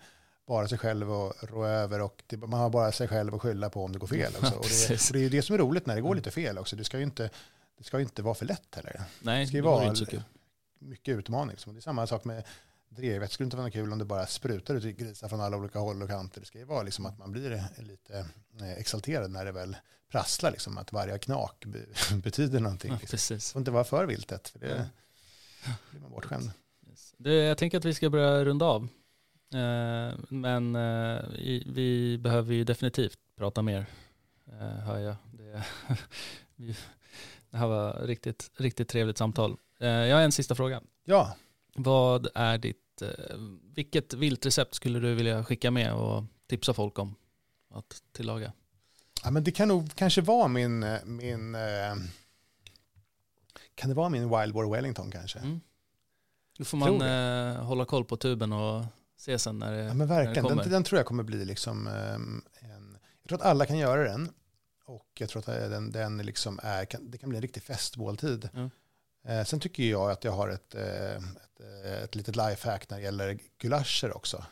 [0.47, 3.69] bara sig själv att rå över och det, man har bara sig själv att skylla
[3.69, 4.33] på om det går fel.
[4.41, 4.55] Också.
[4.55, 6.17] Och, det, och det är ju det som är roligt när det går Mm.
[6.17, 6.75] lite fel också.
[6.75, 7.29] Det ska ju inte,
[7.77, 9.01] det ska ju inte vara för lätt heller.
[9.21, 10.23] Nej, Det ska ju det vara inte så kul.
[10.81, 11.51] Mycket utmaning.
[11.51, 11.73] Liksom.
[11.73, 12.43] Det är samma sak med
[12.89, 13.29] drevet.
[13.29, 16.01] Det skulle inte vara kul om det bara sprutar ut grisar från alla olika håll
[16.03, 16.39] och kanter.
[16.39, 18.25] Det ska ju vara liksom att man blir lite
[18.61, 19.77] eh, exalterad när det väl
[20.11, 20.51] prasslar.
[20.51, 22.91] Liksom, att varje knak be- betyder någonting.
[22.91, 23.07] Ja, Liksom.
[23.07, 23.51] Det precis.
[23.51, 24.49] får inte vara för viltet.
[24.49, 24.89] För det
[25.65, 25.71] Ja.
[25.91, 26.51] blir man bortskämd.
[26.89, 27.13] Yes.
[27.17, 28.83] Du, jag tänker att vi ska börja runda av.
[29.53, 31.21] Eh, men eh,
[31.65, 33.85] vi behöver ju definitivt prata mer,
[34.47, 35.15] eh, hör jag.
[35.33, 35.63] Det,
[37.51, 39.57] det här var riktigt, riktigt trevligt samtal.
[39.79, 40.81] Eh, jag har en sista fråga.
[41.05, 41.35] Ja,
[41.75, 43.37] Vad är ditt, eh,
[43.75, 47.15] vilket viltrecept skulle du vilja skicka med och tipsa folk om
[47.73, 48.51] att tillaga?
[49.23, 51.95] Ja, men det kan nog kanske vara min, eh, min eh,
[53.75, 55.39] kan det vara min Wild Boar Wellington kanske?
[55.39, 55.61] Mm.
[56.57, 58.85] Då får man eh, hålla koll på tuben och
[59.17, 60.63] se sen när det, Ja, men när det verkligen, kommer.
[60.63, 64.03] den, den tror jag kommer bli liksom ehm, en, jag tror att alla kan göra
[64.03, 64.29] den
[64.91, 68.49] och jag tror att den, den liksom är, kan, det kan bli en riktig festmåltid.
[69.23, 72.97] Eh, sen tycker jag att jag har ett, eh, ett, eh, ett litet lifehack när
[72.97, 74.45] det gäller gulascher också.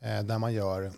[0.00, 0.92] Eh, där man gör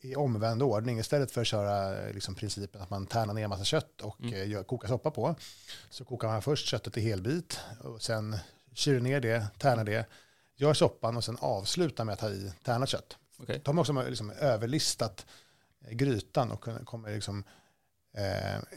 [0.00, 0.98] i omvänd ordning.
[0.98, 4.50] Istället för att köra liksom, principen att man tärnar ner en massa kött och Mm.
[4.50, 5.34] gör, kokar soppa på.
[5.90, 8.36] Så kokar man först köttet i helbit och sen
[8.74, 10.06] kyler ner det, tärnar det,
[10.56, 13.16] gör soppan och sen avslutar med att ha i tärnat kött.
[13.38, 13.60] Okej.
[13.64, 15.26] De har också liksom överlistat
[15.90, 17.44] grytan och kommer liksom,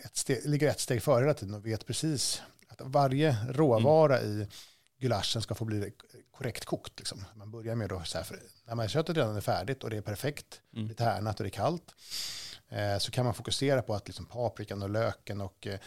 [0.05, 4.47] ett steg, ligger ett steg före hela tiden och vet precis att varje råvara i
[4.99, 5.93] gulaschen ska få bli
[6.31, 6.99] korrekt kokt.
[6.99, 7.25] Liksom.
[7.35, 8.27] Man börjar med då så här,
[8.65, 10.87] när man köttet redan är färdigt och det är perfekt, Mm.
[10.87, 11.95] det är tärnat och det är kallt,
[12.69, 15.79] eh, så kan man fokusera på att liksom paprikan och löken och, eh,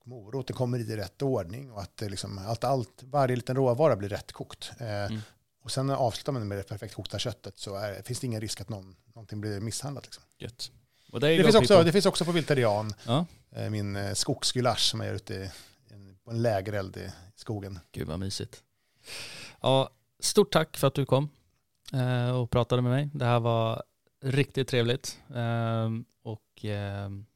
[0.00, 3.96] och moroten kommer i rätt ordning och att eh, liksom allt, allt, varje liten råvara
[3.96, 4.70] blir rätt kokt.
[4.78, 5.20] Eh, Mm.
[5.62, 8.60] Och sen avslutar man med det perfekt kokta köttet så är, finns det ingen risk
[8.60, 10.04] att någon, någonting blir misshandlat.
[10.04, 10.22] Liksom.
[10.38, 10.70] Gött.
[11.12, 13.26] Det, finns också, det finns också på Vilterian, Ja.
[13.56, 15.50] eh, min eh, skogsgulasch som jag gör ute i,
[16.24, 17.78] på en lägereld i skogen.
[17.92, 18.62] Gud vad mysigt.
[19.60, 21.28] Ja, stort tack för att du kom
[21.92, 23.08] eh, och pratade med mig.
[23.14, 23.82] Det här var
[24.24, 25.20] riktigt trevligt.
[25.34, 27.26] Ehm, och ehm,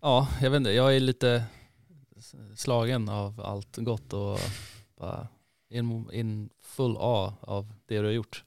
[0.00, 1.44] ja, jag vet inte, jag är lite
[2.56, 4.38] slagen av allt gott och
[4.98, 5.28] bara
[5.70, 8.44] in, in full A av det du har gjort.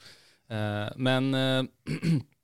[0.95, 1.33] Men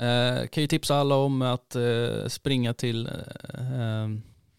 [0.00, 4.08] eh, kan ju tipsa alla om att eh, springa till eh, eh,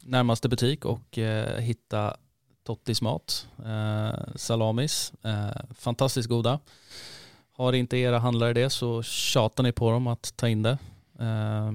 [0.04, 2.18] närmaste butik och eh, hitta
[2.64, 6.60] Tottis mat, eh, salamis, eh, fantastiskt goda.
[7.52, 10.78] Har inte era handlare det så tjatar ni på dem att ta in det.
[11.20, 11.72] Eh,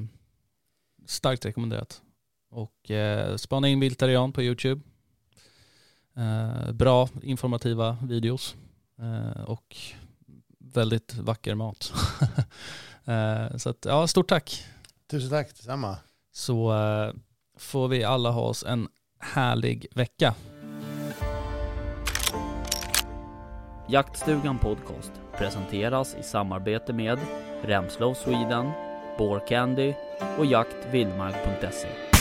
[1.07, 2.03] starkt rekommenderat.
[2.51, 4.81] Och eh, spana in Viltarian på YouTube.
[6.17, 8.57] Eh, bra informativa videos
[8.99, 9.77] eh, och
[10.59, 11.93] väldigt vacker mat.
[13.07, 14.65] eh, så att, ja, stort tack.
[15.11, 15.97] Tusen tack, detsamma.
[16.33, 17.15] Så eh,
[17.59, 18.89] får vi alla ha oss en
[19.21, 20.35] härlig vecka.
[23.89, 27.19] Jaktstugan Podcast presenteras i samarbete med
[27.63, 28.71] Remslow Sweden,
[29.49, 29.95] Candy
[30.39, 32.12] och jaktvildmark.se.